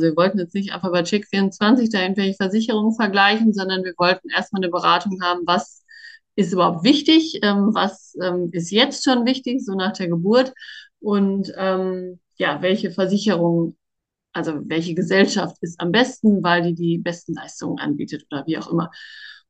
Also 0.00 0.12
wir 0.12 0.16
wollten 0.16 0.38
jetzt 0.38 0.54
nicht 0.54 0.72
einfach 0.72 0.90
bei 0.90 1.02
Check24 1.02 1.90
da 1.92 2.00
irgendwelche 2.00 2.34
Versicherungen 2.34 2.94
vergleichen, 2.94 3.52
sondern 3.52 3.84
wir 3.84 3.92
wollten 3.98 4.30
erstmal 4.30 4.62
eine 4.62 4.70
Beratung 4.70 5.20
haben, 5.22 5.42
was 5.44 5.84
ist 6.36 6.54
überhaupt 6.54 6.84
wichtig, 6.84 7.38
ähm, 7.42 7.74
was 7.74 8.16
ähm, 8.22 8.48
ist 8.52 8.70
jetzt 8.70 9.04
schon 9.04 9.26
wichtig, 9.26 9.62
so 9.62 9.74
nach 9.74 9.92
der 9.92 10.08
Geburt 10.08 10.54
und 11.00 11.52
ähm, 11.54 12.18
ja, 12.38 12.62
welche 12.62 12.90
Versicherung, 12.90 13.76
also 14.32 14.54
welche 14.64 14.94
Gesellschaft 14.94 15.56
ist 15.60 15.78
am 15.78 15.92
besten, 15.92 16.42
weil 16.42 16.62
die 16.62 16.74
die 16.74 16.96
besten 16.96 17.34
Leistungen 17.34 17.78
anbietet 17.78 18.24
oder 18.30 18.46
wie 18.46 18.56
auch 18.56 18.72
immer. 18.72 18.90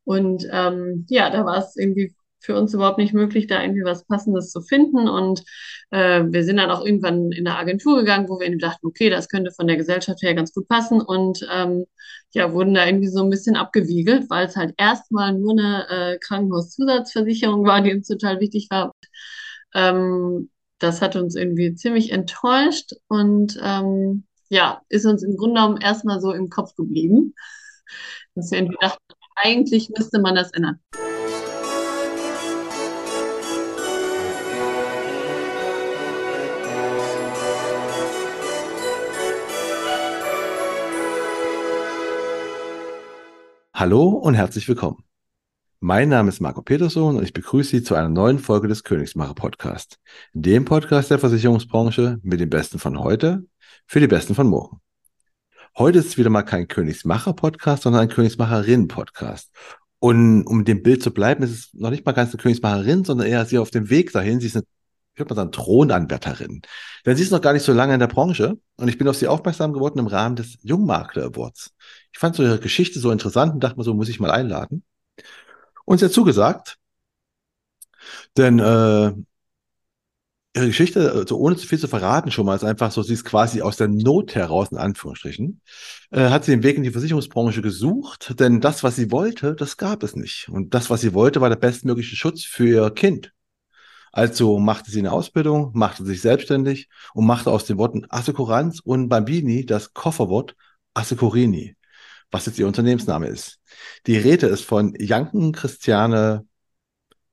Und 0.03 0.45
ähm, 0.51 1.05
ja, 1.09 1.29
da 1.29 1.45
war 1.45 1.59
es 1.59 1.77
irgendwie 1.77 2.13
für 2.41 2.55
uns 2.55 2.73
überhaupt 2.73 2.97
nicht 2.97 3.13
möglich, 3.13 3.47
da 3.47 3.61
irgendwie 3.61 3.83
was 3.83 4.05
Passendes 4.05 4.51
zu 4.51 4.61
finden. 4.61 5.07
Und 5.07 5.43
äh, 5.91 6.23
wir 6.27 6.43
sind 6.43 6.57
dann 6.57 6.71
auch 6.71 6.85
irgendwann 6.85 7.31
in 7.31 7.47
eine 7.47 7.57
Agentur 7.57 7.99
gegangen, 7.99 8.27
wo 8.29 8.39
wir 8.39 8.47
irgendwie 8.47 8.65
dachten, 8.65 8.87
okay, 8.87 9.09
das 9.09 9.29
könnte 9.29 9.51
von 9.51 9.67
der 9.67 9.77
Gesellschaft 9.77 10.21
her 10.21 10.33
ganz 10.33 10.53
gut 10.53 10.67
passen. 10.67 11.01
Und 11.01 11.47
ähm, 11.51 11.85
ja, 12.31 12.51
wurden 12.53 12.73
da 12.73 12.85
irgendwie 12.85 13.09
so 13.09 13.23
ein 13.23 13.29
bisschen 13.29 13.55
abgewiegelt, 13.55 14.29
weil 14.29 14.47
es 14.47 14.55
halt 14.55 14.73
erstmal 14.77 15.33
nur 15.33 15.51
eine 15.51 15.87
äh, 15.89 16.17
Krankenhauszusatzversicherung 16.19 17.65
war, 17.65 17.81
die 17.81 17.93
uns 17.93 18.07
total 18.07 18.39
wichtig 18.39 18.67
war. 18.69 18.93
Ähm, 19.73 20.49
das 20.79 21.01
hat 21.01 21.15
uns 21.15 21.35
irgendwie 21.35 21.75
ziemlich 21.75 22.11
enttäuscht 22.11 22.93
und 23.07 23.59
ähm, 23.61 24.25
ja, 24.49 24.81
ist 24.89 25.05
uns 25.05 25.23
im 25.23 25.37
Grunde 25.37 25.61
genommen 25.61 25.81
erstmal 25.81 26.19
so 26.19 26.33
im 26.33 26.49
Kopf 26.49 26.75
geblieben. 26.75 27.35
Dass 28.35 28.51
wir 28.51 28.59
irgendwie 28.59 28.77
dachten, 28.81 29.01
eigentlich 29.35 29.89
müsste 29.95 30.19
man 30.19 30.35
das 30.35 30.51
ändern. 30.51 30.79
Hallo 43.81 44.09
und 44.09 44.35
herzlich 44.35 44.67
willkommen. 44.67 45.03
Mein 45.79 46.09
Name 46.09 46.29
ist 46.29 46.39
Marco 46.39 46.61
Peterson 46.61 47.17
und 47.17 47.23
ich 47.23 47.33
begrüße 47.33 47.71
Sie 47.71 47.83
zu 47.83 47.95
einer 47.95 48.09
neuen 48.09 48.37
Folge 48.37 48.67
des 48.67 48.83
Königsmacher 48.83 49.33
Podcast, 49.33 49.97
dem 50.33 50.65
Podcast 50.65 51.09
der 51.09 51.17
Versicherungsbranche 51.17 52.19
mit 52.21 52.39
dem 52.39 52.51
Besten 52.51 52.77
von 52.77 52.99
heute 52.99 53.43
für 53.87 53.99
die 53.99 54.05
Besten 54.05 54.35
von 54.35 54.45
morgen. 54.45 54.81
Heute 55.75 55.97
ist 55.97 56.09
es 56.09 56.17
wieder 56.19 56.29
mal 56.29 56.43
kein 56.43 56.67
Königsmacher 56.67 57.33
Podcast, 57.33 57.81
sondern 57.81 58.03
ein 58.03 58.09
Königsmacherin 58.09 58.87
Podcast. 58.87 59.49
Und 59.97 60.45
um 60.45 60.63
dem 60.63 60.83
Bild 60.83 61.01
zu 61.01 61.11
bleiben, 61.11 61.41
ist 61.41 61.49
es 61.49 61.73
noch 61.73 61.89
nicht 61.89 62.05
mal 62.05 62.11
ganz 62.11 62.29
eine 62.29 62.37
Königsmacherin, 62.39 63.03
sondern 63.03 63.25
eher 63.25 63.45
sie 63.45 63.57
auf 63.57 63.71
dem 63.71 63.89
Weg 63.89 64.11
dahin. 64.11 64.39
Sie 64.39 64.45
ist 64.45 64.57
eine, 64.57 64.65
ich 65.15 65.19
würde 65.19 65.33
mal 65.33 65.41
sagen, 65.41 65.53
Thronanwärterin. 65.53 66.61
Denn 67.03 67.17
sie 67.17 67.23
ist 67.23 67.31
noch 67.31 67.41
gar 67.41 67.53
nicht 67.53 67.65
so 67.65 67.73
lange 67.73 67.95
in 67.95 67.99
der 67.99 68.05
Branche 68.05 68.59
und 68.75 68.89
ich 68.89 68.99
bin 68.99 69.07
auf 69.07 69.15
sie 69.15 69.27
aufmerksam 69.27 69.73
geworden 69.73 69.97
im 69.97 70.05
Rahmen 70.05 70.35
des 70.35 70.59
Jungmakler 70.61 71.23
Awards. 71.23 71.73
Ich 72.13 72.19
fand 72.19 72.35
so 72.35 72.43
ihre 72.43 72.59
Geschichte 72.59 72.99
so 72.99 73.11
interessant 73.11 73.53
und 73.53 73.63
dachte 73.63 73.77
mir 73.77 73.83
so, 73.83 73.93
muss 73.93 74.09
ich 74.09 74.19
mal 74.19 74.31
einladen. 74.31 74.83
Und 75.85 75.99
sie 75.99 76.05
hat 76.05 76.13
zugesagt, 76.13 76.77
denn 78.37 78.59
äh, 78.59 79.13
ihre 80.53 80.67
Geschichte, 80.67 81.25
so 81.27 81.37
ohne 81.37 81.55
zu 81.55 81.67
viel 81.67 81.79
zu 81.79 81.87
verraten 81.87 82.31
schon 82.31 82.45
mal, 82.45 82.55
ist 82.55 82.63
einfach 82.63 82.91
so, 82.91 83.01
sie 83.03 83.13
ist 83.13 83.23
quasi 83.25 83.61
aus 83.61 83.77
der 83.77 83.87
Not 83.87 84.35
heraus, 84.35 84.69
in 84.71 84.77
Anführungsstrichen, 84.77 85.61
äh, 86.11 86.29
hat 86.29 86.45
sie 86.45 86.51
den 86.51 86.63
Weg 86.63 86.77
in 86.77 86.83
die 86.83 86.91
Versicherungsbranche 86.91 87.61
gesucht, 87.61 88.39
denn 88.39 88.59
das, 88.61 88.83
was 88.83 88.95
sie 88.95 89.11
wollte, 89.11 89.55
das 89.55 89.77
gab 89.77 90.03
es 90.03 90.15
nicht. 90.15 90.49
Und 90.49 90.73
das, 90.73 90.89
was 90.89 91.01
sie 91.01 91.13
wollte, 91.13 91.41
war 91.41 91.49
der 91.49 91.55
bestmögliche 91.55 92.15
Schutz 92.15 92.43
für 92.43 92.67
ihr 92.67 92.91
Kind. 92.91 93.33
Also 94.11 94.59
machte 94.59 94.91
sie 94.91 94.99
eine 94.99 95.13
Ausbildung, 95.13 95.71
machte 95.73 96.03
sich 96.03 96.21
selbstständig 96.21 96.89
und 97.13 97.25
machte 97.25 97.49
aus 97.51 97.65
den 97.65 97.77
Worten 97.77 98.05
Assekuranz 98.09 98.81
und 98.81 99.07
Bambini 99.07 99.65
das 99.65 99.93
Kofferwort 99.93 100.55
Assekurini 100.93 101.77
was 102.31 102.45
jetzt 102.45 102.57
ihr 102.57 102.67
Unternehmensname 102.67 103.27
ist. 103.27 103.59
Die 104.07 104.17
Rede 104.17 104.47
ist 104.47 104.63
von 104.63 104.95
Janken 104.97 105.51
Christiane 105.51 106.45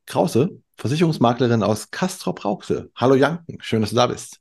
Krause, 0.07 0.61
Versicherungsmaklerin 0.77 1.63
aus 1.63 1.91
Castrop 1.91 2.45
Rauxel. 2.45 2.91
Hallo 2.97 3.15
Janken, 3.15 3.59
schön, 3.61 3.81
dass 3.81 3.91
du 3.91 3.97
da 3.97 4.09
bist. 4.09 4.41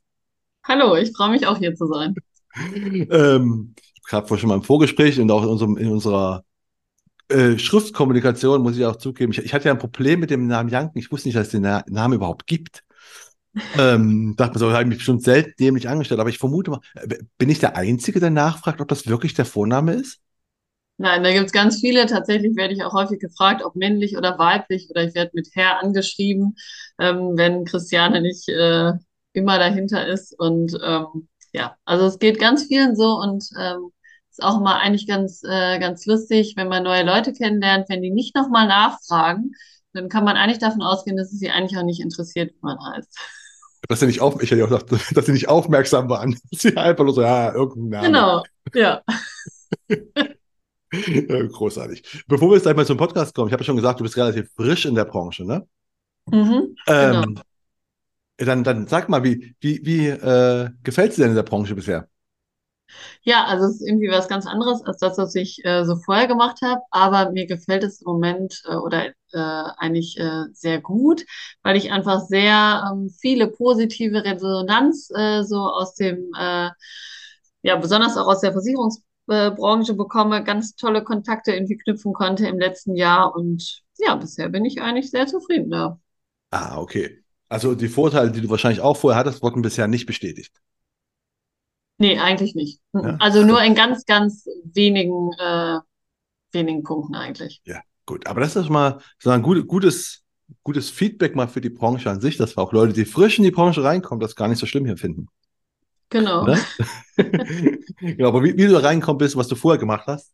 Hallo, 0.64 0.96
ich 0.96 1.12
freue 1.16 1.30
mich 1.30 1.46
auch 1.46 1.58
hier 1.58 1.74
zu 1.74 1.86
sein. 1.86 2.14
ähm, 3.10 3.74
gerade 4.06 4.26
vorhin 4.26 4.40
schon 4.40 4.48
mal 4.48 4.56
im 4.56 4.62
Vorgespräch 4.62 5.18
und 5.20 5.30
auch 5.30 5.42
in, 5.42 5.48
unserem, 5.48 5.76
in 5.76 5.90
unserer 5.90 6.44
äh, 7.28 7.58
Schriftkommunikation 7.58 8.62
muss 8.62 8.76
ich 8.76 8.84
auch 8.84 8.96
zugeben, 8.96 9.32
ich, 9.32 9.38
ich, 9.38 9.54
hatte 9.54 9.66
ja 9.66 9.72
ein 9.72 9.78
Problem 9.78 10.20
mit 10.20 10.30
dem 10.30 10.46
Namen 10.46 10.70
Janken. 10.70 10.98
Ich 10.98 11.12
wusste 11.12 11.28
nicht, 11.28 11.36
dass 11.36 11.48
es 11.48 11.52
den 11.52 11.62
Na 11.62 11.84
Namen 11.88 12.14
überhaupt 12.14 12.46
gibt. 12.46 12.84
ähm, 13.78 14.34
dachte 14.36 14.54
mir 14.54 14.58
so, 14.58 14.72
habe 14.72 14.82
ich 14.82 14.88
mich 14.88 14.98
bestimmt 14.98 15.22
selten 15.22 15.52
dämlich 15.58 15.88
angestellt, 15.88 16.20
aber 16.20 16.30
ich 16.30 16.38
vermute 16.38 16.70
mal, 16.70 16.80
äh, 16.94 17.18
bin 17.36 17.50
ich 17.50 17.58
der 17.58 17.76
Einzige, 17.76 18.20
der 18.20 18.30
nachfragt, 18.30 18.80
ob 18.80 18.88
das 18.88 19.06
wirklich 19.06 19.34
der 19.34 19.44
Vorname 19.44 19.92
ist? 19.94 20.20
Nein, 21.00 21.22
da 21.22 21.32
gibt 21.32 21.46
es 21.46 21.52
ganz 21.52 21.80
viele. 21.80 22.06
Tatsächlich 22.06 22.56
werde 22.56 22.74
ich 22.74 22.82
auch 22.82 22.92
häufig 22.92 23.20
gefragt, 23.20 23.62
ob 23.64 23.76
männlich 23.76 24.16
oder 24.16 24.36
weiblich 24.38 24.90
oder 24.90 25.04
ich 25.04 25.14
werde 25.14 25.30
mit 25.32 25.48
Herr 25.54 25.80
angeschrieben, 25.80 26.56
ähm, 26.98 27.36
wenn 27.36 27.64
Christiane 27.64 28.20
nicht 28.20 28.48
äh, 28.48 28.92
immer 29.32 29.58
dahinter 29.60 30.08
ist. 30.08 30.36
Und 30.36 30.76
ähm, 30.84 31.28
ja, 31.52 31.76
also 31.84 32.06
es 32.06 32.18
geht 32.18 32.40
ganz 32.40 32.64
vielen 32.64 32.96
so 32.96 33.16
und 33.16 33.48
ähm, 33.56 33.92
ist 34.30 34.42
auch 34.42 34.58
immer 34.58 34.80
eigentlich 34.80 35.06
ganz, 35.06 35.42
äh, 35.44 35.78
ganz 35.78 36.04
lustig, 36.06 36.54
wenn 36.56 36.68
man 36.68 36.82
neue 36.82 37.04
Leute 37.04 37.32
kennenlernt, 37.32 37.88
wenn 37.88 38.02
die 38.02 38.10
nicht 38.10 38.34
nochmal 38.34 38.66
nachfragen, 38.66 39.52
dann 39.92 40.08
kann 40.08 40.24
man 40.24 40.36
eigentlich 40.36 40.58
davon 40.58 40.82
ausgehen, 40.82 41.16
dass 41.16 41.32
es 41.32 41.38
sie 41.38 41.50
eigentlich 41.50 41.78
auch 41.78 41.84
nicht 41.84 42.00
interessiert, 42.00 42.52
wie 42.52 42.58
man 42.62 42.78
heißt. 42.92 43.18
Dass 43.88 44.00
sie 44.00 44.06
nicht 44.06 44.20
auf, 44.20 44.42
ich 44.42 44.50
hätte 44.50 44.64
auch 44.64 44.68
gedacht, 44.68 45.16
dass 45.16 45.26
sie 45.26 45.32
nicht 45.32 45.48
aufmerksam 45.48 46.08
waren. 46.08 46.36
sie 46.50 46.76
einfach 46.76 47.04
nur 47.04 47.14
so, 47.14 47.22
ja, 47.22 47.54
irgendein 47.54 47.88
Name. 47.88 48.06
Genau, 48.06 48.42
ja. 48.74 49.02
Großartig. 50.90 52.24
Bevor 52.26 52.50
wir 52.50 52.56
jetzt 52.56 52.66
einmal 52.66 52.86
zum 52.86 52.96
Podcast 52.96 53.34
kommen, 53.34 53.48
ich 53.48 53.52
habe 53.52 53.62
ja 53.62 53.66
schon 53.66 53.76
gesagt, 53.76 54.00
du 54.00 54.04
bist 54.04 54.16
relativ 54.16 54.50
frisch 54.54 54.86
in 54.86 54.94
der 54.94 55.04
Branche, 55.04 55.44
ne? 55.44 55.66
Mhm, 56.26 56.76
genau. 56.86 57.22
ähm, 57.22 57.40
dann, 58.38 58.64
dann 58.64 58.86
sag 58.86 59.08
mal, 59.08 59.24
wie, 59.24 59.54
wie, 59.60 59.80
wie 59.84 60.08
äh, 60.08 60.70
gefällt 60.82 61.10
es 61.10 61.16
dir 61.16 61.22
denn 61.22 61.32
in 61.32 61.36
der 61.36 61.42
Branche 61.42 61.74
bisher? 61.74 62.08
Ja, 63.22 63.44
also 63.44 63.66
es 63.66 63.76
ist 63.76 63.86
irgendwie 63.86 64.08
was 64.10 64.28
ganz 64.28 64.46
anderes 64.46 64.82
als 64.82 64.98
das, 64.98 65.18
was 65.18 65.34
ich 65.34 65.62
äh, 65.64 65.84
so 65.84 65.96
vorher 65.96 66.26
gemacht 66.26 66.60
habe, 66.62 66.80
aber 66.90 67.30
mir 67.32 67.46
gefällt 67.46 67.84
es 67.84 68.00
im 68.00 68.06
Moment 68.06 68.62
äh, 68.66 68.76
oder 68.76 69.08
äh, 69.08 69.12
eigentlich 69.32 70.18
äh, 70.18 70.44
sehr 70.52 70.80
gut, 70.80 71.24
weil 71.62 71.76
ich 71.76 71.92
einfach 71.92 72.20
sehr 72.20 72.90
ähm, 72.90 73.10
viele 73.10 73.48
positive 73.48 74.24
Resonanz 74.24 75.10
äh, 75.14 75.42
so 75.42 75.58
aus 75.58 75.94
dem, 75.94 76.30
äh, 76.38 76.70
ja, 77.62 77.76
besonders 77.76 78.16
auch 78.16 78.26
aus 78.26 78.40
der 78.40 78.52
Versicherungs 78.52 79.02
Branche 79.28 79.94
bekomme, 79.94 80.42
ganz 80.42 80.74
tolle 80.74 81.04
Kontakte 81.04 81.52
irgendwie 81.52 81.76
knüpfen 81.76 82.12
konnte 82.12 82.46
im 82.46 82.58
letzten 82.58 82.96
Jahr 82.96 83.34
und 83.36 83.82
ja, 83.98 84.14
bisher 84.14 84.48
bin 84.48 84.64
ich 84.64 84.80
eigentlich 84.80 85.10
sehr 85.10 85.26
zufrieden 85.26 85.70
da. 85.70 86.00
Ah, 86.50 86.78
okay. 86.78 87.22
Also 87.48 87.74
die 87.74 87.88
Vorteile, 87.88 88.30
die 88.30 88.40
du 88.40 88.50
wahrscheinlich 88.50 88.80
auch 88.80 88.96
vorher 88.96 89.18
hattest, 89.18 89.42
wurden 89.42 89.62
bisher 89.62 89.88
nicht 89.88 90.06
bestätigt. 90.06 90.52
Nee, 91.98 92.18
eigentlich 92.18 92.54
nicht. 92.54 92.80
Ja? 92.92 93.16
Also 93.18 93.44
nur 93.44 93.62
in 93.62 93.74
ganz, 93.74 94.04
ganz 94.06 94.46
wenigen, 94.64 95.32
äh, 95.38 95.78
wenigen 96.52 96.82
Punkten 96.82 97.14
eigentlich. 97.14 97.60
Ja, 97.64 97.80
gut. 98.06 98.26
Aber 98.26 98.40
das 98.40 98.56
ist 98.56 98.70
mal 98.70 99.00
so 99.18 99.30
ein 99.30 99.42
gut, 99.42 99.66
gutes, 99.66 100.22
gutes 100.62 100.90
Feedback 100.90 101.34
mal 101.34 101.48
für 101.48 101.60
die 101.60 101.70
Branche 101.70 102.10
an 102.10 102.20
sich, 102.20 102.36
dass 102.36 102.56
wir 102.56 102.62
auch 102.62 102.72
Leute, 102.72 102.92
die 102.92 103.04
frisch 103.04 103.38
in 103.38 103.44
die 103.44 103.50
Branche 103.50 103.82
reinkommen, 103.82 104.20
das 104.20 104.36
gar 104.36 104.48
nicht 104.48 104.58
so 104.58 104.66
schlimm 104.66 104.86
hier 104.86 104.96
finden. 104.96 105.28
Genau. 106.10 106.46
Ne? 106.46 106.58
genau, 108.00 108.28
aber 108.28 108.42
wie, 108.42 108.56
wie, 108.56 108.66
du 108.66 108.72
da 108.72 108.80
reingekommen 108.80 109.18
bist, 109.18 109.36
was 109.36 109.48
du 109.48 109.56
vorher 109.56 109.78
gemacht 109.78 110.06
hast, 110.06 110.32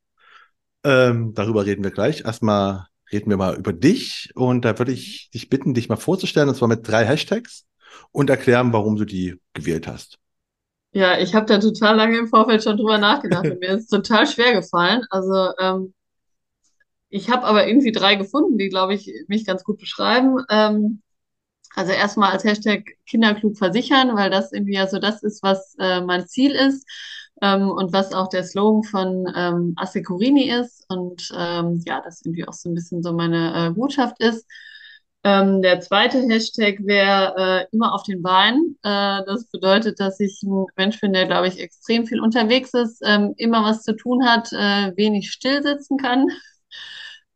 ähm, 0.84 1.34
darüber 1.34 1.66
reden 1.66 1.82
wir 1.82 1.90
gleich. 1.90 2.24
Erstmal 2.24 2.86
reden 3.12 3.30
wir 3.30 3.36
mal 3.36 3.56
über 3.56 3.72
dich 3.72 4.30
und 4.34 4.64
da 4.64 4.78
würde 4.78 4.92
ich 4.92 5.30
dich 5.32 5.48
bitten, 5.48 5.74
dich 5.74 5.88
mal 5.88 5.96
vorzustellen, 5.96 6.48
und 6.48 6.54
zwar 6.54 6.68
mit 6.68 6.86
drei 6.86 7.04
Hashtags 7.04 7.66
und 8.12 8.30
erklären, 8.30 8.72
warum 8.72 8.96
du 8.96 9.04
die 9.04 9.40
gewählt 9.52 9.86
hast. 9.86 10.18
Ja, 10.92 11.18
ich 11.18 11.34
habe 11.34 11.46
da 11.46 11.58
total 11.58 11.96
lange 11.96 12.18
im 12.18 12.28
Vorfeld 12.28 12.62
schon 12.62 12.76
drüber 12.76 12.98
nachgedacht 12.98 13.46
und 13.46 13.58
mir 13.60 13.70
ist 13.70 13.88
total 13.88 14.26
schwer 14.26 14.52
gefallen. 14.52 15.04
Also 15.10 15.50
ähm, 15.58 15.94
ich 17.08 17.30
habe 17.30 17.44
aber 17.44 17.66
irgendwie 17.66 17.92
drei 17.92 18.14
gefunden, 18.14 18.58
die, 18.58 18.68
glaube 18.68 18.94
ich, 18.94 19.12
mich 19.28 19.44
ganz 19.44 19.64
gut 19.64 19.78
beschreiben. 19.78 20.44
Ähm, 20.50 21.02
also 21.74 21.92
erstmal 21.92 22.32
als 22.32 22.44
Hashtag 22.44 22.84
Kinderklug 23.06 23.56
versichern, 23.56 24.16
weil 24.16 24.30
das 24.30 24.52
irgendwie 24.52 24.74
ja 24.74 24.86
so 24.86 24.98
das 24.98 25.22
ist, 25.22 25.42
was 25.42 25.74
äh, 25.78 26.00
mein 26.00 26.26
Ziel 26.26 26.52
ist 26.52 26.86
ähm, 27.42 27.70
und 27.70 27.92
was 27.92 28.12
auch 28.12 28.28
der 28.28 28.44
Slogan 28.44 28.82
von 28.84 29.32
ähm, 29.34 29.74
Assekurini 29.76 30.50
ist 30.50 30.84
und 30.88 31.30
ähm, 31.36 31.82
ja, 31.86 32.00
das 32.02 32.22
irgendwie 32.24 32.46
auch 32.46 32.52
so 32.52 32.68
ein 32.70 32.74
bisschen 32.74 33.02
so 33.02 33.12
meine 33.12 33.68
äh, 33.68 33.70
Botschaft 33.70 34.20
ist. 34.20 34.46
Ähm, 35.26 35.62
der 35.62 35.80
zweite 35.80 36.18
Hashtag 36.28 36.84
wäre 36.84 37.34
äh, 37.38 37.74
immer 37.74 37.94
auf 37.94 38.02
den 38.02 38.20
Beinen. 38.20 38.78
Äh, 38.82 39.22
das 39.26 39.46
bedeutet, 39.46 39.98
dass 39.98 40.20
ich 40.20 40.42
ein 40.42 40.66
Mensch 40.76 41.00
bin, 41.00 41.14
der, 41.14 41.26
glaube 41.26 41.48
ich, 41.48 41.58
extrem 41.60 42.06
viel 42.06 42.20
unterwegs 42.20 42.74
ist, 42.74 43.00
ähm, 43.04 43.32
immer 43.38 43.64
was 43.64 43.82
zu 43.82 43.96
tun 43.96 44.26
hat, 44.26 44.52
äh, 44.52 44.92
wenig 44.96 45.30
still 45.32 45.62
sitzen 45.62 45.96
kann. 45.96 46.26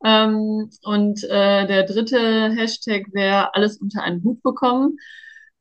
Ähm, 0.03 0.69
und 0.83 1.23
äh, 1.25 1.67
der 1.67 1.83
dritte 1.83 2.51
Hashtag 2.51 3.07
wäre 3.13 3.53
alles 3.53 3.77
unter 3.77 4.01
einen 4.03 4.23
Hut 4.23 4.41
bekommen. 4.43 4.97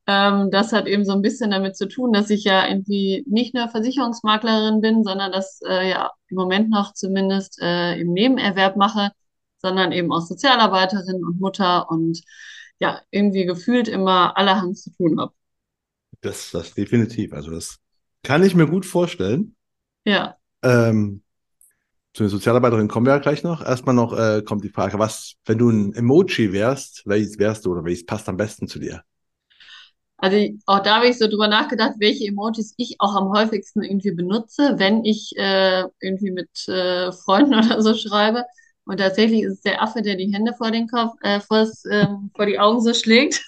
Ähm, 0.06 0.50
das 0.50 0.73
hat 0.73 0.87
eben 0.87 1.05
so 1.05 1.12
ein 1.12 1.23
bisschen 1.23 1.50
damit 1.50 1.76
zu 1.76 1.87
tun, 1.87 2.12
dass 2.12 2.31
ich 2.31 2.44
ja 2.44 2.67
irgendwie 2.67 3.25
nicht 3.29 3.55
nur 3.55 3.69
Versicherungsmaklerin 3.69 4.81
bin, 4.81 5.05
sondern 5.05 5.32
das 5.32 5.61
äh, 5.69 5.90
ja 5.90 6.11
im 6.29 6.37
Moment 6.37 6.70
noch 6.70 6.94
zumindest 6.94 7.61
äh, 7.61 8.00
im 8.00 8.12
Nebenerwerb 8.12 8.76
mache, 8.76 9.11
sondern 9.58 9.93
eben 9.93 10.12
auch 10.12 10.23
Sozialarbeiterin 10.23 11.25
und 11.25 11.40
Mutter 11.40 11.90
und 11.90 12.23
ja, 12.81 13.02
irgendwie 13.11 13.44
gefühlt 13.44 13.88
immer 13.88 14.37
allerhand 14.37 14.79
zu 14.79 14.93
tun 14.93 15.20
habe. 15.20 15.32
Das, 16.20 16.50
das 16.52 16.75
definitiv. 16.75 17.32
Also 17.32 17.50
das 17.50 17.79
kann 18.23 18.43
ich 18.43 18.55
mir 18.55 18.67
gut 18.67 18.87
vorstellen. 18.87 19.56
Ja. 20.05 20.37
Ähm, 20.62 21.23
zu 22.15 22.23
den 22.25 22.31
Sozialarbeiterin 22.31 22.89
kommen 22.89 23.07
wir 23.07 23.13
ja 23.13 23.19
gleich 23.19 23.43
noch. 23.43 23.65
Erstmal 23.65 23.95
noch 23.95 24.17
äh, 24.17 24.43
kommt 24.43 24.65
die 24.65 24.71
Frage, 24.71 24.99
was, 24.99 25.35
wenn 25.45 25.59
du 25.59 25.71
ein 25.71 25.93
Emoji 25.95 26.53
wärst, 26.53 27.03
welches 27.07 27.39
wärst 27.39 27.65
du 27.65 27.73
oder 27.73 27.85
welches 27.85 28.07
passt 28.07 28.29
am 28.29 28.37
besten 28.37 28.67
zu 28.67 28.79
dir? 28.79 29.03
Also 30.17 30.37
auch 30.67 30.81
da 30.81 30.97
habe 30.97 31.07
ich 31.07 31.17
so 31.17 31.29
drüber 31.29 31.47
nachgedacht, 31.47 31.95
welche 31.99 32.27
Emojis 32.27 32.75
ich 32.77 32.97
auch 32.99 33.15
am 33.15 33.31
häufigsten 33.33 33.85
irgendwie 33.85 34.11
benutze, 34.11 34.75
wenn 34.77 35.05
ich 35.05 35.33
äh, 35.37 35.85
irgendwie 36.01 36.33
mit 36.33 36.51
äh, 36.67 37.13
Freunden 37.13 37.55
oder 37.65 37.81
so 37.83 37.95
schreibe. 37.95 38.45
Und 38.85 38.99
tatsächlich 38.99 39.43
ist 39.43 39.55
es 39.55 39.61
der 39.61 39.83
Affe, 39.83 40.03
der 40.03 40.17
die 40.17 40.33
Hände 40.33 40.55
vor 40.55 40.71
den 40.71 40.89
Kopf, 40.89 41.13
äh, 41.23 41.41
vors, 41.41 41.85
äh, 41.85 42.07
vor 42.35 42.47
die 42.47 42.59
Augen 42.59 42.81
so 42.81 42.95
schlägt. 42.95 43.45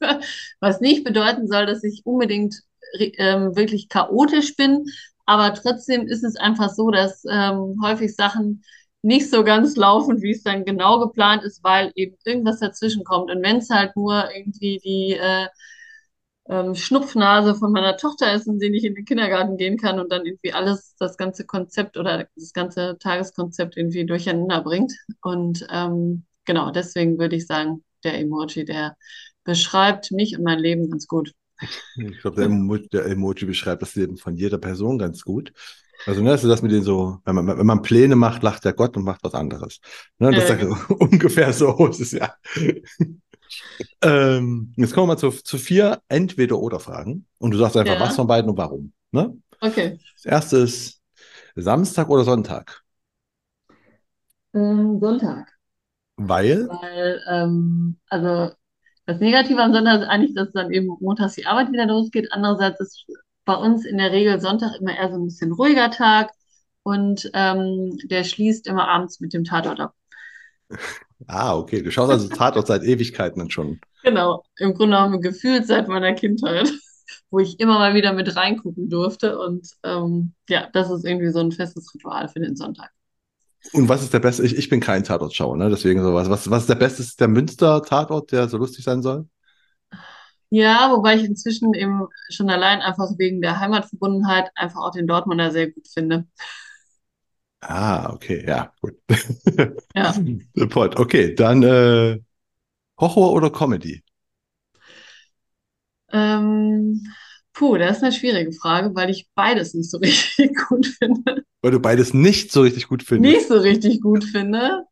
Was 0.60 0.80
nicht 0.80 1.02
bedeuten 1.02 1.48
soll, 1.48 1.66
dass 1.66 1.82
ich 1.82 2.02
unbedingt 2.04 2.62
ähm, 2.98 3.56
wirklich 3.56 3.88
chaotisch 3.88 4.54
bin. 4.54 4.84
Aber 5.26 5.54
trotzdem 5.54 6.06
ist 6.06 6.24
es 6.24 6.36
einfach 6.36 6.70
so, 6.70 6.90
dass 6.90 7.24
ähm, 7.30 7.76
häufig 7.82 8.14
Sachen 8.14 8.62
nicht 9.02 9.30
so 9.30 9.44
ganz 9.44 9.76
laufen, 9.76 10.22
wie 10.22 10.30
es 10.32 10.42
dann 10.42 10.64
genau 10.64 11.00
geplant 11.00 11.42
ist, 11.44 11.62
weil 11.64 11.92
eben 11.96 12.16
irgendwas 12.24 12.60
dazwischen 12.60 13.04
kommt. 13.04 13.30
Und 13.30 13.42
wenn 13.42 13.56
es 13.56 13.70
halt 13.70 13.96
nur 13.96 14.30
irgendwie 14.34 14.78
die 14.78 15.14
äh, 15.14 15.48
ähm, 16.48 16.74
Schnupfnase 16.74 17.54
von 17.54 17.72
meiner 17.72 17.96
Tochter 17.96 18.32
ist 18.34 18.46
und 18.48 18.60
sie 18.60 18.70
nicht 18.70 18.84
in 18.84 18.94
den 18.94 19.04
Kindergarten 19.04 19.56
gehen 19.56 19.76
kann 19.78 20.00
und 20.00 20.10
dann 20.10 20.26
irgendwie 20.26 20.52
alles, 20.52 20.94
das 20.98 21.16
ganze 21.16 21.46
Konzept 21.46 21.96
oder 21.96 22.28
das 22.36 22.52
ganze 22.52 22.98
Tageskonzept 22.98 23.76
irgendwie 23.76 24.06
durcheinander 24.06 24.62
bringt. 24.62 24.92
Und 25.22 25.66
ähm, 25.70 26.24
genau, 26.44 26.70
deswegen 26.70 27.18
würde 27.18 27.36
ich 27.36 27.46
sagen, 27.46 27.84
der 28.04 28.18
Emoji, 28.18 28.64
der 28.64 28.96
beschreibt 29.44 30.10
mich 30.12 30.36
und 30.36 30.44
mein 30.44 30.58
Leben 30.58 30.90
ganz 30.90 31.06
gut. 31.06 31.32
Ich 31.96 32.20
glaube, 32.20 32.36
der, 32.36 32.46
Emoji, 32.46 32.88
der 32.88 33.06
Emoji 33.06 33.46
beschreibt 33.46 33.82
das 33.82 33.94
Leben 33.94 34.16
von 34.16 34.36
jeder 34.36 34.58
Person 34.58 34.98
ganz 34.98 35.22
gut. 35.22 35.52
Also, 36.06 36.22
ne, 36.22 36.30
das 36.30 36.42
ist 36.42 36.50
das 36.50 36.62
mit 36.62 36.72
den 36.72 36.82
so, 36.82 37.18
wenn 37.24 37.34
man, 37.36 37.46
wenn 37.58 37.66
man 37.66 37.82
Pläne 37.82 38.16
macht, 38.16 38.42
lacht 38.42 38.64
der 38.64 38.72
Gott 38.72 38.96
und 38.96 39.04
macht 39.04 39.22
was 39.22 39.34
anderes. 39.34 39.80
Ne, 40.18 40.32
das 40.32 40.50
äh, 40.50 40.64
ist 40.64 40.90
ungefähr 40.90 41.52
so 41.52 41.86
ist 41.86 42.00
es 42.00 42.12
ja. 42.12 42.34
ähm, 44.02 44.72
jetzt 44.76 44.94
kommen 44.94 45.08
wir 45.08 45.14
mal 45.14 45.18
zu, 45.18 45.30
zu 45.30 45.58
vier 45.58 46.00
Entweder-Oder-Fragen. 46.08 47.26
Und 47.38 47.50
du 47.52 47.58
sagst 47.58 47.76
einfach, 47.76 47.94
ja. 47.94 48.00
was 48.00 48.16
von 48.16 48.26
beiden 48.26 48.50
und 48.50 48.56
warum. 48.56 48.92
Ne? 49.12 49.36
Okay. 49.60 49.98
Das 50.16 50.24
erste 50.24 50.56
ist 50.58 51.00
Samstag 51.54 52.08
oder 52.08 52.24
Sonntag? 52.24 52.82
Ähm, 54.54 54.98
Sonntag. 55.00 55.52
Weil? 56.16 56.68
Weil, 56.68 57.22
ähm, 57.28 57.96
also 58.08 58.52
das 59.06 59.20
Negative 59.20 59.60
am 59.60 59.72
Sonntag 59.72 60.00
ist 60.00 60.08
eigentlich, 60.08 60.34
dass 60.34 60.52
dann 60.52 60.72
eben 60.72 60.96
montags 61.00 61.34
die 61.34 61.46
Arbeit 61.46 61.72
wieder 61.72 61.86
losgeht. 61.86 62.32
Andererseits 62.32 62.80
ist 62.80 63.06
bei 63.44 63.54
uns 63.54 63.84
in 63.84 63.98
der 63.98 64.12
Regel 64.12 64.40
Sonntag 64.40 64.76
immer 64.80 64.96
eher 64.96 65.10
so 65.10 65.16
ein 65.16 65.24
bisschen 65.24 65.52
ruhiger 65.52 65.90
Tag 65.90 66.30
und 66.84 67.30
ähm, 67.34 67.98
der 68.04 68.24
schließt 68.24 68.66
immer 68.66 68.88
abends 68.88 69.20
mit 69.20 69.32
dem 69.32 69.44
Tatort 69.44 69.80
ab. 69.80 69.94
Ah, 71.28 71.56
okay. 71.56 71.82
Du 71.82 71.92
schaust 71.92 72.10
also 72.10 72.28
Tatort 72.28 72.66
seit 72.66 72.82
Ewigkeiten 72.82 73.38
dann 73.38 73.50
schon. 73.50 73.80
Genau, 74.02 74.42
im 74.58 74.74
Grunde 74.74 74.96
genommen 74.96 75.20
gefühlt 75.20 75.68
seit 75.68 75.86
meiner 75.86 76.14
Kindheit, 76.14 76.68
wo 77.30 77.38
ich 77.38 77.60
immer 77.60 77.78
mal 77.78 77.94
wieder 77.94 78.12
mit 78.12 78.34
reingucken 78.34 78.90
durfte. 78.90 79.38
Und 79.38 79.68
ähm, 79.84 80.34
ja, 80.48 80.68
das 80.72 80.90
ist 80.90 81.04
irgendwie 81.04 81.30
so 81.30 81.38
ein 81.38 81.52
festes 81.52 81.94
Ritual 81.94 82.28
für 82.28 82.40
den 82.40 82.56
Sonntag. 82.56 82.90
Und 83.72 83.88
was 83.88 84.02
ist 84.02 84.12
der 84.12 84.18
beste? 84.20 84.44
Ich, 84.44 84.56
ich 84.56 84.68
bin 84.68 84.80
kein 84.80 85.04
Tatortschauer, 85.04 85.56
ne? 85.56 85.70
Deswegen 85.70 86.02
sowas. 86.02 86.28
Was, 86.28 86.50
was 86.50 86.62
ist 86.62 86.68
der 86.68 86.74
beste? 86.74 87.02
Ist 87.02 87.20
der 87.20 87.28
Münster-Tatort, 87.28 88.32
der 88.32 88.48
so 88.48 88.58
lustig 88.58 88.84
sein 88.84 89.02
soll? 89.02 89.26
Ja, 90.50 90.90
wobei 90.92 91.16
ich 91.16 91.24
inzwischen 91.24 91.72
eben 91.74 92.08
schon 92.28 92.50
allein 92.50 92.80
einfach 92.82 93.08
wegen 93.18 93.40
der 93.40 93.58
Heimatverbundenheit 93.58 94.50
einfach 94.54 94.80
auch 94.82 94.90
den 94.92 95.06
Dortmunder 95.06 95.50
sehr 95.50 95.70
gut 95.70 95.88
finde. 95.88 96.26
Ah, 97.60 98.10
okay, 98.12 98.44
ja, 98.46 98.72
gut. 98.80 98.96
Ja. 99.94 100.14
Pot. 100.70 100.98
Okay, 100.98 101.34
dann 101.34 101.62
äh, 101.62 102.20
Horror 103.00 103.32
oder 103.34 103.50
Comedy? 103.50 104.02
Ähm, 106.12 107.02
puh, 107.52 107.76
das 107.76 107.98
ist 107.98 108.02
eine 108.02 108.12
schwierige 108.12 108.52
Frage, 108.52 108.94
weil 108.94 109.10
ich 109.10 109.28
beides 109.34 109.74
nicht 109.74 109.90
so 109.90 109.98
richtig 110.02 110.56
gut 110.68 110.86
finde. 110.86 111.44
Weil 111.60 111.70
du 111.70 111.80
beides 111.80 112.14
nicht 112.14 112.52
so 112.52 112.62
richtig 112.62 112.88
gut 112.88 113.02
findest. 113.02 113.34
Nicht 113.34 113.48
so 113.48 113.58
richtig 113.58 114.00
gut 114.00 114.24
finde. 114.24 114.84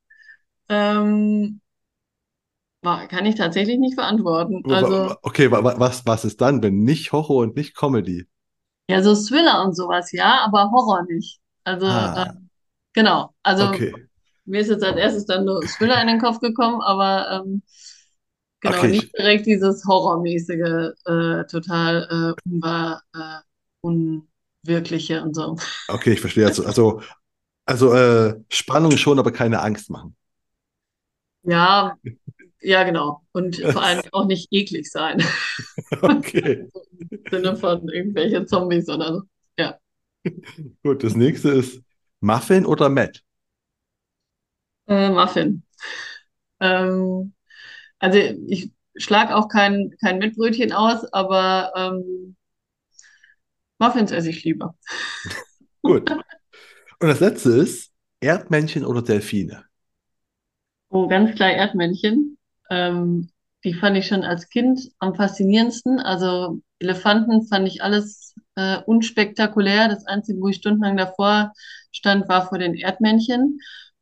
Ähm, 0.69 1.61
kann 2.83 3.27
ich 3.27 3.35
tatsächlich 3.35 3.79
nicht 3.79 3.97
beantworten. 3.97 4.62
Also, 4.73 5.17
okay, 5.23 5.51
was, 5.51 6.07
was 6.07 6.25
ist 6.25 6.41
dann, 6.41 6.62
wenn 6.62 6.83
nicht 6.85 7.12
Horror 7.12 7.43
und 7.43 7.57
nicht 7.57 7.77
Comedy? 7.77 8.27
Ja, 8.89 9.03
so 9.03 9.15
Thriller 9.15 9.62
und 9.65 9.77
sowas, 9.77 10.12
ja, 10.12 10.41
aber 10.45 10.71
Horror 10.71 11.05
nicht. 11.09 11.41
Also, 11.65 11.87
ah. 11.87 12.23
äh, 12.23 12.41
Genau. 12.93 13.35
Also 13.43 13.69
okay. 13.69 13.95
mir 14.45 14.61
ist 14.61 14.69
jetzt 14.69 14.85
als 14.85 14.97
erstes 14.97 15.27
dann 15.27 15.45
nur 15.45 15.61
Thriller 15.62 16.01
in 16.01 16.09
den 16.09 16.21
Kopf 16.21 16.41
gekommen, 16.41 16.81
aber 16.81 17.43
ähm, 17.45 17.62
genau, 18.61 18.79
okay. 18.79 18.89
nicht 18.89 19.17
direkt 19.17 19.47
dieses 19.47 19.85
Horrormäßige, 19.85 20.95
äh, 21.07 21.45
total 21.47 22.35
äh, 22.45 22.49
unwahr, 22.49 23.03
äh, 23.15 23.41
unwirkliche 23.83 25.23
und 25.23 25.35
so. 25.35 25.57
Okay, 25.89 26.12
ich 26.12 26.21
verstehe. 26.21 26.47
Also, 26.47 26.65
also, 26.65 27.03
also 27.65 27.95
äh, 27.95 28.41
Spannung 28.51 28.97
schon, 28.97 29.19
aber 29.19 29.33
keine 29.33 29.61
Angst 29.61 29.91
machen. 29.91 30.17
Ja, 31.43 31.97
ja, 32.62 32.83
genau. 32.83 33.23
Und 33.33 33.57
vor 33.57 33.83
allem 33.83 34.03
auch 34.12 34.27
nicht 34.27 34.49
eklig 34.51 34.91
sein. 34.91 35.23
Okay. 36.03 36.69
Im 37.11 37.19
Sinne 37.31 37.57
von 37.57 37.89
irgendwelche 37.89 38.47
Zombies 38.47 38.89
oder 38.89 39.15
so. 39.15 39.23
Ja. 39.59 39.79
Gut, 40.85 41.03
das 41.03 41.17
nächste 41.17 41.51
ist 41.51 41.83
Muffin 42.21 42.65
oder 42.65 42.89
Matt? 42.89 43.23
Äh, 44.87 45.11
Muffin. 45.11 45.65
Ähm, 46.61 47.33
also 48.00 48.19
ich 48.19 48.73
schlage 48.97 49.37
auch 49.37 49.49
kein, 49.49 49.94
kein 50.02 50.19
Mettbrötchen 50.19 50.73
aus, 50.73 51.05
aber 51.12 51.73
ähm, 51.76 52.37
Muffins 53.79 54.11
esse 54.11 54.31
ich 54.31 54.44
lieber. 54.44 54.75
Gut. 55.82 56.11
Und 56.11 57.08
das 57.08 57.20
letzte 57.20 57.50
ist 57.50 57.93
Erdmännchen 58.20 58.85
oder 58.85 59.00
Delfine? 59.00 59.64
Oh, 60.90 61.09
ganz 61.09 61.35
klar 61.35 61.50
Erdmännchen. 61.50 62.37
Ähm, 62.69 63.30
die 63.64 63.75
fand 63.75 63.97
ich 63.97 64.07
schon 64.07 64.25
als 64.25 64.49
Kind 64.49 64.80
am 64.99 65.14
faszinierendsten. 65.14 65.99
Also 66.00 66.61
Elefanten 66.78 67.47
fand 67.47 67.69
ich 67.69 67.83
alles 67.83 68.35
äh, 68.57 68.78
unspektakulär. 68.85 69.88
Das 69.88 70.07
Einzige, 70.07 70.40
wo 70.40 70.49
ich 70.49 70.57
stundenlang 70.57 70.97
davor 70.97 71.52
stand, 71.92 72.28
war 72.28 72.49
vor 72.49 72.59
den 72.59 72.75
Erdmännchen. 72.75 73.61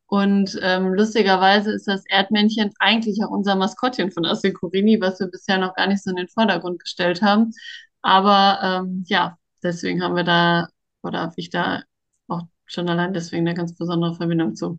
Und 0.09 0.59
ähm, 0.63 0.95
lustigerweise 0.95 1.71
ist 1.71 1.87
das 1.87 2.03
Erdmännchen 2.09 2.73
eigentlich 2.79 3.23
auch 3.23 3.31
unser 3.31 3.57
Maskottchen 3.57 4.11
von 4.11 4.25
Assekurini, 4.25 4.99
was 5.03 5.21
wir 5.21 5.27
bisher 5.27 5.59
noch 5.59 5.75
gar 5.75 5.87
nicht 5.87 6.03
so 6.03 6.11
in 6.11 6.17
den 6.17 6.29
Vordergrund 6.29 6.81
gestellt 6.81 7.21
haben. 7.21 7.53
Aber 8.01 8.59
ähm, 8.63 9.05
ja, 9.07 9.37
deswegen 9.63 10.03
haben 10.03 10.17
wir 10.17 10.25
da, 10.25 10.69
oder 11.03 11.21
habe 11.21 11.35
ich 11.37 11.51
da 11.51 11.83
auch 12.27 12.43
schon 12.65 12.89
allein 12.89 13.13
deswegen 13.13 13.47
eine 13.47 13.55
ganz 13.55 13.77
besondere 13.77 14.15
Verbindung 14.15 14.57
zu. 14.57 14.79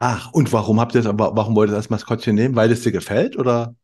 Ach, 0.00 0.32
und 0.32 0.52
warum 0.52 0.80
habt 0.80 0.96
ihr 0.96 1.02
das, 1.02 1.12
warum 1.16 1.54
wollt 1.54 1.70
ihr 1.70 1.76
das 1.76 1.88
Maskottchen 1.90 2.34
nehmen? 2.34 2.56
Weil 2.56 2.72
es 2.72 2.82
dir 2.82 2.92
gefällt 2.92 3.36
oder? 3.36 3.76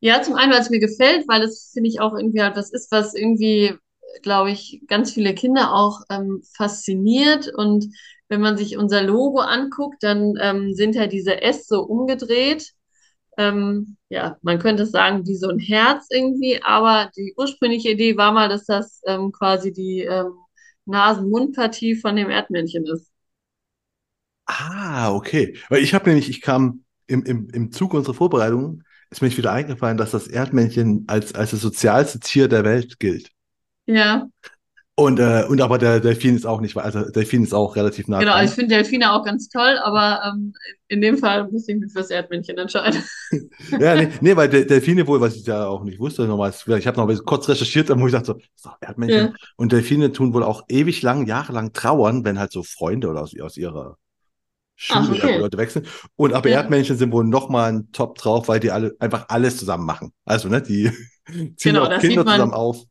Ja, 0.00 0.20
zum 0.20 0.34
einen, 0.34 0.52
weil 0.52 0.60
es 0.60 0.70
mir 0.70 0.78
gefällt, 0.78 1.26
weil 1.26 1.42
es, 1.42 1.70
finde 1.72 1.88
ich, 1.88 2.00
auch 2.00 2.14
irgendwie 2.14 2.42
halt 2.42 2.56
was 2.56 2.70
ist, 2.70 2.92
was 2.92 3.14
irgendwie, 3.14 3.74
glaube 4.22 4.50
ich, 4.50 4.82
ganz 4.88 5.12
viele 5.12 5.34
Kinder 5.34 5.74
auch 5.74 6.02
ähm, 6.10 6.42
fasziniert. 6.54 7.50
Und 7.54 7.86
wenn 8.30 8.40
man 8.40 8.56
sich 8.56 8.78
unser 8.78 9.02
Logo 9.02 9.40
anguckt, 9.40 10.02
dann 10.02 10.34
ähm, 10.40 10.72
sind 10.74 10.94
ja 10.94 11.06
diese 11.06 11.42
S 11.42 11.66
so 11.66 11.82
umgedreht. 11.82 12.72
Ähm, 13.36 13.96
ja, 14.08 14.38
man 14.42 14.58
könnte 14.58 14.86
sagen, 14.86 15.26
wie 15.26 15.36
so 15.36 15.48
ein 15.48 15.58
Herz 15.58 16.06
irgendwie, 16.10 16.62
aber 16.62 17.10
die 17.16 17.34
ursprüngliche 17.36 17.90
Idee 17.90 18.16
war 18.16 18.32
mal, 18.32 18.48
dass 18.48 18.64
das 18.66 19.02
ähm, 19.06 19.32
quasi 19.32 19.72
die 19.72 20.00
ähm, 20.02 20.32
Nasen-Mund-Partie 20.86 21.96
von 21.96 22.16
dem 22.16 22.30
Erdmännchen 22.30 22.86
ist. 22.86 23.10
Ah, 24.46 25.12
okay. 25.12 25.56
Weil 25.68 25.82
ich 25.82 25.94
habe 25.94 26.08
nämlich, 26.08 26.28
ich 26.28 26.40
kam 26.40 26.84
im, 27.06 27.24
im, 27.24 27.48
im 27.50 27.72
Zug 27.72 27.94
unserer 27.94 28.14
Vorbereitung 28.14 28.82
ist 29.10 29.20
mir 29.22 29.28
nicht 29.28 29.38
wieder 29.38 29.52
eingefallen, 29.52 29.96
dass 29.96 30.12
das 30.12 30.28
Erdmännchen 30.28 31.04
als, 31.08 31.34
als 31.34 31.50
das 31.50 31.60
sozialste 31.60 32.20
Tier 32.20 32.48
der 32.48 32.64
Welt 32.64 33.00
gilt. 33.00 33.30
Ja. 33.86 34.28
Und, 35.00 35.18
äh, 35.18 35.46
und 35.48 35.62
aber 35.62 35.78
der 35.78 35.98
Delfin 35.98 36.36
ist 36.36 36.44
auch 36.44 36.60
nicht, 36.60 36.76
also 36.76 37.08
Delfin 37.08 37.42
ist 37.42 37.54
auch 37.54 37.74
relativ 37.74 38.06
nah 38.06 38.18
Genau, 38.18 38.32
also 38.32 38.44
ich 38.44 38.50
dran. 38.50 38.68
finde 38.68 38.74
Delfine 38.74 39.12
auch 39.14 39.24
ganz 39.24 39.48
toll, 39.48 39.78
aber 39.82 40.20
ähm, 40.28 40.52
in 40.88 41.00
dem 41.00 41.16
Fall 41.16 41.50
muss 41.50 41.66
ich 41.68 41.76
mich 41.78 41.90
fürs 41.90 42.10
Erdmännchen 42.10 42.58
entscheiden. 42.58 43.02
Ja, 43.80 43.94
nee, 43.94 44.08
nee, 44.20 44.36
weil 44.36 44.50
De 44.50 44.66
Delfine 44.66 45.06
wohl, 45.06 45.18
was 45.22 45.36
ich 45.36 45.46
ja 45.46 45.66
auch 45.66 45.84
nicht 45.84 45.98
wusste, 46.00 46.26
nochmal, 46.26 46.52
ich 46.76 46.86
habe 46.86 47.00
noch 47.00 47.24
kurz 47.24 47.48
recherchiert, 47.48 47.88
wo 47.88 48.06
ich 48.06 48.12
dachte 48.12 48.26
so, 48.26 48.34
ist 48.34 48.66
doch 48.66 48.76
Erdmännchen. 48.82 49.28
Ja. 49.28 49.32
Und 49.56 49.72
Delfine 49.72 50.12
tun 50.12 50.34
wohl 50.34 50.42
auch 50.42 50.64
ewig 50.68 51.00
lang, 51.00 51.26
jahrelang 51.26 51.72
trauern, 51.72 52.26
wenn 52.26 52.38
halt 52.38 52.52
so 52.52 52.62
Freunde 52.62 53.08
oder 53.08 53.22
aus, 53.22 53.32
aus 53.40 53.56
ihrer 53.56 53.96
Schule 54.76 55.12
okay. 55.12 55.38
Leute 55.38 55.56
wechseln. 55.56 55.86
Und 56.16 56.34
aber 56.34 56.50
Ja. 56.50 56.56
Erdmännchen 56.56 56.98
sind 56.98 57.10
wohl 57.12 57.24
nochmal 57.24 57.72
ein 57.72 57.92
Top 57.92 58.18
drauf, 58.18 58.48
weil 58.48 58.60
die 58.60 58.70
alle 58.70 58.94
einfach 58.98 59.30
alles 59.30 59.56
zusammen 59.56 59.86
machen. 59.86 60.12
Also, 60.26 60.48
ne, 60.48 60.60
die 60.60 60.90
ziehen 61.26 61.56
Genau, 61.62 61.84
auch 61.84 61.88
das 61.88 62.02
Kinder 62.02 62.26
zusammen 62.26 62.52
auf. 62.52 62.84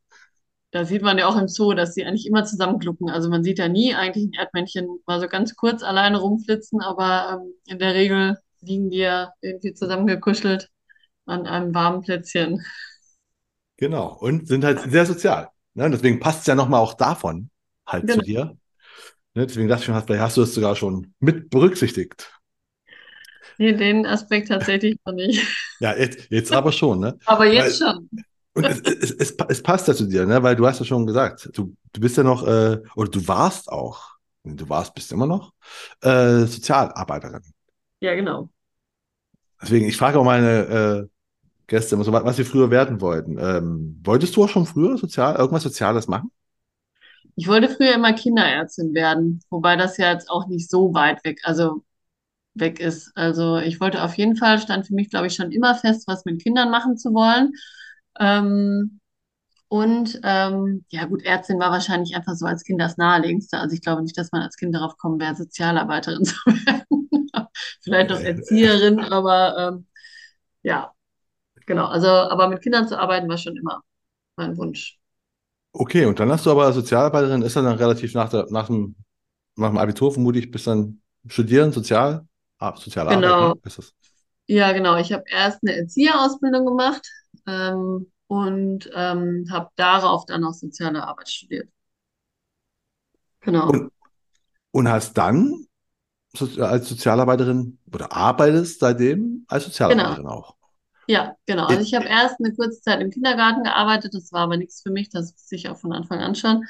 Da 0.72 0.86
sieht 0.86 1.02
man 1.02 1.18
ja 1.18 1.26
auch 1.28 1.36
im 1.38 1.48
Zoo, 1.48 1.74
dass 1.74 1.96
sie 1.96 2.06
eigentlich 2.06 2.28
immer 2.28 2.44
zusammenglucken. 2.46 3.10
Also 3.10 3.30
man 3.30 3.44
sieht 3.44 3.58
ja 3.58 3.68
nie 3.68 3.96
eigentlich 3.96 4.26
ein 4.26 4.34
Erdmännchen 4.34 4.88
mal 5.08 5.20
so 5.20 5.28
ganz 5.28 5.56
kurz 5.56 5.82
alleine 5.82 6.20
rumflitzen, 6.20 6.82
aber 6.82 7.40
ähm, 7.42 7.54
in 7.66 7.80
der 7.80 7.96
Regel 7.96 8.38
liegen 8.62 8.90
die 8.92 8.98
ja 9.00 9.34
irgendwie 9.42 9.74
zusammengekuschelt 9.74 10.70
an 11.26 11.48
einem 11.48 11.74
warmen 11.74 12.02
Plätzchen. 12.02 12.64
Genau. 13.78 14.16
Und 14.20 14.48
sind 14.48 14.64
halt 14.64 14.80
sehr 14.92 15.06
sozial. 15.06 15.50
Ne? 15.74 15.86
Und 15.86 15.92
deswegen 15.92 16.20
passt 16.20 16.42
es 16.42 16.48
ja 16.48 16.56
nochmal 16.56 16.82
auch 16.82 16.94
davon 16.94 17.50
halt 17.88 18.10
zu 18.10 18.20
Genau. 18.20 18.24
dir. 18.26 18.58
Ne? 19.34 19.48
Deswegen 19.48 19.68
dachte 19.70 19.82
ich 19.82 19.86
schon, 19.88 20.04
vielleicht 20.04 20.22
hast 20.22 20.38
du 20.38 20.42
es 20.44 20.54
sogar 20.54 20.76
schon 20.76 21.14
mit 21.20 21.50
berücksichtigt. 21.50 22.32
Nee, 23.58 23.74
den 23.74 24.06
Aspekt 24.06 24.50
tatsächlich 24.50 24.98
noch 25.06 25.14
nicht. 25.14 25.46
Ja, 25.80 25.96
jetzt, 25.96 26.30
jetzt 26.30 26.52
aber 26.52 26.72
schon, 26.72 27.00
ne? 27.00 27.18
Aber 27.26 27.46
jetzt 27.46 27.82
Weil- 27.82 27.94
schon. 27.94 28.10
Und 28.54 28.66
es, 28.66 28.80
es, 28.82 29.12
es, 29.12 29.36
es 29.48 29.64
passt 29.64 29.88
ja 29.88 29.94
zu 29.94 30.06
dir, 30.06 30.26
ne? 30.26 30.42
Weil 30.44 30.56
du 30.56 30.66
hast 30.66 30.80
ja 30.80 30.86
schon 30.86 31.06
gesagt, 31.06 31.50
du, 31.54 31.76
du 31.94 32.02
bist 32.02 32.18
ja 32.18 32.24
noch, 32.24 32.46
äh, 32.46 32.80
oder 32.96 33.10
du 33.10 33.28
warst 33.28 33.70
auch, 33.70 34.18
du 34.44 34.68
warst, 34.70 34.94
bist 34.96 35.12
immer 35.12 35.28
noch, 35.28 35.54
äh, 36.02 36.46
Sozialarbeiterin. 36.46 37.44
Ja, 38.02 38.16
genau. 38.16 38.50
Deswegen, 39.62 39.88
ich 39.88 39.98
frage 39.98 40.20
auch 40.20 40.24
meine 40.24 41.08
äh, 41.08 41.08
Gäste 41.68 41.96
immer 41.96 42.04
so, 42.04 42.12
was, 42.12 42.24
was 42.24 42.36
sie 42.38 42.44
früher 42.44 42.72
werden 42.72 43.02
wollten. 43.02 43.38
Ähm, 43.40 44.00
wolltest 44.04 44.36
du 44.36 44.44
auch 44.44 44.50
schon 44.50 44.66
früher 44.66 44.98
sozial, 44.98 45.36
irgendwas 45.36 45.64
Soziales 45.64 46.08
machen? 46.08 46.32
Ich 47.36 47.48
wollte 47.48 47.70
früher 47.70 47.94
immer 47.94 48.14
Kinderärztin 48.14 48.94
werden, 48.94 49.42
wobei 49.50 49.76
das 49.76 49.98
ja 49.98 50.12
jetzt 50.12 50.30
auch 50.30 50.48
nicht 50.48 50.70
so 50.70 50.94
weit 50.94 51.24
weg, 51.24 51.40
also 51.44 51.84
weg 52.54 52.80
ist. 52.80 53.12
Also 53.16 53.58
ich 53.58 53.80
wollte 53.80 54.04
auf 54.04 54.16
jeden 54.16 54.36
Fall, 54.36 54.60
stand 54.60 54.88
für 54.88 54.94
mich, 54.94 55.10
glaube 55.10 55.28
ich, 55.28 55.36
schon 55.36 55.52
immer 55.52 55.76
fest, 55.76 56.08
was 56.08 56.26
mit 56.26 56.42
Kindern 56.42 56.72
machen 56.72 56.98
zu 56.98 57.14
wollen. 57.14 57.54
Ähm, 58.20 59.00
und 59.70 60.20
ähm, 60.24 60.86
ja 60.90 61.06
gut, 61.06 61.24
Ärztin 61.24 61.60
war 61.60 61.72
wahrscheinlich 61.72 62.16
einfach 62.16 62.36
so 62.36 62.46
als 62.46 62.64
Kind 62.64 62.82
das 62.82 62.98
Naheliegendste. 62.98 63.60
Also 63.60 63.76
ich 63.76 63.82
glaube 63.82 64.04
nicht, 64.04 64.18
dass 64.18 64.32
man 64.32 64.42
als 64.44 64.58
Kind 64.58 64.76
darauf 64.76 64.98
kommen 64.98 65.20
wäre, 65.20 65.36
Sozialarbeiterin 65.36 66.26
zu 66.26 66.36
werden. 66.48 66.86
Vielleicht 67.82 68.10
noch 68.10 68.20
Erzieherin, 68.20 69.00
aber 69.00 69.58
ähm, 69.58 69.88
ja, 70.64 70.94
genau. 71.68 71.88
Also, 71.88 72.08
aber 72.10 72.50
mit 72.50 72.62
Kindern 72.64 72.88
zu 72.88 73.00
arbeiten 73.00 73.30
war 73.30 73.38
schon 73.40 73.58
immer 73.58 73.84
mein 74.38 74.58
Wunsch. 74.58 75.00
Okay, 75.72 76.06
und 76.06 76.20
dann 76.20 76.32
hast 76.32 76.46
du 76.46 76.52
aber 76.52 76.72
Sozialarbeiterin, 76.74 77.42
ist 77.44 77.56
dann, 77.56 77.66
dann 77.66 77.78
relativ 77.78 78.14
nach, 78.16 78.30
der, 78.30 78.48
nach, 78.50 78.68
dem, 78.68 78.96
nach 79.56 79.70
dem 79.70 79.78
Abitur 79.78 80.12
vermutlich, 80.14 80.52
bis 80.52 80.64
dann 80.66 81.02
studieren, 81.28 81.72
Sozial, 81.72 82.28
ah, 82.60 82.76
Sozialarbeit, 82.78 83.40
Genau. 83.40 83.40
ne? 83.40 83.60
Ist 83.64 83.78
das? 83.80 83.94
Ja, 84.48 84.72
genau. 84.74 84.98
Ich 84.98 85.14
habe 85.14 85.24
erst 85.30 85.60
eine 85.64 85.76
Erzieherausbildung 85.78 86.66
gemacht 86.66 87.08
ähm, 87.48 88.12
und 88.28 88.90
ähm, 88.94 89.48
habe 89.52 89.70
darauf 89.76 90.26
dann 90.26 90.44
auch 90.44 90.54
soziale 90.54 91.06
Arbeit 91.06 91.30
studiert. 91.30 91.70
Genau. 93.42 93.70
Und, 93.70 93.92
und 94.72 94.90
hast 94.90 95.14
dann 95.18 95.66
als 96.60 96.88
Sozialarbeiterin 96.88 97.80
oder 97.92 98.12
arbeitest 98.12 98.80
seitdem 98.80 99.46
als 99.48 99.66
Sozialarbeiterin 99.66 100.28
auch. 100.28 100.56
Ja, 101.08 101.36
genau. 101.48 101.66
Also 101.66 101.82
ich 101.82 101.96
habe 101.96 102.06
erst 102.06 102.36
eine 102.40 102.54
kurze 102.54 102.82
Zeit 102.82 103.02
im 103.02 103.10
Kindergarten 103.10 103.64
gearbeitet, 103.64 104.14
das 104.14 104.32
war 104.32 104.42
aber 104.42 104.58
nichts 104.58 104.84
für 104.84 104.92
mich, 104.92 105.10
das 105.10 105.34
wusste 105.34 105.56
ich 105.56 105.68
auch 105.68 105.78
von 105.78 105.92
Anfang 105.92 106.20
an 106.20 106.36
schon. 106.36 106.66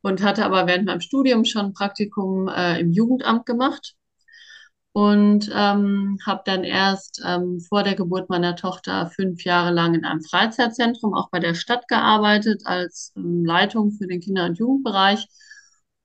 Und 0.00 0.22
hatte 0.22 0.46
aber 0.46 0.66
während 0.66 0.86
meinem 0.86 1.02
Studium 1.02 1.44
schon 1.44 1.66
ein 1.66 1.72
Praktikum 1.74 2.48
äh, 2.48 2.80
im 2.80 2.92
Jugendamt 2.92 3.44
gemacht. 3.44 3.94
Und 4.92 5.50
ähm, 5.54 6.18
habe 6.26 6.42
dann 6.44 6.64
erst 6.64 7.22
ähm, 7.24 7.60
vor 7.60 7.84
der 7.84 7.94
Geburt 7.94 8.30
meiner 8.30 8.56
Tochter 8.56 9.10
fünf 9.14 9.44
Jahre 9.44 9.70
lang 9.70 9.94
in 9.94 10.04
einem 10.04 10.22
Freizeitzentrum, 10.22 11.14
auch 11.14 11.30
bei 11.30 11.38
der 11.38 11.54
Stadt 11.54 11.86
gearbeitet, 11.88 12.62
als 12.64 13.12
ähm, 13.16 13.44
Leitung 13.44 13.92
für 13.92 14.06
den 14.06 14.20
Kinder- 14.20 14.46
und 14.46 14.58
Jugendbereich. 14.58 15.26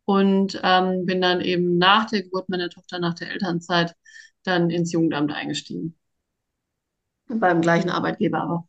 Und 0.06 0.60
ähm, 0.64 1.06
bin 1.06 1.22
dann 1.22 1.42
eben 1.42 1.78
nach 1.78 2.06
der 2.10 2.24
Geburt 2.24 2.50
meiner 2.50 2.70
Tochter, 2.70 3.00
nach 3.00 3.14
der 3.14 3.32
Elternzeit, 3.32 3.96
dann 4.44 4.70
ins 4.70 4.92
Jugendamt 4.92 5.32
eingestiegen. 5.32 5.98
Beim 7.28 7.62
gleichen 7.62 7.90
Arbeitgeber 7.90 8.42
aber. 8.42 8.68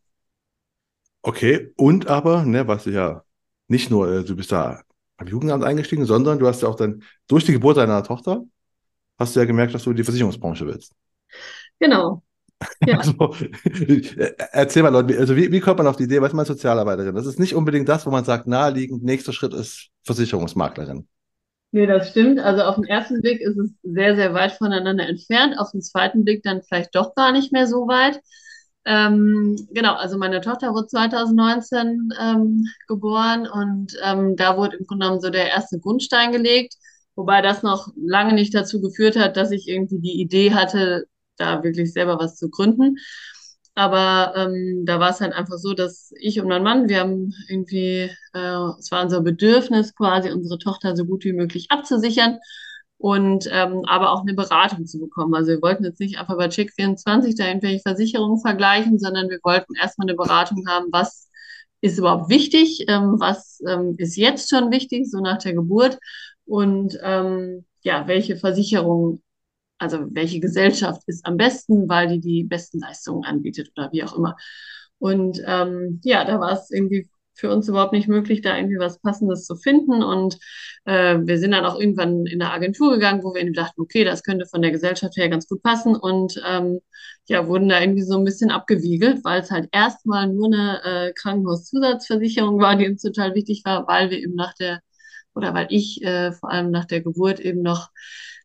Okay, 1.21 1.73
und 1.75 2.07
aber, 2.07 2.45
ne, 2.45 2.67
was 2.67 2.85
ja 2.85 3.23
nicht 3.67 3.89
nur, 3.89 4.09
äh, 4.11 4.23
du 4.23 4.35
bist 4.35 4.51
da 4.51 4.83
am 5.17 5.27
Jugendamt 5.27 5.63
eingestiegen, 5.63 6.05
sondern 6.05 6.39
du 6.39 6.47
hast 6.47 6.61
ja 6.61 6.67
auch 6.69 6.75
dann 6.75 7.03
durch 7.27 7.45
die 7.45 7.53
Geburt 7.53 7.77
deiner 7.77 8.03
Tochter, 8.03 8.45
hast 9.17 9.35
du 9.35 9.39
ja 9.39 9.45
gemerkt, 9.45 9.73
dass 9.73 9.83
du 9.83 9.91
in 9.91 9.97
die 9.97 10.03
Versicherungsbranche 10.03 10.65
willst. 10.65 10.93
Genau. 11.79 12.21
Ja. 12.85 12.97
Also, 12.99 13.35
äh, 13.65 14.33
erzähl 14.51 14.81
mal, 14.83 14.89
Leute, 14.89 15.17
also 15.17 15.35
wie, 15.35 15.51
wie 15.51 15.59
kommt 15.59 15.77
man 15.77 15.87
auf 15.87 15.97
die 15.97 16.03
Idee, 16.03 16.21
was 16.21 16.29
ist 16.29 16.35
man 16.35 16.45
Sozialarbeiterin? 16.45 17.15
Das 17.15 17.25
ist 17.25 17.39
nicht 17.39 17.53
unbedingt 17.53 17.89
das, 17.89 18.05
wo 18.05 18.11
man 18.11 18.23
sagt, 18.23 18.47
naheliegend, 18.47 19.03
nächster 19.03 19.33
Schritt 19.33 19.53
ist 19.53 19.89
Versicherungsmaklerin. 20.03 21.07
Nee, 21.71 21.87
das 21.87 22.11
stimmt. 22.11 22.39
Also 22.39 22.63
auf 22.63 22.75
den 22.75 22.85
ersten 22.85 23.21
Blick 23.21 23.41
ist 23.41 23.57
es 23.57 23.71
sehr, 23.83 24.15
sehr 24.15 24.33
weit 24.33 24.53
voneinander 24.53 25.07
entfernt. 25.07 25.59
Auf 25.59 25.71
den 25.71 25.81
zweiten 25.81 26.23
Blick 26.23 26.41
dann 26.43 26.61
vielleicht 26.61 26.95
doch 26.95 27.15
gar 27.15 27.33
nicht 27.33 27.51
mehr 27.51 27.67
so 27.67 27.87
weit. 27.87 28.21
Ähm, 28.85 29.57
genau, 29.71 29.95
also 29.95 30.17
meine 30.17 30.41
Tochter 30.41 30.73
wurde 30.73 30.87
2019 30.87 32.13
ähm, 32.21 32.65
geboren 32.87 33.47
und 33.47 33.97
ähm, 34.03 34.35
da 34.35 34.57
wurde 34.57 34.77
im 34.77 34.85
Grunde 34.85 35.05
genommen 35.05 35.21
so 35.21 35.29
der 35.31 35.49
erste 35.49 35.79
Grundstein 35.79 36.31
gelegt, 36.31 36.75
wobei 37.15 37.41
das 37.41 37.63
noch 37.63 37.91
lange 37.95 38.33
nicht 38.33 38.53
dazu 38.53 38.81
geführt 38.81 39.15
hat, 39.17 39.37
dass 39.37 39.51
ich 39.51 39.67
irgendwie 39.67 39.99
die 39.99 40.21
Idee 40.21 40.53
hatte, 40.53 41.07
da 41.37 41.63
wirklich 41.63 41.91
selber 41.93 42.19
was 42.19 42.35
zu 42.35 42.49
gründen. 42.49 42.97
Aber 43.75 44.33
ähm, 44.37 44.83
da 44.85 44.99
war 45.01 45.09
es 45.09 45.19
halt 45.19 45.33
einfach 45.33 45.57
so, 45.57 45.73
dass 45.73 46.13
ich 46.19 46.39
und 46.39 46.47
mein 46.47 46.63
Mann, 46.63 46.87
wir 46.87 47.01
haben 47.01 47.33
irgendwie, 47.49 48.09
äh, 48.33 48.69
es 48.79 48.89
war 48.89 49.03
unser 49.03 49.21
Bedürfnis, 49.21 49.93
quasi 49.95 50.31
unsere 50.31 50.57
Tochter 50.57 50.95
so 50.95 51.03
gut 51.05 51.25
wie 51.25 51.33
möglich 51.33 51.67
abzusichern 51.69 52.39
und 52.97 53.49
ähm, 53.51 53.83
aber 53.85 54.11
auch 54.11 54.21
eine 54.21 54.33
Beratung 54.33 54.85
zu 54.85 54.97
bekommen. 54.99 55.35
Also 55.35 55.51
wir 55.51 55.61
wollten 55.61 55.83
jetzt 55.83 55.99
nicht 55.99 56.17
einfach 56.17 56.37
bei 56.37 56.47
Check24 56.47 57.35
da 57.37 57.47
irgendwelche 57.47 57.81
Versicherungen 57.81 58.39
vergleichen, 58.39 58.97
sondern 58.97 59.29
wir 59.29 59.39
wollten 59.43 59.75
erstmal 59.75 60.07
eine 60.07 60.15
Beratung 60.15 60.65
haben, 60.67 60.87
was 60.91 61.29
ist 61.81 61.97
überhaupt 61.99 62.29
wichtig, 62.29 62.85
ähm, 62.87 63.15
was 63.19 63.61
ähm, 63.67 63.95
ist 63.97 64.15
jetzt 64.15 64.49
schon 64.49 64.71
wichtig, 64.71 65.09
so 65.11 65.19
nach 65.19 65.37
der 65.39 65.53
Geburt 65.53 65.99
und 66.45 66.97
ähm, 67.03 67.65
ja, 67.83 68.07
welche 68.07 68.37
Versicherung 68.37 69.21
also 69.77 69.99
welche 70.11 70.39
Gesellschaft 70.39 71.01
ist 71.07 71.25
am 71.25 71.37
besten, 71.37 71.89
weil 71.89 72.07
die 72.07 72.19
die 72.19 72.43
besten 72.43 72.79
Leistungen 72.79 73.25
anbietet 73.25 73.71
oder 73.75 73.91
wie 73.91 74.03
auch 74.03 74.17
immer. 74.17 74.35
Und 74.99 75.41
ähm, 75.45 75.99
ja, 76.03 76.23
da 76.25 76.39
war 76.39 76.53
es 76.53 76.71
irgendwie 76.71 77.09
für 77.33 77.51
uns 77.51 77.67
überhaupt 77.67 77.91
nicht 77.91 78.07
möglich, 78.07 78.41
da 78.41 78.55
irgendwie 78.55 78.79
was 78.79 78.99
Passendes 79.01 79.45
zu 79.45 79.55
finden. 79.57 80.01
Und 80.03 80.37
äh, 80.85 81.17
wir 81.21 81.37
sind 81.37 81.51
dann 81.51 81.65
auch 81.65 81.77
irgendwann 81.79 82.25
in 82.25 82.41
eine 82.41 82.53
Agentur 82.53 82.93
gegangen, 82.93 83.23
wo 83.23 83.33
wir 83.33 83.41
irgendwie 83.41 83.57
dachten, 83.59 83.81
okay, 83.81 84.05
das 84.05 84.23
könnte 84.23 84.45
von 84.45 84.61
der 84.61 84.71
Gesellschaft 84.71 85.17
her 85.17 85.27
ganz 85.29 85.47
gut 85.47 85.61
passen. 85.61 85.95
Und 85.97 86.41
ähm, 86.47 86.79
ja, 87.27 87.47
wurden 87.47 87.67
da 87.69 87.81
irgendwie 87.81 88.03
so 88.03 88.17
ein 88.17 88.23
bisschen 88.23 88.51
abgewiegelt, 88.51 89.23
weil 89.25 89.41
es 89.41 89.51
halt 89.51 89.67
erstmal 89.73 90.27
nur 90.31 90.47
eine 90.47 90.81
äh, 91.09 91.13
Krankenhauszusatzversicherung 91.13 92.59
war, 92.59 92.77
die 92.77 92.87
uns 92.87 93.01
total 93.01 93.35
wichtig 93.35 93.63
war, 93.65 93.85
weil 93.87 94.09
wir 94.09 94.19
eben 94.19 94.35
nach 94.35 94.53
der, 94.55 94.79
oder 95.35 95.53
weil 95.53 95.67
ich 95.69 96.01
äh, 96.03 96.31
vor 96.31 96.51
allem 96.51 96.71
nach 96.71 96.85
der 96.85 97.01
Geburt 97.01 97.39
eben 97.39 97.61
noch 97.61 97.89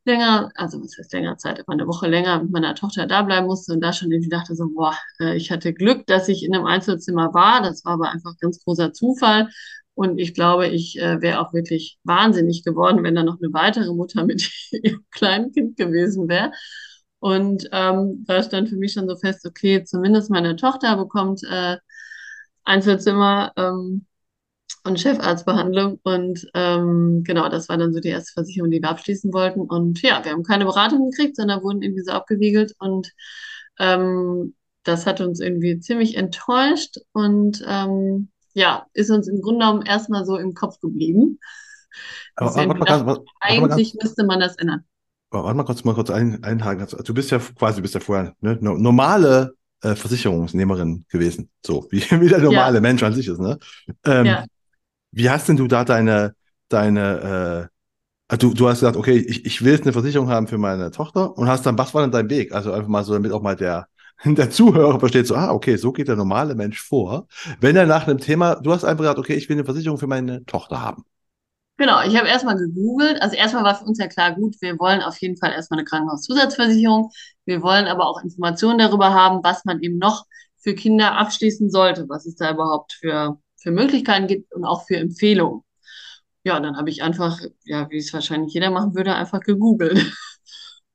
länger, 0.04 0.50
also 0.54 0.82
was 0.82 0.96
heißt 0.98 1.12
länger 1.12 1.36
Zeit, 1.36 1.60
aber 1.60 1.72
eine 1.72 1.86
Woche 1.86 2.08
länger 2.08 2.42
mit 2.42 2.52
meiner 2.52 2.74
Tochter 2.74 3.06
da 3.06 3.22
bleiben 3.22 3.46
musste 3.46 3.72
und 3.72 3.80
da 3.80 3.92
schon 3.92 4.10
irgendwie 4.10 4.30
dachte 4.30 4.54
so, 4.54 4.68
boah, 4.68 4.94
äh, 5.20 5.36
ich 5.36 5.50
hatte 5.50 5.72
Glück, 5.72 6.06
dass 6.06 6.28
ich 6.28 6.44
in 6.44 6.54
einem 6.54 6.66
Einzelzimmer 6.66 7.34
war. 7.34 7.62
Das 7.62 7.84
war 7.84 7.94
aber 7.94 8.10
einfach 8.10 8.36
ganz 8.40 8.62
großer 8.64 8.92
Zufall. 8.92 9.48
Und 9.94 10.18
ich 10.18 10.34
glaube, 10.34 10.68
ich 10.68 10.98
äh, 10.98 11.20
wäre 11.20 11.40
auch 11.40 11.52
wirklich 11.52 11.98
wahnsinnig 12.04 12.64
geworden, 12.64 13.02
wenn 13.04 13.14
da 13.14 13.22
noch 13.22 13.38
eine 13.40 13.52
weitere 13.52 13.92
Mutter 13.92 14.24
mit 14.24 14.50
ihrem 14.72 15.04
kleinen 15.10 15.52
Kind 15.52 15.76
gewesen 15.76 16.28
wäre. 16.28 16.52
Und 17.18 17.68
ähm, 17.72 18.24
da 18.26 18.42
stand 18.42 18.70
für 18.70 18.76
mich 18.76 18.92
schon 18.94 19.08
so 19.08 19.16
fest, 19.16 19.46
okay, 19.46 19.84
zumindest 19.84 20.30
meine 20.30 20.56
Tochter 20.56 20.96
bekommt 20.96 21.42
äh, 21.44 21.76
Einzelzimmer 22.64 23.52
ähm, 23.56 24.06
und 24.84 25.00
Chefarztbehandlung. 25.00 26.00
Und 26.02 26.46
ähm, 26.54 27.22
genau, 27.24 27.48
das 27.48 27.68
war 27.68 27.78
dann 27.78 27.92
so 27.92 28.00
die 28.00 28.08
erste 28.08 28.32
Versicherung, 28.32 28.70
die 28.70 28.80
wir 28.82 28.90
abschließen 28.90 29.32
wollten. 29.32 29.60
Und 29.60 30.02
ja, 30.02 30.24
wir 30.24 30.32
haben 30.32 30.42
keine 30.44 30.64
Beratung 30.64 31.10
gekriegt, 31.10 31.36
sondern 31.36 31.62
wurden 31.62 31.82
irgendwie 31.82 32.02
so 32.04 32.12
abgewiegelt. 32.12 32.74
Und 32.78 33.12
ähm, 33.78 34.54
das 34.84 35.06
hat 35.06 35.20
uns 35.20 35.40
irgendwie 35.40 35.80
ziemlich 35.80 36.16
enttäuscht. 36.16 36.98
Und 37.12 37.62
ähm, 37.66 38.30
ja, 38.54 38.86
ist 38.94 39.10
uns 39.10 39.28
im 39.28 39.40
Grunde 39.42 39.60
genommen 39.66 39.86
erstmal 39.86 40.24
so 40.24 40.36
im 40.36 40.54
Kopf 40.54 40.80
geblieben. 40.80 41.38
Aber 42.36 42.56
irgendwie 42.56 42.82
ganz, 42.84 43.04
dachten, 43.04 43.06
ganz, 43.06 43.20
eigentlich 43.40 43.94
müsste 44.00 44.24
man 44.24 44.40
das 44.40 44.56
ändern. 44.56 44.84
warte 45.30 45.54
mal 45.56 45.64
kurz, 45.64 45.84
mal 45.84 45.94
kurz 45.94 46.10
ein, 46.10 46.42
einhaken. 46.44 46.82
Also, 46.82 46.98
Du 47.02 47.14
bist 47.14 47.30
ja 47.30 47.38
quasi, 47.38 47.80
bist 47.80 47.94
ja 47.94 48.00
vorher 48.00 48.34
ne, 48.40 48.58
no- 48.60 48.76
normale 48.76 49.54
äh, 49.82 49.94
Versicherungsnehmerin 49.94 51.04
gewesen. 51.08 51.50
So, 51.64 51.86
wie, 51.90 52.00
wie 52.20 52.28
der 52.28 52.40
normale 52.40 52.80
Ja, 52.80 52.80
Mensch 52.80 53.02
an 53.02 53.14
sich 53.14 53.28
ist, 53.28 53.38
ne? 53.40 53.58
Ähm, 54.04 54.38
ja. 54.38 54.46
Wie 55.12 55.30
hast 55.30 55.48
denn 55.48 55.56
du 55.56 55.66
da 55.66 55.84
deine, 55.84 56.34
deine, 56.68 57.68
äh, 57.68 57.76
also 58.28 58.48
du, 58.48 58.54
du 58.54 58.68
hast 58.68 58.80
gesagt, 58.80 58.96
okay, 58.96 59.16
ich, 59.16 59.44
ich 59.44 59.62
will 59.64 59.72
jetzt 59.72 59.82
eine 59.82 59.92
Versicherung 59.92 60.28
haben 60.28 60.46
für 60.46 60.58
meine 60.58 60.90
Tochter 60.90 61.36
und 61.36 61.48
hast 61.48 61.66
dann, 61.66 61.76
was 61.78 61.94
war 61.94 62.02
denn 62.02 62.12
dein 62.12 62.30
Weg? 62.30 62.52
Also 62.52 62.72
einfach 62.72 62.88
mal 62.88 63.04
so, 63.04 63.12
damit 63.12 63.32
auch 63.32 63.42
mal 63.42 63.56
der, 63.56 63.88
der 64.24 64.50
Zuhörer 64.50 65.00
versteht, 65.00 65.26
so, 65.26 65.34
ah, 65.34 65.50
okay, 65.52 65.76
so 65.76 65.92
geht 65.92 66.08
der 66.08 66.16
normale 66.16 66.54
Mensch 66.54 66.80
vor. 66.80 67.26
Wenn 67.60 67.76
er 67.76 67.86
nach 67.86 68.06
einem 68.06 68.18
Thema, 68.18 68.56
du 68.56 68.72
hast 68.72 68.84
einfach 68.84 69.02
gesagt, 69.02 69.18
okay, 69.18 69.34
ich 69.34 69.48
will 69.48 69.56
eine 69.56 69.64
Versicherung 69.64 69.98
für 69.98 70.06
meine 70.06 70.44
Tochter 70.44 70.80
haben. 70.80 71.04
Genau, 71.76 72.02
ich 72.02 72.14
habe 72.14 72.28
erstmal 72.28 72.56
gegoogelt. 72.56 73.22
Also 73.22 73.36
erstmal 73.36 73.64
war 73.64 73.74
für 73.74 73.86
uns 73.86 73.98
ja 73.98 74.06
klar, 74.06 74.34
gut, 74.34 74.54
wir 74.60 74.78
wollen 74.78 75.00
auf 75.00 75.18
jeden 75.18 75.38
Fall 75.38 75.52
erstmal 75.52 75.78
eine 75.78 75.86
Krankenhauszusatzversicherung. 75.86 77.10
Wir 77.46 77.62
wollen 77.62 77.86
aber 77.86 78.06
auch 78.06 78.22
Informationen 78.22 78.78
darüber 78.78 79.14
haben, 79.14 79.42
was 79.42 79.64
man 79.64 79.80
eben 79.80 79.96
noch 79.96 80.26
für 80.58 80.74
Kinder 80.74 81.16
abschließen 81.16 81.70
sollte, 81.70 82.06
was 82.08 82.26
es 82.26 82.36
da 82.36 82.52
überhaupt 82.52 82.92
für, 82.92 83.38
für 83.60 83.70
Möglichkeiten 83.70 84.26
gibt 84.26 84.52
und 84.54 84.64
auch 84.64 84.86
für 84.86 84.96
Empfehlungen. 84.96 85.62
Ja, 86.44 86.58
dann 86.60 86.76
habe 86.76 86.90
ich 86.90 87.02
einfach, 87.02 87.38
ja, 87.64 87.88
wie 87.90 87.98
es 87.98 88.12
wahrscheinlich 88.12 88.54
jeder 88.54 88.70
machen 88.70 88.94
würde, 88.94 89.14
einfach 89.14 89.40
gegoogelt. 89.40 89.98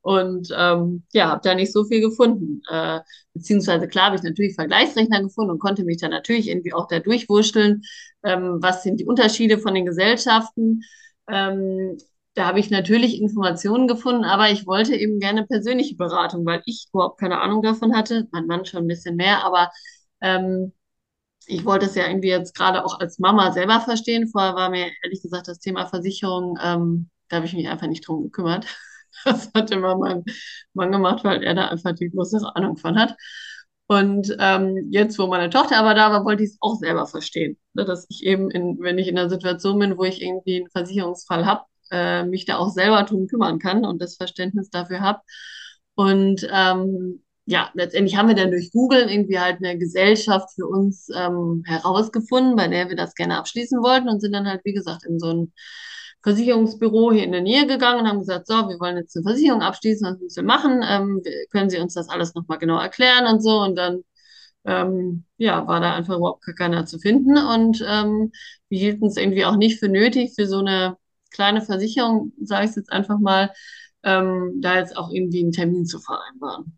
Und 0.01 0.49
ähm, 0.55 1.03
ja, 1.13 1.29
habe 1.29 1.41
da 1.43 1.55
nicht 1.55 1.73
so 1.73 1.83
viel 1.83 1.99
gefunden. 1.99 2.61
Äh, 2.69 2.99
beziehungsweise 3.33 3.87
klar 3.87 4.05
habe 4.07 4.17
ich 4.17 4.21
natürlich 4.21 4.53
Vergleichsrechner 4.53 5.19
gefunden 5.23 5.49
und 5.49 5.59
konnte 5.59 5.83
mich 5.83 5.97
dann 5.97 6.11
natürlich 6.11 6.47
irgendwie 6.47 6.73
auch 6.73 6.87
da 6.87 6.99
durchwurschteln, 6.99 7.81
ähm, 8.23 8.57
was 8.61 8.83
sind 8.83 8.99
die 8.99 9.05
Unterschiede 9.05 9.57
von 9.57 9.73
den 9.73 9.87
Gesellschaften. 9.87 10.83
Ähm, 11.27 11.97
da 12.35 12.45
habe 12.45 12.59
ich 12.59 12.69
natürlich 12.69 13.19
Informationen 13.19 13.87
gefunden, 13.87 14.25
aber 14.25 14.51
ich 14.51 14.67
wollte 14.67 14.95
eben 14.95 15.19
gerne 15.19 15.47
persönliche 15.47 15.95
Beratung, 15.95 16.45
weil 16.45 16.61
ich 16.65 16.87
überhaupt 16.93 17.19
keine 17.19 17.41
Ahnung 17.41 17.63
davon 17.63 17.95
hatte. 17.95 18.27
Mein 18.31 18.45
Mann 18.45 18.65
schon 18.65 18.83
ein 18.83 18.87
bisschen 18.87 19.15
mehr, 19.15 19.43
aber 19.43 19.71
ähm, 20.21 20.71
ich 21.47 21.65
wollte 21.65 21.85
es 21.85 21.95
ja 21.95 22.07
irgendwie 22.07 22.29
jetzt 22.29 22.55
gerade 22.55 22.85
auch 22.85 22.99
als 22.99 23.19
Mama 23.19 23.51
selber 23.51 23.79
verstehen. 23.81 24.27
Vorher 24.27 24.55
war 24.55 24.69
mir 24.69 24.91
ehrlich 25.03 25.21
gesagt 25.21 25.47
das 25.47 25.59
Thema 25.59 25.87
Versicherung, 25.87 26.57
ähm, 26.63 27.09
da 27.29 27.37
habe 27.37 27.45
ich 27.45 27.53
mich 27.53 27.67
einfach 27.67 27.87
nicht 27.87 28.07
drum 28.07 28.23
gekümmert. 28.23 28.67
Das 29.23 29.49
hat 29.55 29.71
immer 29.71 29.95
mein 29.97 30.25
Mann 30.73 30.91
gemacht, 30.91 31.23
weil 31.23 31.41
er 31.41 31.55
da 31.55 31.69
einfach 31.69 31.93
die 31.93 32.09
größere 32.09 32.53
Ahnung 32.55 32.75
von 32.75 32.99
hat. 32.99 33.15
Und 33.87 34.35
ähm, 34.39 34.89
jetzt, 34.91 35.17
wo 35.19 35.27
meine 35.27 35.49
Tochter 35.49 35.77
aber 35.77 35.93
da 35.93 36.11
war, 36.11 36.25
wollte 36.25 36.43
ich 36.43 36.49
es 36.51 36.57
auch 36.59 36.75
selber 36.75 37.05
verstehen. 37.07 37.57
Ne, 37.73 37.85
dass 37.85 38.05
ich 38.09 38.23
eben, 38.23 38.49
in, 38.51 38.77
wenn 38.81 38.97
ich 38.97 39.07
in 39.07 39.17
einer 39.17 39.29
Situation 39.29 39.79
bin, 39.79 39.97
wo 39.97 40.03
ich 40.03 40.21
irgendwie 40.21 40.57
einen 40.57 40.69
Versicherungsfall 40.69 41.45
habe, 41.45 41.63
äh, 41.91 42.23
mich 42.25 42.45
da 42.45 42.57
auch 42.57 42.69
selber 42.71 43.03
drum 43.03 43.27
kümmern 43.27 43.59
kann 43.59 43.85
und 43.85 44.01
das 44.01 44.15
Verständnis 44.17 44.69
dafür 44.69 45.01
habe. 45.01 45.21
Und 45.95 46.47
ähm, 46.51 47.23
ja, 47.45 47.69
letztendlich 47.73 48.15
haben 48.17 48.27
wir 48.27 48.35
dann 48.35 48.51
durch 48.51 48.71
Google 48.71 49.09
irgendwie 49.09 49.39
halt 49.39 49.57
eine 49.63 49.77
Gesellschaft 49.77 50.49
für 50.55 50.67
uns 50.67 51.09
ähm, 51.15 51.63
herausgefunden, 51.65 52.55
bei 52.55 52.67
der 52.67 52.89
wir 52.89 52.95
das 52.95 53.13
gerne 53.15 53.37
abschließen 53.37 53.81
wollten 53.81 54.09
und 54.09 54.19
sind 54.19 54.33
dann 54.33 54.47
halt, 54.47 54.61
wie 54.65 54.73
gesagt, 54.73 55.05
in 55.05 55.19
so 55.19 55.31
ein 55.31 55.53
Versicherungsbüro 56.23 57.11
hier 57.13 57.23
in 57.23 57.31
der 57.31 57.41
Nähe 57.41 57.67
gegangen 57.67 58.01
und 58.01 58.07
haben 58.07 58.19
gesagt, 58.19 58.47
so, 58.47 58.55
wir 58.55 58.79
wollen 58.79 58.97
jetzt 58.97 59.15
eine 59.15 59.23
Versicherung 59.23 59.61
abschließen, 59.61 60.07
was 60.11 60.19
müssen 60.19 60.37
wir 60.37 60.43
machen? 60.43 60.81
Ähm, 60.83 61.21
können 61.51 61.69
Sie 61.69 61.77
uns 61.79 61.93
das 61.93 62.09
alles 62.09 62.33
nochmal 62.33 62.57
genau 62.57 62.79
erklären 62.79 63.27
und 63.27 63.41
so? 63.41 63.61
Und 63.61 63.75
dann 63.75 64.01
ähm, 64.65 65.25
ja, 65.37 65.67
war 65.67 65.79
da 65.81 65.93
einfach 65.93 66.17
überhaupt 66.17 66.43
keiner 66.57 66.85
zu 66.85 66.99
finden 66.99 67.37
und 67.37 67.83
ähm, 67.87 68.31
wir 68.69 68.79
hielten 68.79 69.05
es 69.05 69.17
irgendwie 69.17 69.45
auch 69.45 69.55
nicht 69.55 69.79
für 69.79 69.89
nötig, 69.89 70.33
für 70.35 70.47
so 70.47 70.59
eine 70.59 70.97
kleine 71.31 71.61
Versicherung, 71.61 72.33
sage 72.41 72.67
ich 72.69 72.75
jetzt 72.75 72.91
einfach 72.91 73.19
mal, 73.19 73.51
ähm, 74.03 74.59
da 74.61 74.77
jetzt 74.79 74.97
auch 74.97 75.11
irgendwie 75.11 75.41
einen 75.41 75.51
Termin 75.51 75.85
zu 75.85 75.99
vereinbaren. 75.99 76.77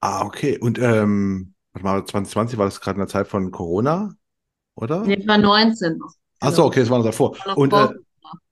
Ah, 0.00 0.24
okay. 0.24 0.58
Und 0.58 0.78
ähm, 0.78 1.54
warte 1.72 1.84
mal, 1.84 2.04
2020 2.04 2.58
war 2.58 2.64
das 2.66 2.80
gerade 2.80 2.96
in 2.96 3.00
der 3.00 3.08
Zeit 3.08 3.28
von 3.28 3.50
Corona, 3.50 4.14
oder? 4.74 5.02
Nee, 5.06 5.14
ich 5.14 5.28
war 5.28 5.38
19 5.38 5.98
noch, 5.98 6.14
Ach 6.40 6.50
so, 6.50 6.56
genau. 6.56 6.68
okay, 6.68 6.80
das 6.80 6.90
war 6.90 6.98
noch 6.98 7.06
davor. 7.06 7.36
War 7.38 7.48
noch 7.48 7.56
Und 7.56 7.72
äh. 7.72 7.88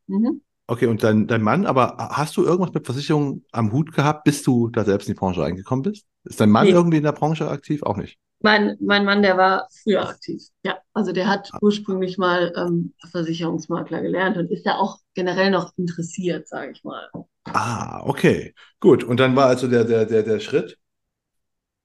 Mhm. 0.08 0.40
okay, 0.66 0.86
und 0.86 1.02
dein, 1.02 1.26
dein 1.26 1.42
Mann, 1.42 1.66
aber 1.66 1.96
hast 2.12 2.36
du 2.36 2.44
irgendwas 2.44 2.72
mit 2.74 2.86
Versicherungen 2.86 3.44
am 3.52 3.72
Hut 3.72 3.92
gehabt, 3.92 4.24
bis 4.24 4.42
du 4.42 4.68
da 4.68 4.84
selbst 4.84 5.08
in 5.08 5.14
die 5.14 5.18
Branche 5.18 5.40
reingekommen 5.42 5.82
bist? 5.82 6.06
Ist 6.24 6.40
dein 6.40 6.50
Mann 6.50 6.66
Nee, 6.66 6.72
irgendwie 6.72 6.98
in 6.98 7.04
der 7.04 7.12
Branche 7.12 7.48
aktiv? 7.48 7.82
Auch 7.82 7.96
nicht. 7.96 8.18
mein, 8.40 8.76
mein 8.80 9.04
Mann, 9.04 9.22
der 9.22 9.36
war 9.36 9.68
früher 9.82 10.08
aktiv. 10.08 10.42
Ja, 10.62 10.78
also 10.92 11.12
der 11.12 11.26
hat 11.28 11.50
ursprünglich 11.60 12.18
mal 12.18 12.52
ähm, 12.56 12.94
Versicherungsmakler 13.10 14.00
gelernt 14.02 14.36
und 14.36 14.50
ist 14.50 14.64
da 14.66 14.76
auch 14.76 14.98
generell 15.14 15.50
noch 15.50 15.72
interessiert, 15.76 16.48
sage 16.48 16.72
ich 16.72 16.84
mal. 16.84 17.08
Ah, 17.44 18.02
okay. 18.04 18.54
Gut. 18.80 19.04
Und 19.04 19.18
dann 19.20 19.34
war 19.36 19.46
also 19.46 19.68
der, 19.68 19.84
der, 19.84 20.04
der, 20.06 20.22
der 20.22 20.40
Schritt. 20.40 20.78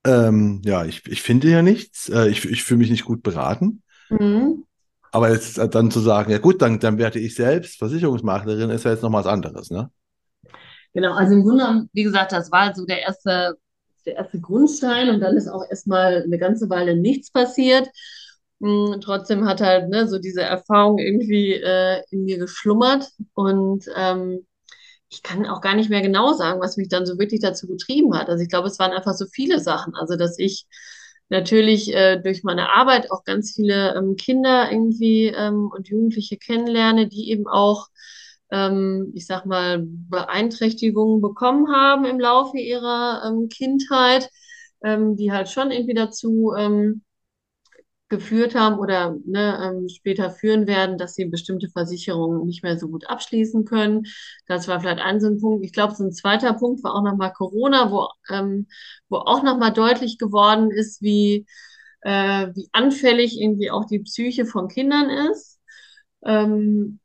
Ähm, 0.06 0.62
ja, 0.66 0.86
ich, 0.86 1.06
ich 1.08 1.22
finde 1.22 1.50
ja 1.50 1.62
nichts. 1.62 2.10
Äh, 2.10 2.28
ich, 2.30 2.46
ich 2.46 2.64
fühle 2.64 2.80
mich 2.80 2.90
nicht 2.90 3.06
gut 3.06 3.24
beraten. 3.24 3.84
Mhm. 4.10 4.66
Aber 5.12 5.32
jetzt 5.32 5.58
äh, 5.58 5.70
dann 5.70 5.92
zu 5.92 6.00
sagen, 6.00 6.32
ja 6.32 6.40
gut, 6.40 6.62
dann, 6.62 6.80
dann 6.80 6.98
werde 6.98 7.20
ich 7.20 7.36
selbst 7.36 7.78
Versicherungsmaklerin, 7.78 8.70
ist 8.72 8.84
ja 8.84 8.92
jetzt 8.92 9.04
noch 9.04 9.14
was 9.14 9.28
anderes, 9.28 9.70
ne? 9.70 9.92
Genau, 10.94 11.14
also 11.14 11.34
im 11.34 11.44
Grunde 11.44 11.64
genommen, 11.64 11.90
wie 11.94 12.04
gesagt, 12.04 12.32
das 12.32 12.52
war 12.52 12.74
so 12.76 12.86
der 12.86 13.02
erste, 13.02 13.58
der 14.06 14.16
erste 14.16 14.40
Grundstein 14.40 15.10
und 15.10 15.22
dann 15.22 15.36
ist 15.38 15.48
auch 15.48 15.64
erstmal 15.70 16.24
eine 16.24 16.38
ganze 16.38 16.70
Weile 16.70 16.96
nichts 16.96 17.32
passiert. 17.32 17.90
Mm, 18.60 19.00
Trotzdem 19.02 19.46
hat 19.46 19.62
halt 19.62 19.90
ne, 19.90 20.08
so 20.08 20.20
diese 20.20 20.42
Erfahrung 20.42 21.00
irgendwie 21.00 21.54
äh, 21.54 22.02
in 22.12 22.26
mir 22.26 22.38
geschlummert 22.38 23.10
und 23.34 23.86
ähm, 23.96 24.46
ich 25.14 25.24
kann 25.24 25.46
auch 25.46 25.62
gar 25.62 25.76
nicht 25.76 25.90
mehr 25.90 26.02
genau 26.02 26.34
sagen, 26.34 26.60
was 26.60 26.78
mich 26.78 26.90
dann 26.90 27.06
so 27.06 27.20
wirklich 27.20 27.40
dazu 27.42 27.68
getrieben 27.68 28.18
hat. 28.18 28.30
Also 28.30 28.44
ich 28.44 28.50
glaube, 28.50 28.68
es 28.68 28.80
waren 28.80 28.92
einfach 28.92 29.14
so 29.14 29.26
viele 29.28 29.60
Sachen. 29.60 29.96
Also 29.96 30.16
dass 30.16 30.40
ich 30.40 30.66
natürlich 31.30 31.94
äh, 31.94 32.20
durch 32.20 32.44
meine 32.44 32.70
Arbeit 32.72 33.12
auch 33.12 33.24
ganz 33.24 33.54
viele 33.56 33.96
ähm, 33.96 34.16
Kinder 34.16 34.72
irgendwie 34.72 35.28
ähm, 35.28 35.70
und 35.74 35.88
Jugendliche 35.88 36.38
kennenlerne, 36.38 37.08
die 37.08 37.30
eben 37.32 37.48
auch 37.48 37.88
ähm, 38.52 39.12
ich 39.16 39.26
sag 39.26 39.46
mal, 39.46 39.80
Beeinträchtigungen 39.84 41.22
bekommen 41.22 41.74
haben 41.74 42.06
im 42.06 42.20
Laufe 42.20 42.58
ihrer 42.60 43.24
ähm, 43.26 43.50
Kindheit, 43.50 44.30
ähm, 44.84 45.16
die 45.16 45.32
halt 45.32 45.50
schon 45.50 45.72
irgendwie 45.72 45.96
dazu 45.96 46.54
ähm, 46.58 47.04
geführt 48.14 48.54
haben 48.54 48.78
oder 48.78 49.16
ne, 49.26 49.60
ähm, 49.64 49.90
später 49.90 50.30
führen 50.30 50.68
werden, 50.68 50.98
dass 51.00 51.16
sie 51.16 51.26
bestimmte 51.26 51.68
Versicherungen 51.70 52.46
nicht 52.46 52.64
mehr 52.64 52.78
so 52.78 52.88
gut 52.88 53.10
abschließen 53.10 53.66
können. 53.66 54.04
Das 54.48 54.68
war 54.68 54.80
vielleicht 54.80 55.02
ein 55.02 55.20
so 55.20 55.28
ein 55.28 55.40
Punkt. 55.40 55.66
Ich 55.66 55.74
glaube, 55.74 55.96
so 55.96 56.04
ein 56.04 56.12
zweiter 56.12 56.54
Punkt 56.54 56.84
war 56.84 56.94
auch 56.94 57.04
nochmal 57.04 57.34
Corona, 57.34 57.92
wo, 57.92 58.08
ähm, 58.30 58.68
wo 59.10 59.18
auch 59.18 59.42
nochmal 59.42 59.74
deutlich 59.74 60.20
geworden 60.20 60.70
ist, 60.70 61.02
wie, 61.02 61.48
äh, 62.02 62.48
wie 62.54 62.70
anfällig 62.72 63.40
irgendwie 63.42 63.72
auch 63.72 63.86
die 63.86 64.00
Psyche 64.00 64.46
von 64.46 64.68
Kindern 64.68 65.10
ist. 65.32 65.60
Ähm, 66.24 67.00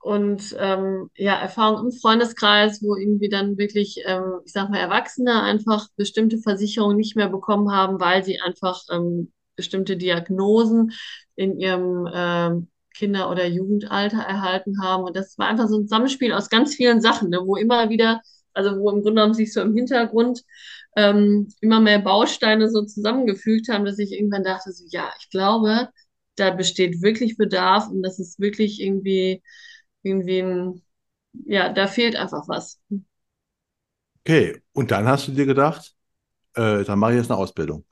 und 0.00 0.56
ähm, 0.58 1.10
ja, 1.16 1.34
Erfahrung 1.40 1.86
im 1.86 1.92
Freundeskreis, 1.92 2.82
wo 2.82 2.96
irgendwie 2.96 3.28
dann 3.28 3.58
wirklich, 3.58 4.02
ähm, 4.06 4.40
ich 4.44 4.52
sag 4.52 4.70
mal, 4.70 4.78
Erwachsene 4.78 5.42
einfach 5.42 5.88
bestimmte 5.96 6.38
Versicherungen 6.38 6.96
nicht 6.96 7.16
mehr 7.16 7.28
bekommen 7.28 7.72
haben, 7.72 8.00
weil 8.00 8.24
sie 8.24 8.40
einfach 8.40 8.80
ähm, 8.90 9.32
bestimmte 9.58 9.98
Diagnosen 9.98 10.92
in 11.36 11.58
ihrem 11.60 12.08
ähm, 12.14 12.68
Kinder- 12.96 13.30
oder 13.30 13.46
Jugendalter 13.46 14.20
erhalten 14.22 14.82
haben. 14.82 15.04
Und 15.04 15.16
das 15.16 15.38
war 15.38 15.48
einfach 15.48 15.68
so 15.68 15.78
ein 15.78 15.84
Zusammenspiel 15.88 16.32
aus 16.32 16.50
ganz 16.50 16.76
vielen 16.76 17.02
Sachen, 17.02 17.30
ne, 17.30 17.40
wo 17.44 17.56
immer 17.56 17.90
wieder, 17.90 18.22
also 18.54 18.72
wo 18.80 18.90
im 18.90 19.02
Grunde 19.02 19.20
genommen 19.22 19.34
sich 19.34 19.52
so 19.52 19.60
im 19.62 19.74
Hintergrund 19.76 20.42
ähm, 20.96 21.48
immer 21.60 21.80
mehr 21.80 22.00
Bausteine 22.00 22.70
so 22.70 22.84
zusammengefügt 22.84 23.68
haben, 23.68 23.84
dass 23.84 23.98
ich 24.00 24.12
irgendwann 24.12 24.44
dachte, 24.44 24.72
so 24.72 24.84
ja, 24.90 25.12
ich 25.20 25.30
glaube, 25.30 25.90
da 26.36 26.50
besteht 26.50 27.02
wirklich 27.02 27.36
Bedarf 27.36 27.88
und 27.88 28.02
das 28.02 28.18
ist 28.18 28.40
wirklich 28.40 28.80
irgendwie 28.80 29.42
irgendwie 30.02 30.40
ein, 30.40 30.82
ja, 31.46 31.72
da 31.72 31.86
fehlt 31.88 32.16
einfach 32.16 32.48
was. 32.48 32.80
Okay. 34.20 34.62
Und 34.72 34.90
dann 34.90 35.06
hast 35.06 35.28
du 35.28 35.32
dir 35.32 35.46
gedacht, 35.46 35.94
äh, 36.54 36.84
dann 36.84 36.98
mache 36.98 37.12
ich 37.14 37.18
jetzt 37.18 37.30
eine 37.30 37.38
Ausbildung. 37.40 37.86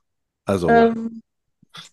Also, 0.45 0.91
Ähm, 0.91 1.21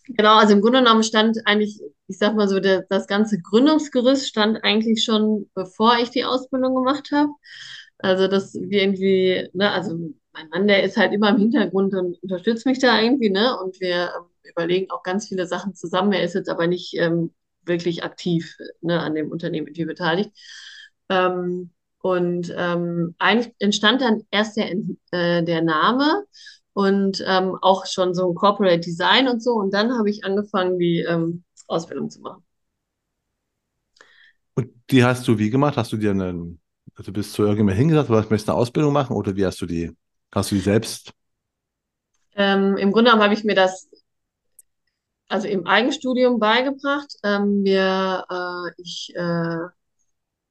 genau, 0.07 0.37
also 0.39 0.53
im 0.55 0.61
Grunde 0.61 0.81
genommen 0.81 1.03
stand 1.03 1.39
eigentlich, 1.47 1.81
ich 2.07 2.19
sag 2.19 2.35
mal 2.35 2.49
so, 2.49 2.61
der, 2.61 2.83
das 2.89 3.07
ganze 3.07 3.41
Gründungsgerüst 3.41 4.27
stand 4.29 4.63
eigentlich 4.65 5.05
schon, 5.05 5.51
bevor 5.55 5.99
ich 5.99 6.11
die 6.11 6.25
Ausbildung 6.25 6.75
gemacht 6.75 7.11
habe. 7.13 7.31
Also, 7.99 8.29
dass 8.29 8.55
wir 8.55 8.83
irgendwie, 8.83 9.49
ne, 9.55 9.71
also 9.71 9.97
mein 10.33 10.49
Mann, 10.51 10.69
der 10.69 10.83
ist 10.83 10.97
halt 10.97 11.13
immer 11.13 11.31
im 11.31 11.39
Hintergrund 11.39 11.95
und 11.95 12.23
unterstützt 12.23 12.67
mich 12.67 12.79
da 12.79 13.01
irgendwie, 13.01 13.31
ne? 13.31 13.57
Und 13.59 13.81
wir 13.81 14.13
ähm, 14.17 14.25
überlegen 14.43 14.91
auch 14.91 15.03
ganz 15.03 15.29
viele 15.29 15.47
Sachen 15.47 15.75
zusammen. 15.75 16.13
Er 16.13 16.25
ist 16.25 16.35
jetzt 16.35 16.51
aber 16.51 16.67
nicht 16.67 16.95
ähm, 16.99 17.33
wirklich 17.65 18.05
aktiv, 18.05 18.57
ne, 18.83 19.01
an 19.01 19.15
dem 19.15 19.31
Unternehmen 19.31 19.69
irgendwie 19.69 19.87
beteiligt. 19.87 20.31
Ähm, 21.09 21.71
und 22.03 22.53
ähm, 22.57 23.15
eigentlich 23.19 23.55
entstand 23.59 24.03
dann 24.03 24.25
erst 24.31 24.57
der, 24.59 24.73
äh, 25.13 25.43
der 25.43 25.63
Name 25.63 26.25
und 26.75 27.25
ähm, 27.27 27.57
auch 27.63 27.87
schon 27.87 28.15
so 28.15 28.29
ein 28.29 28.35
Corporate 28.35 28.81
Design 28.81 29.29
und 29.29 29.43
so. 29.43 29.53
Und 29.53 29.73
dann 29.73 29.97
habe 29.97 30.11
ich 30.11 30.25
angefangen, 30.25 30.79
die, 30.79 31.01
ähm, 31.01 31.45
Ausbildung 31.67 32.11
zu 32.11 32.21
machen. 32.21 32.45
Und 34.55 34.71
die 34.91 35.03
hast 35.03 35.27
du 35.27 35.39
wie 35.39 35.51
gemacht? 35.51 35.77
Hast 35.77 35.93
du 35.93 35.97
dir 35.97 36.11
einen, 36.11 36.61
also 36.95 37.13
bist 37.13 37.33
zu 37.33 37.43
irgendjemandem 37.43 37.79
hingesagt, 37.79 38.09
du 38.09 38.13
möchtest 38.13 38.51
eine 38.51 38.59
Ausbildung 38.59 38.93
machen 38.93 39.17
oder 39.17 39.35
wie 39.35 39.47
hast 39.47 39.61
du 39.61 39.67
die, 39.67 39.97
hast 40.33 40.51
du 40.51 40.57
die 40.57 40.61
selbst? 40.61 41.13
Ähm, 42.37 42.77
Im 42.77 42.93
Grunde 42.93 43.11
genommen 43.11 43.23
habe 43.23 43.35
ich 43.35 43.45
mir 43.45 43.55
das 43.55 43.89
also 45.29 45.49
im 45.49 45.67
Eigenstudium 45.67 46.39
beigebracht. 46.39 47.13
Ähm, 47.23 47.65
wir, 47.65 48.25
äh, 48.31 48.83
ich 48.83 49.13
äh, 49.15 49.59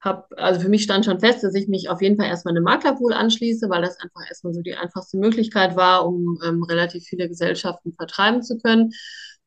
habe, 0.03 0.25
also 0.37 0.59
für 0.59 0.69
mich 0.69 0.83
stand 0.83 1.05
schon 1.05 1.19
fest, 1.19 1.43
dass 1.43 1.55
ich 1.55 1.67
mich 1.67 1.89
auf 1.89 2.01
jeden 2.01 2.17
Fall 2.17 2.27
erstmal 2.27 2.53
einem 2.53 2.65
Maklerpool 2.65 3.13
anschließe, 3.13 3.69
weil 3.69 3.81
das 3.81 3.97
einfach 3.99 4.21
erstmal 4.27 4.53
so 4.53 4.61
die 4.61 4.75
einfachste 4.75 5.17
Möglichkeit 5.17 5.75
war, 5.75 6.05
um 6.05 6.37
ähm, 6.45 6.63
relativ 6.63 7.05
viele 7.05 7.29
Gesellschaften 7.29 7.93
vertreiben 7.93 8.43
zu 8.43 8.57
können. 8.57 8.91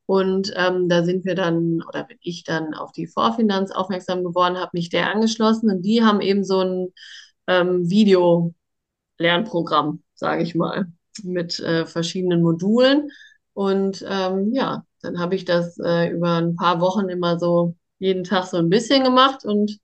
Und 0.06 0.52
ähm, 0.56 0.88
da 0.88 1.04
sind 1.04 1.24
wir 1.24 1.34
dann, 1.34 1.82
oder 1.86 2.04
bin 2.04 2.18
ich 2.20 2.44
dann 2.44 2.74
auf 2.74 2.92
die 2.92 3.06
Vorfinanz 3.06 3.70
aufmerksam 3.70 4.24
geworden, 4.24 4.56
habe 4.56 4.70
mich 4.72 4.88
der 4.88 5.12
angeschlossen 5.12 5.70
und 5.70 5.82
die 5.82 6.02
haben 6.02 6.20
eben 6.20 6.44
so 6.44 6.60
ein 6.60 6.92
ähm, 7.48 7.90
Video-Lernprogramm, 7.90 10.02
sage 10.14 10.42
ich 10.42 10.54
mal, 10.54 10.86
mit 11.22 11.60
äh, 11.60 11.86
verschiedenen 11.86 12.42
Modulen. 12.42 13.10
Und 13.52 14.04
ähm, 14.08 14.52
ja, 14.52 14.84
dann 15.02 15.18
habe 15.18 15.34
ich 15.34 15.44
das 15.44 15.78
äh, 15.78 16.10
über 16.10 16.36
ein 16.36 16.56
paar 16.56 16.80
Wochen 16.80 17.08
immer 17.08 17.38
so 17.38 17.74
jeden 17.98 18.24
Tag 18.24 18.46
so 18.46 18.58
ein 18.58 18.70
bisschen 18.70 19.04
gemacht 19.04 19.44
und 19.44 19.78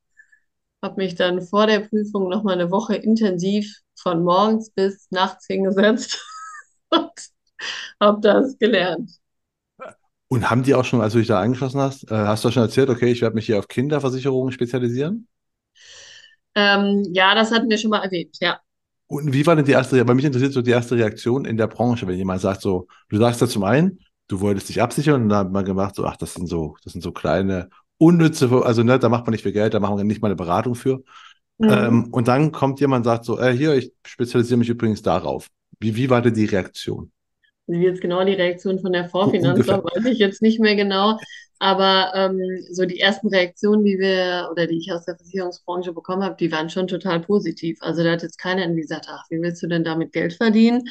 habe 0.82 0.96
mich 0.96 1.14
dann 1.14 1.40
vor 1.40 1.66
der 1.66 1.80
Prüfung 1.80 2.28
noch 2.28 2.42
mal 2.42 2.54
eine 2.54 2.70
Woche 2.70 2.96
intensiv 2.96 3.72
von 3.94 4.24
morgens 4.24 4.70
bis 4.70 5.06
nachts 5.10 5.46
hingesetzt 5.46 6.24
und 6.90 7.12
habe 8.00 8.20
das 8.20 8.58
gelernt. 8.58 9.10
Und 10.28 10.48
haben 10.50 10.62
die 10.62 10.74
auch 10.74 10.84
schon, 10.84 11.00
als 11.00 11.12
du 11.12 11.18
dich 11.18 11.28
da 11.28 11.40
angeschlossen 11.40 11.80
hast, 11.80 12.10
äh, 12.10 12.14
hast 12.14 12.44
du 12.44 12.50
schon 12.50 12.62
erzählt, 12.62 12.88
okay, 12.88 13.12
ich 13.12 13.20
werde 13.20 13.36
mich 13.36 13.46
hier 13.46 13.58
auf 13.58 13.68
Kinderversicherungen 13.68 14.50
spezialisieren? 14.50 15.28
Ähm, 16.54 17.04
ja, 17.12 17.34
das 17.34 17.50
hatten 17.50 17.68
wir 17.68 17.78
schon 17.78 17.90
mal 17.90 18.02
erwähnt, 18.02 18.36
ja. 18.40 18.58
Und 19.06 19.32
wie 19.34 19.46
war 19.46 19.56
denn 19.56 19.66
die 19.66 19.72
erste, 19.72 20.02
bei 20.04 20.14
mich 20.14 20.24
interessiert 20.24 20.54
so 20.54 20.62
die 20.62 20.70
erste 20.70 20.96
Reaktion 20.96 21.44
in 21.44 21.58
der 21.58 21.66
Branche, 21.66 22.06
wenn 22.06 22.16
jemand 22.16 22.40
sagt 22.40 22.62
so, 22.62 22.86
du 23.10 23.18
sagst 23.18 23.42
da 23.42 23.46
zum 23.46 23.62
einen, 23.62 23.98
du 24.28 24.40
wolltest 24.40 24.70
dich 24.70 24.80
absichern 24.80 25.22
und 25.22 25.28
dann 25.28 25.38
hat 25.38 25.52
man 25.52 25.66
gemacht 25.66 25.94
so, 25.94 26.06
ach, 26.06 26.16
das 26.16 26.32
sind 26.32 26.46
so, 26.46 26.76
das 26.82 26.94
sind 26.94 27.02
so 27.02 27.12
kleine, 27.12 27.68
unnütze, 28.02 28.50
also 28.64 28.82
ne, 28.82 28.98
da 28.98 29.08
macht 29.08 29.26
man 29.26 29.32
nicht 29.32 29.42
viel 29.42 29.52
Geld, 29.52 29.74
da 29.74 29.80
machen 29.80 29.96
wir 29.96 30.04
nicht 30.04 30.20
mal 30.20 30.28
eine 30.28 30.36
Beratung 30.36 30.74
für. 30.74 31.02
Mhm. 31.58 31.70
Ähm, 31.70 32.08
und 32.10 32.28
dann 32.28 32.50
kommt 32.50 32.80
jemand 32.80 33.06
und 33.06 33.12
sagt 33.12 33.24
so, 33.24 33.38
äh, 33.38 33.52
hier, 33.52 33.74
ich 33.74 33.92
spezialisiere 34.04 34.58
mich 34.58 34.68
übrigens 34.68 35.02
darauf. 35.02 35.48
Wie, 35.78 35.94
wie 35.96 36.10
war 36.10 36.20
denn 36.20 36.34
die 36.34 36.46
Reaktion? 36.46 37.12
Wie 37.68 37.84
jetzt 37.84 38.00
genau 38.00 38.24
die 38.24 38.32
Reaktion 38.32 38.80
von 38.80 38.92
der 38.92 39.08
Vorfinanz 39.08 39.66
weiß 39.68 40.04
ich 40.06 40.18
jetzt 40.18 40.42
nicht 40.42 40.60
mehr 40.60 40.74
genau. 40.74 41.18
Aber 41.60 42.12
ähm, 42.16 42.40
so 42.72 42.84
die 42.86 42.98
ersten 42.98 43.28
Reaktionen, 43.28 43.84
die 43.84 43.96
wir 43.96 44.48
oder 44.50 44.66
die 44.66 44.78
ich 44.78 44.92
aus 44.92 45.04
der 45.04 45.14
Versicherungsbranche 45.14 45.92
bekommen 45.92 46.24
habe, 46.24 46.34
die 46.34 46.50
waren 46.50 46.70
schon 46.70 46.88
total 46.88 47.20
positiv. 47.20 47.78
Also 47.82 48.02
da 48.02 48.10
hat 48.10 48.22
jetzt 48.22 48.38
keiner 48.38 48.62
irgendwie 48.62 48.80
gesagt, 48.80 49.06
ach, 49.08 49.22
wie 49.30 49.40
willst 49.40 49.62
du 49.62 49.68
denn 49.68 49.84
damit 49.84 50.12
Geld 50.12 50.32
verdienen? 50.32 50.82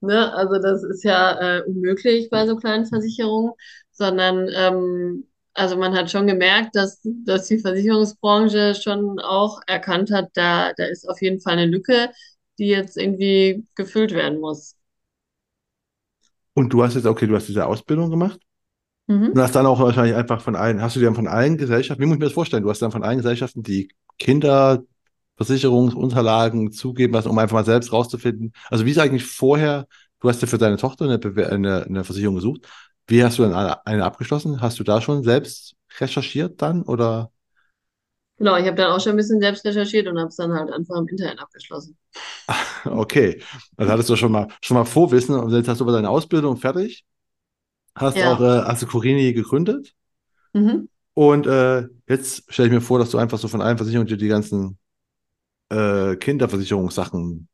Ne? 0.00 0.32
Also 0.32 0.60
das 0.60 0.84
ist 0.84 1.02
ja 1.02 1.58
äh, 1.58 1.62
unmöglich 1.62 2.30
bei 2.30 2.46
so 2.46 2.54
kleinen 2.54 2.86
Versicherungen, 2.86 3.54
sondern 3.90 4.48
ähm, 4.54 5.26
also 5.54 5.76
man 5.76 5.94
hat 5.94 6.10
schon 6.10 6.26
gemerkt, 6.26 6.74
dass, 6.74 7.00
dass 7.02 7.46
die 7.46 7.58
Versicherungsbranche 7.58 8.74
schon 8.74 9.20
auch 9.20 9.60
erkannt 9.66 10.10
hat, 10.10 10.30
da, 10.34 10.72
da 10.76 10.84
ist 10.84 11.08
auf 11.08 11.22
jeden 11.22 11.40
Fall 11.40 11.54
eine 11.54 11.66
Lücke, 11.66 12.10
die 12.58 12.66
jetzt 12.66 12.96
irgendwie 12.96 13.64
gefüllt 13.74 14.12
werden 14.12 14.40
muss. 14.40 14.76
Und 16.54 16.72
du 16.72 16.82
hast 16.82 16.94
jetzt, 16.94 17.06
okay, 17.06 17.26
du 17.26 17.36
hast 17.36 17.48
diese 17.48 17.66
Ausbildung 17.66 18.10
gemacht 18.10 18.40
mhm. 19.06 19.30
und 19.30 19.40
hast 19.40 19.54
dann 19.54 19.66
auch 19.66 19.78
wahrscheinlich 19.80 20.16
einfach 20.16 20.40
von 20.40 20.56
allen, 20.56 20.82
hast 20.82 20.96
du 20.96 21.00
dir 21.00 21.06
dann 21.06 21.14
von 21.14 21.28
allen 21.28 21.56
Gesellschaften, 21.56 22.02
wie 22.02 22.06
muss 22.06 22.14
ich 22.14 22.20
mir 22.20 22.26
das 22.26 22.34
vorstellen? 22.34 22.64
Du 22.64 22.70
hast 22.70 22.82
dann 22.82 22.92
von 22.92 23.04
allen 23.04 23.18
Gesellschaften 23.18 23.62
die 23.62 23.90
Kinderversicherungsunterlagen 24.18 26.72
zugeben 26.72 27.14
lassen, 27.14 27.28
um 27.28 27.38
einfach 27.38 27.54
mal 27.54 27.64
selbst 27.64 27.92
rauszufinden. 27.92 28.52
Also 28.70 28.86
wie 28.86 28.90
ist 28.90 28.98
eigentlich 28.98 29.24
vorher, 29.24 29.86
du 30.20 30.28
hast 30.28 30.42
ja 30.42 30.48
für 30.48 30.58
deine 30.58 30.78
Tochter 30.78 31.04
eine, 31.06 31.20
eine, 31.48 31.84
eine 31.84 32.04
Versicherung 32.04 32.34
gesucht. 32.36 32.66
Wie 33.06 33.22
hast 33.22 33.38
du 33.38 33.42
dann 33.42 33.76
eine, 33.84 34.04
abgeschlossen? 34.04 34.60
Hast 34.60 34.78
du 34.78 34.84
da 34.84 35.00
schon 35.00 35.22
selbst 35.22 35.74
recherchiert 35.98 36.60
dann 36.62 36.82
oder? 36.82 37.30
Genau, 38.38 38.56
ich 38.56 38.66
habe 38.66 38.76
dann 38.76 38.90
auch 38.90 39.00
schon 39.00 39.12
ein 39.12 39.16
bisschen 39.16 39.40
selbst 39.40 39.64
recherchiert 39.64 40.08
und 40.08 40.18
habe 40.18 40.28
es 40.28 40.36
dann 40.36 40.52
halt 40.52 40.72
einfach 40.72 40.96
im 40.96 41.08
Internet 41.08 41.40
abgeschlossen. 41.40 41.96
Okay, 42.86 43.42
also 43.78 43.90
hattest 43.90 44.10
du 44.10 44.16
schon 44.16 44.30
mal 44.30 44.48
schon 44.60 44.74
mal 44.74 44.84
Vorwissen 44.84 45.34
und 45.34 45.50
jetzt 45.52 45.68
hast 45.68 45.80
du 45.80 45.84
aber 45.84 45.94
deine 45.94 46.10
Ausbildung 46.10 46.58
fertig. 46.58 47.06
Hast 47.94 48.18
ja. 48.18 48.34
auch 48.34 48.40
äh, 48.42 48.62
hast 48.62 48.82
du 48.82 48.86
Corini 48.86 49.32
gegründet. 49.32 49.94
Mhm. 50.52 50.90
Und 51.14 51.46
äh, 51.46 51.86
jetzt 52.06 52.44
stelle 52.52 52.68
ich 52.68 52.74
mir 52.74 52.82
vor, 52.82 52.98
dass 52.98 53.10
du 53.10 53.16
einfach 53.16 53.38
so 53.38 53.48
von 53.48 53.62
allen 53.62 53.78
Versicherungen 53.78 54.06
dir 54.06 54.18
die 54.18 54.28
ganzen 54.28 54.78
äh, 55.70 56.16
Kinderversicherungssachen. 56.16 57.48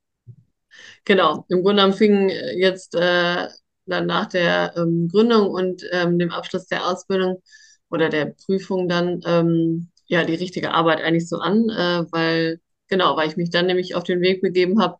Genau, 1.05 1.45
im 1.49 1.63
Grunde 1.63 1.83
genommen 1.83 1.97
fing 1.97 2.29
jetzt 2.29 2.95
äh, 2.95 3.47
dann 3.90 4.07
nach 4.07 4.26
der 4.26 4.74
ähm, 4.76 5.09
Gründung 5.09 5.50
und 5.50 5.83
ähm, 5.92 6.18
dem 6.18 6.31
Abschluss 6.31 6.66
der 6.66 6.87
Ausbildung 6.87 7.42
oder 7.90 8.09
der 8.09 8.35
Prüfung 8.46 8.88
dann 8.88 9.20
ähm, 9.26 9.90
ja 10.07 10.24
die 10.24 10.35
richtige 10.35 10.72
Arbeit 10.72 11.00
eigentlich 11.03 11.29
so 11.29 11.38
an, 11.38 11.68
äh, 11.70 12.05
weil 12.11 12.61
genau, 12.88 13.16
weil 13.16 13.29
ich 13.29 13.37
mich 13.37 13.50
dann 13.50 13.66
nämlich 13.66 13.94
auf 13.94 14.05
den 14.05 14.20
Weg 14.20 14.42
begeben 14.42 14.81
habe, 14.81 14.98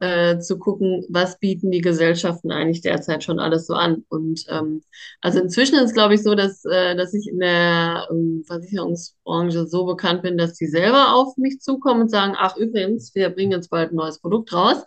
äh, 0.00 0.38
zu 0.38 0.58
gucken, 0.58 1.04
was 1.08 1.38
bieten 1.38 1.70
die 1.70 1.80
Gesellschaften 1.80 2.52
eigentlich 2.52 2.82
derzeit 2.82 3.24
schon 3.24 3.40
alles 3.40 3.66
so 3.66 3.74
an. 3.74 4.04
Und 4.08 4.44
ähm, 4.48 4.82
also 5.20 5.40
inzwischen 5.40 5.76
ist 5.76 5.86
es, 5.86 5.94
glaube 5.94 6.14
ich, 6.14 6.22
so, 6.22 6.34
dass, 6.34 6.64
äh, 6.64 6.94
dass 6.96 7.14
ich 7.14 7.28
in 7.28 7.38
der 7.40 8.06
ähm, 8.10 8.44
Versicherungsbranche 8.46 9.66
so 9.66 9.86
bekannt 9.86 10.22
bin, 10.22 10.38
dass 10.38 10.54
die 10.54 10.66
selber 10.66 11.14
auf 11.14 11.36
mich 11.36 11.60
zukommen 11.60 12.02
und 12.02 12.10
sagen, 12.10 12.34
ach 12.36 12.56
übrigens, 12.56 13.14
wir 13.14 13.30
bringen 13.30 13.52
jetzt 13.52 13.70
bald 13.70 13.92
ein 13.92 13.96
neues 13.96 14.20
Produkt 14.20 14.52
raus. 14.52 14.84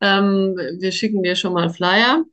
Ähm, 0.00 0.56
wir 0.78 0.92
schicken 0.92 1.22
dir 1.22 1.36
schon 1.36 1.52
mal 1.52 1.64
einen 1.64 1.74
Flyer. 1.74 2.24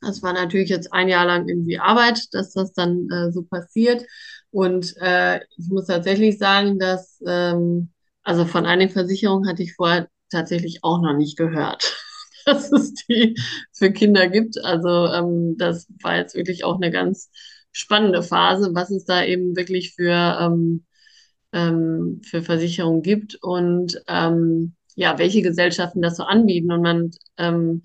Das 0.00 0.22
war 0.22 0.32
natürlich 0.32 0.70
jetzt 0.70 0.92
ein 0.92 1.08
Jahr 1.08 1.26
lang 1.26 1.48
irgendwie 1.48 1.78
Arbeit, 1.78 2.32
dass 2.32 2.52
das 2.52 2.72
dann 2.72 3.08
äh, 3.10 3.32
so 3.32 3.42
passiert. 3.42 4.04
Und 4.50 4.94
äh, 5.00 5.40
ich 5.56 5.68
muss 5.68 5.86
tatsächlich 5.86 6.38
sagen, 6.38 6.78
dass 6.78 7.20
ähm, 7.26 7.90
also 8.22 8.44
von 8.44 8.66
einigen 8.66 8.92
Versicherungen 8.92 9.48
hatte 9.48 9.62
ich 9.62 9.74
vorher 9.74 10.08
tatsächlich 10.30 10.80
auch 10.82 11.00
noch 11.00 11.14
nicht 11.14 11.36
gehört, 11.36 11.96
dass 12.46 12.70
es 12.72 12.94
die 12.94 13.36
für 13.72 13.92
Kinder 13.92 14.28
gibt. 14.28 14.62
Also 14.62 15.06
ähm, 15.06 15.56
das 15.58 15.86
war 16.02 16.16
jetzt 16.16 16.34
wirklich 16.34 16.64
auch 16.64 16.76
eine 16.76 16.90
ganz 16.90 17.30
spannende 17.72 18.22
Phase, 18.22 18.70
was 18.74 18.90
es 18.90 19.04
da 19.04 19.24
eben 19.24 19.56
wirklich 19.56 19.94
für, 19.94 20.38
ähm, 20.40 20.84
ähm, 21.52 22.20
für 22.24 22.42
Versicherungen 22.42 23.02
gibt 23.02 23.36
und 23.42 24.02
ähm, 24.08 24.74
ja, 24.94 25.18
welche 25.18 25.42
Gesellschaften 25.42 26.02
das 26.02 26.16
so 26.16 26.24
anbieten. 26.24 26.72
Und 26.72 26.82
man 26.82 27.10
ähm, 27.36 27.82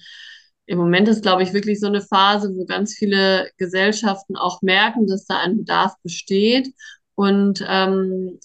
im 0.65 0.77
Moment 0.77 1.07
ist, 1.07 1.23
glaube 1.23 1.43
ich, 1.43 1.53
wirklich 1.53 1.79
so 1.79 1.87
eine 1.87 2.01
Phase, 2.01 2.53
wo 2.55 2.65
ganz 2.65 2.93
viele 2.93 3.49
Gesellschaften 3.57 4.37
auch 4.37 4.61
merken, 4.61 5.07
dass 5.07 5.25
da 5.25 5.39
ein 5.39 5.57
Bedarf 5.57 5.93
besteht 6.03 6.73
und 7.15 7.63
ähm, 7.67 8.39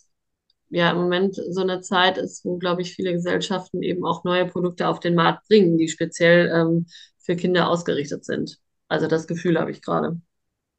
ja, 0.70 0.90
im 0.90 0.98
Moment 0.98 1.36
so 1.36 1.62
eine 1.62 1.80
Zeit 1.80 2.18
ist, 2.18 2.44
wo, 2.44 2.58
glaube 2.58 2.82
ich, 2.82 2.94
viele 2.94 3.12
Gesellschaften 3.12 3.82
eben 3.82 4.04
auch 4.04 4.24
neue 4.24 4.46
Produkte 4.46 4.88
auf 4.88 5.00
den 5.00 5.14
Markt 5.14 5.48
bringen, 5.48 5.78
die 5.78 5.88
speziell 5.88 6.50
ähm, 6.54 6.86
für 7.18 7.36
Kinder 7.36 7.68
ausgerichtet 7.68 8.24
sind. 8.24 8.58
Also 8.88 9.06
das 9.06 9.26
Gefühl 9.26 9.58
habe 9.58 9.70
ich 9.70 9.80
gerade. 9.80 10.20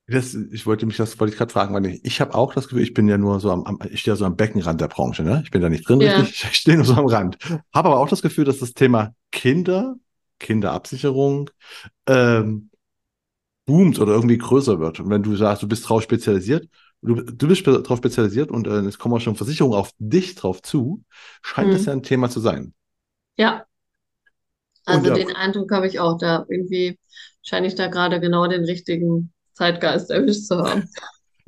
Das, 0.08 0.34
ich 0.34 0.65
wollte 0.65 0.88
mich 0.88 0.97
das 0.97 1.19
wollte 1.19 1.34
ich 1.34 1.38
gerade 1.38 1.54
fragen, 1.54 1.73
weil 1.73 1.86
ich, 1.86 2.04
ich 2.04 2.21
habe 2.21 2.34
auch 2.34 2.54
das 2.54 2.67
Gefühl, 2.67 2.82
ich 2.82 2.95
bin 2.95 3.08
ja 3.08 3.17
nur 3.17 3.39
so 3.39 3.52
am, 3.52 3.63
am 3.63 3.80
ich 3.91 4.02
stehe 4.02 4.13
ja 4.13 4.15
so 4.15 4.25
am 4.25 4.36
Beckenrand 4.36 4.82
der 4.82 4.88
Branche, 4.88 5.23
ne? 5.23 5.41
Ich 5.43 5.52
bin 5.52 5.62
da 5.62 5.69
nicht 5.69 5.88
drin, 5.88 6.02
ja. 6.02 6.19
richtig, 6.19 6.43
ich 6.52 6.58
stehe 6.58 6.78
nur 6.78 6.86
so 6.86 6.95
am 6.95 7.06
Rand. 7.06 7.38
Habe 7.73 7.89
aber 7.89 7.99
auch 7.99 8.10
das 8.10 8.21
Gefühl, 8.21 8.45
dass 8.45 8.60
das 8.60 8.73
Thema 8.73 9.13
Kinder 9.32 9.95
Kinderabsicherung 10.39 11.49
ähm, 12.08 12.69
boomt 13.65 13.99
oder 13.99 14.13
irgendwie 14.13 14.38
größer 14.38 14.80
wird. 14.80 14.99
Und 14.99 15.10
wenn 15.10 15.23
du 15.23 15.36
sagst, 15.36 15.62
du 15.62 15.67
bist 15.67 15.88
drauf 15.88 16.02
spezialisiert, 16.02 16.67
du, 17.02 17.15
du 17.15 17.47
bist 17.47 17.65
darauf 17.67 17.97
spezialisiert 17.97 18.49
und 18.52 18.67
äh, 18.67 18.80
es 18.80 18.97
kommen 18.97 19.15
auch 19.15 19.21
schon 19.21 19.36
Versicherungen 19.36 19.78
auf 19.78 19.91
dich 19.99 20.36
drauf 20.36 20.62
zu, 20.62 21.04
scheint 21.41 21.67
hm. 21.67 21.73
das 21.73 21.86
ja 21.86 21.93
ein 21.93 22.04
Thema 22.04 22.30
zu 22.30 22.39
sein. 22.39 22.73
Ja. 23.38 23.65
Also 24.86 25.13
den 25.13 25.36
Eindruck 25.36 25.71
habe 25.71 25.88
ich 25.88 25.99
auch, 25.99 26.17
da 26.17 26.45
irgendwie 26.49 26.97
scheine 27.43 27.67
ich 27.67 27.75
da 27.75 27.88
gerade 27.88 28.19
genau 28.19 28.47
den 28.47 28.65
richtigen 28.65 29.32
Zeitgeist 29.54 30.10
erwischt 30.10 30.45
zu 30.45 30.58
haben. 30.58 30.89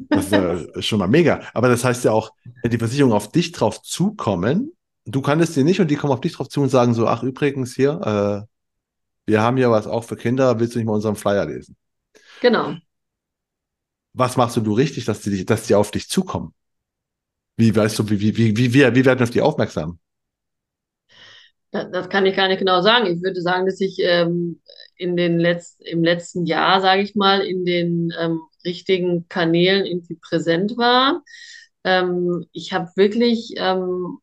Das 0.10 0.26
ist 0.26 0.32
ja 0.32 0.58
schon 0.82 1.00
mal 1.00 1.08
mega. 1.08 1.42
Aber 1.54 1.70
das 1.70 1.84
heißt 1.84 2.06
ja 2.06 2.12
auch, 2.12 2.32
wenn 2.62 2.72
die 2.72 2.78
Versicherungen 2.78 3.16
auf 3.16 3.32
dich 3.32 3.52
drauf 3.52 3.82
zukommen, 3.82 4.74
du 5.06 5.22
kannst 5.22 5.54
sie 5.54 5.64
nicht 5.64 5.80
und 5.80 5.90
die 5.90 5.96
kommen 5.96 6.14
auf 6.14 6.22
dich 6.22 6.34
drauf 6.34 6.50
zu 6.50 6.62
und 6.62 6.70
sagen 6.70 6.94
so, 6.94 7.08
ach 7.08 7.24
übrigens 7.24 7.76
hier, 7.76 8.46
äh, 8.46 8.51
wir 9.26 9.42
haben 9.42 9.58
ja 9.58 9.70
was 9.72 9.88
auch 9.88 10.04
für 10.04 10.16
Kinder, 10.16 10.60
willst 10.60 10.76
du 10.76 10.80
nicht 10.80 10.88
mal 10.88 10.94
unseren 10.94 11.16
Flyer 11.16 11.46
lesen? 11.46 11.76
Genau. 12.42 12.76
Was 14.14 14.36
machst 14.36 14.58
du 14.58 14.74
richtig, 14.74 15.06
dass 15.06 15.22
die, 15.22 15.46
dass 15.46 15.68
die 15.68 15.76
auf 15.76 15.92
dich 15.92 16.10
zukommen? 16.10 16.54
Wie 17.58 17.76
weißt 17.76 18.00
du, 18.00 18.10
wie, 18.10 18.20
wie, 18.20 18.38
wie, 18.38 18.58
wie, 18.58 18.74
wie 18.74 19.06
werden 19.06 19.24
auf 19.24 19.30
die 19.30 19.42
aufmerksam? 19.42 20.00
Das 21.72 22.10
kann 22.10 22.26
ich 22.26 22.36
gar 22.36 22.50
nicht 22.50 22.60
genau 22.60 22.82
sagen. 22.82 23.06
Ich 23.06 23.24
würde 23.24 23.42
sagen, 23.42 23.66
dass 23.66 23.80
ich 23.80 23.98
ähm, 24.00 24.62
in 24.98 25.16
den 25.16 25.40
Letz-, 25.40 25.80
im 25.80 26.04
letzten 26.04 26.46
Jahr, 26.46 26.82
sage 26.82 27.02
ich 27.02 27.16
mal, 27.16 27.42
in 27.42 27.64
den 27.64 28.12
ähm, 28.20 28.42
richtigen 28.66 29.28
Kanälen 29.30 29.86
irgendwie 29.86 30.16
präsent 30.16 30.76
war. 30.78 31.24
Ähm, 31.86 32.46
ich 32.52 32.74
habe 32.74 32.90
wirklich 32.96 33.54
ähm, 33.56 34.20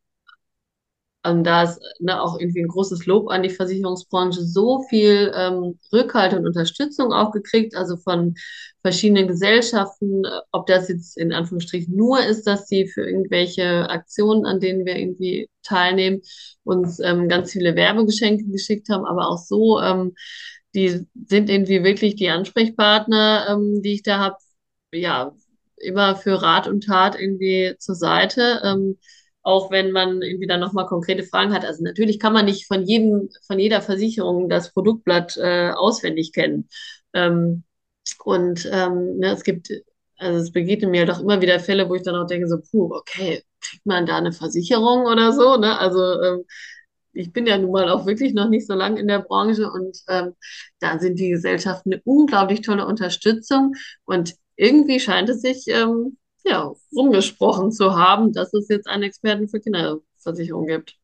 und 1.30 1.44
da 1.44 1.64
ist 1.64 1.80
ne, 2.00 2.20
auch 2.20 2.38
irgendwie 2.38 2.60
ein 2.62 2.68
großes 2.68 3.06
Lob 3.06 3.30
an 3.30 3.42
die 3.42 3.50
Versicherungsbranche, 3.50 4.42
so 4.42 4.82
viel 4.88 5.32
ähm, 5.34 5.78
Rückhalt 5.92 6.34
und 6.34 6.46
Unterstützung 6.46 7.12
auch 7.12 7.32
gekriegt, 7.32 7.76
also 7.76 7.96
von 7.96 8.34
verschiedenen 8.82 9.28
Gesellschaften, 9.28 10.22
ob 10.52 10.66
das 10.66 10.88
jetzt 10.88 11.16
in 11.16 11.32
Anführungsstrichen 11.32 11.94
nur 11.94 12.24
ist, 12.24 12.46
dass 12.46 12.68
sie 12.68 12.86
für 12.86 13.06
irgendwelche 13.06 13.88
Aktionen, 13.90 14.46
an 14.46 14.60
denen 14.60 14.84
wir 14.86 14.96
irgendwie 14.96 15.48
teilnehmen, 15.62 16.22
uns 16.64 17.00
ähm, 17.00 17.28
ganz 17.28 17.52
viele 17.52 17.74
Werbegeschenke 17.76 18.44
geschickt 18.50 18.88
haben, 18.88 19.04
aber 19.04 19.28
auch 19.28 19.38
so, 19.38 19.80
ähm, 19.80 20.14
die 20.74 21.06
sind 21.28 21.50
irgendwie 21.50 21.82
wirklich 21.84 22.16
die 22.16 22.28
Ansprechpartner, 22.30 23.46
ähm, 23.50 23.82
die 23.82 23.94
ich 23.94 24.02
da 24.02 24.18
habe, 24.18 24.36
ja, 24.92 25.32
immer 25.76 26.16
für 26.16 26.42
Rat 26.42 26.68
und 26.68 26.84
Tat 26.84 27.18
irgendwie 27.18 27.74
zur 27.78 27.94
Seite. 27.94 28.60
Ähm, 28.64 28.98
auch 29.48 29.70
wenn 29.70 29.92
man 29.92 30.20
irgendwie 30.20 30.46
dann 30.46 30.60
nochmal 30.60 30.84
konkrete 30.84 31.22
Fragen 31.22 31.54
hat. 31.54 31.64
Also 31.64 31.82
natürlich 31.82 32.18
kann 32.18 32.34
man 32.34 32.44
nicht 32.44 32.66
von 32.66 32.84
jedem, 32.84 33.30
von 33.46 33.58
jeder 33.58 33.80
Versicherung 33.80 34.50
das 34.50 34.74
Produktblatt 34.74 35.38
äh, 35.38 35.70
auswendig 35.70 36.34
kennen. 36.34 36.68
Ähm, 37.14 37.64
und 38.24 38.68
ähm, 38.70 39.16
ne, 39.18 39.32
es 39.32 39.44
gibt, 39.44 39.70
also 40.18 40.38
es 40.38 40.52
begegnen 40.52 40.90
mir 40.90 41.06
doch 41.06 41.20
immer 41.20 41.40
wieder 41.40 41.60
Fälle, 41.60 41.88
wo 41.88 41.94
ich 41.94 42.02
dann 42.02 42.16
auch 42.16 42.26
denke, 42.26 42.46
so, 42.46 42.58
puh, 42.60 42.94
okay, 42.94 43.42
kriegt 43.62 43.86
man 43.86 44.04
da 44.04 44.18
eine 44.18 44.32
Versicherung 44.32 45.06
oder 45.06 45.32
so? 45.32 45.56
Ne? 45.56 45.78
Also 45.78 46.20
ähm, 46.22 46.44
ich 47.14 47.32
bin 47.32 47.46
ja 47.46 47.56
nun 47.56 47.72
mal 47.72 47.88
auch 47.88 48.04
wirklich 48.04 48.34
noch 48.34 48.50
nicht 48.50 48.66
so 48.66 48.74
lange 48.74 49.00
in 49.00 49.08
der 49.08 49.20
Branche 49.20 49.70
und 49.70 49.96
ähm, 50.08 50.34
da 50.78 50.98
sind 50.98 51.18
die 51.18 51.30
Gesellschaften 51.30 51.94
eine 51.94 52.02
unglaublich 52.04 52.60
tolle 52.60 52.84
Unterstützung 52.84 53.74
und 54.04 54.34
irgendwie 54.56 55.00
scheint 55.00 55.30
es 55.30 55.40
sich 55.40 55.64
ähm, 55.68 56.18
ja, 56.48 56.72
rumgesprochen 56.94 57.72
zu 57.72 57.96
haben, 57.96 58.32
dass 58.32 58.52
es 58.54 58.68
jetzt 58.68 58.88
einen 58.88 59.04
Experten 59.04 59.48
für 59.48 59.60
Kinderversicherung 59.60 60.66
gibt. 60.66 60.96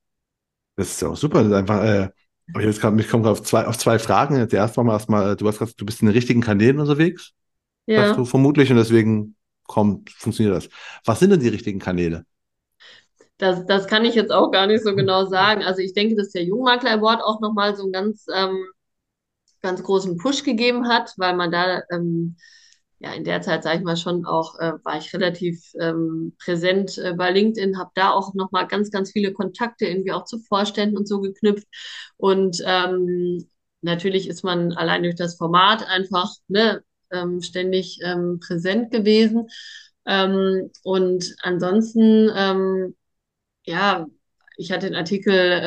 Das 0.76 0.88
ist 0.88 1.02
ja 1.02 1.08
auch 1.08 1.16
super. 1.16 1.38
Das 1.38 1.48
ist 1.48 1.54
einfach, 1.54 1.84
äh, 1.84 2.08
aber 2.52 2.62
jetzt 2.62 2.80
grad, 2.80 2.98
ich 2.98 3.08
komme 3.08 3.28
auf 3.28 3.42
zwei, 3.42 3.66
auf 3.66 3.78
zwei 3.78 3.98
Fragen. 3.98 4.36
Jetzt 4.36 4.52
erst 4.52 4.76
mal 4.76 4.92
erstmal, 4.92 5.36
du 5.36 5.46
hast 5.46 5.58
gesagt, 5.58 5.80
du 5.80 5.86
bist 5.86 6.02
in 6.02 6.06
den 6.06 6.14
richtigen 6.14 6.40
Kanälen 6.40 6.80
unterwegs. 6.80 7.32
Ja. 7.86 8.06
Sagst 8.06 8.18
du 8.18 8.24
vermutlich 8.24 8.70
und 8.70 8.76
deswegen 8.76 9.36
kommt, 9.64 10.10
funktioniert 10.10 10.56
das. 10.56 10.68
Was 11.04 11.20
sind 11.20 11.30
denn 11.30 11.40
die 11.40 11.48
richtigen 11.48 11.78
Kanäle? 11.78 12.24
Das, 13.38 13.66
das 13.66 13.86
kann 13.86 14.04
ich 14.04 14.14
jetzt 14.14 14.30
auch 14.30 14.50
gar 14.50 14.66
nicht 14.66 14.84
so 14.84 14.94
genau 14.94 15.26
sagen. 15.26 15.62
Also 15.62 15.80
ich 15.80 15.92
denke, 15.92 16.16
dass 16.16 16.30
der 16.30 16.44
Jungmakler 16.44 16.92
Award 16.92 17.22
auch 17.22 17.40
nochmal 17.40 17.74
so 17.74 17.82
einen 17.82 17.92
ganz, 17.92 18.26
ähm, 18.32 18.64
ganz 19.60 19.82
großen 19.82 20.16
Push 20.18 20.44
gegeben 20.44 20.88
hat, 20.88 21.14
weil 21.16 21.34
man 21.34 21.50
da 21.50 21.82
ähm, 21.90 22.36
ja, 22.98 23.12
in 23.12 23.24
der 23.24 23.42
Zeit, 23.42 23.64
sage 23.64 23.78
ich 23.78 23.84
mal, 23.84 23.96
schon 23.96 24.24
auch, 24.24 24.58
äh, 24.58 24.72
war 24.84 24.98
ich 24.98 25.12
relativ 25.12 25.72
ähm, 25.80 26.34
präsent 26.42 26.98
äh, 26.98 27.12
bei 27.14 27.30
LinkedIn, 27.30 27.78
habe 27.78 27.90
da 27.94 28.10
auch 28.12 28.34
nochmal 28.34 28.66
ganz, 28.66 28.90
ganz 28.90 29.12
viele 29.12 29.32
Kontakte 29.32 29.86
irgendwie 29.86 30.12
auch 30.12 30.24
zu 30.24 30.38
Vorständen 30.38 30.96
und 30.96 31.06
so 31.08 31.20
geknüpft. 31.20 31.66
Und 32.16 32.62
ähm, 32.66 33.46
natürlich 33.82 34.28
ist 34.28 34.44
man 34.44 34.72
allein 34.72 35.02
durch 35.02 35.16
das 35.16 35.36
Format 35.36 35.86
einfach 35.86 36.30
ne, 36.48 36.82
ähm, 37.12 37.42
ständig 37.42 37.98
ähm, 38.02 38.40
präsent 38.40 38.90
gewesen. 38.90 39.48
Ähm, 40.06 40.70
und 40.82 41.34
ansonsten, 41.42 42.30
ähm, 42.34 42.96
ja, 43.64 44.06
ich 44.56 44.72
hatte 44.72 44.86
den 44.86 44.96
Artikel 44.96 45.60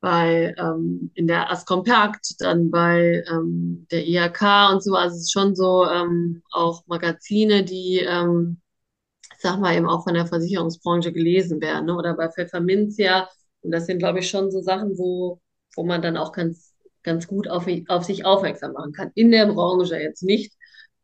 bei 0.00 0.54
ähm, 0.58 1.10
in 1.14 1.26
der 1.26 1.50
Ascompact, 1.50 2.36
dann 2.40 2.70
bei 2.70 3.24
ähm, 3.30 3.86
der 3.90 4.06
IHK 4.06 4.72
und 4.72 4.82
so. 4.82 4.94
Also 4.94 5.16
es 5.16 5.22
ist 5.22 5.32
schon 5.32 5.54
so 5.56 5.86
ähm, 5.86 6.42
auch 6.52 6.86
Magazine, 6.86 7.64
die, 7.64 8.00
ähm, 8.00 8.60
sag 9.38 9.60
mal, 9.60 9.76
eben 9.76 9.88
auch 9.88 10.04
von 10.04 10.14
der 10.14 10.26
Versicherungsbranche 10.26 11.12
gelesen 11.12 11.60
werden. 11.60 11.86
Ne? 11.86 11.96
Oder 11.96 12.14
bei 12.14 12.28
Pfefferminzia. 12.30 13.28
Und 13.62 13.72
das 13.72 13.86
sind, 13.86 13.98
glaube 13.98 14.20
ich, 14.20 14.28
schon 14.28 14.50
so 14.50 14.62
Sachen, 14.62 14.98
wo, 14.98 15.40
wo 15.74 15.84
man 15.84 16.02
dann 16.02 16.16
auch 16.16 16.32
ganz, 16.32 16.74
ganz 17.02 17.26
gut 17.26 17.48
auf, 17.48 17.66
auf 17.88 18.04
sich 18.04 18.24
aufmerksam 18.24 18.72
machen 18.72 18.92
kann. 18.92 19.10
In 19.14 19.30
der 19.30 19.46
Branche 19.46 19.98
jetzt 19.98 20.22
nicht 20.22 20.55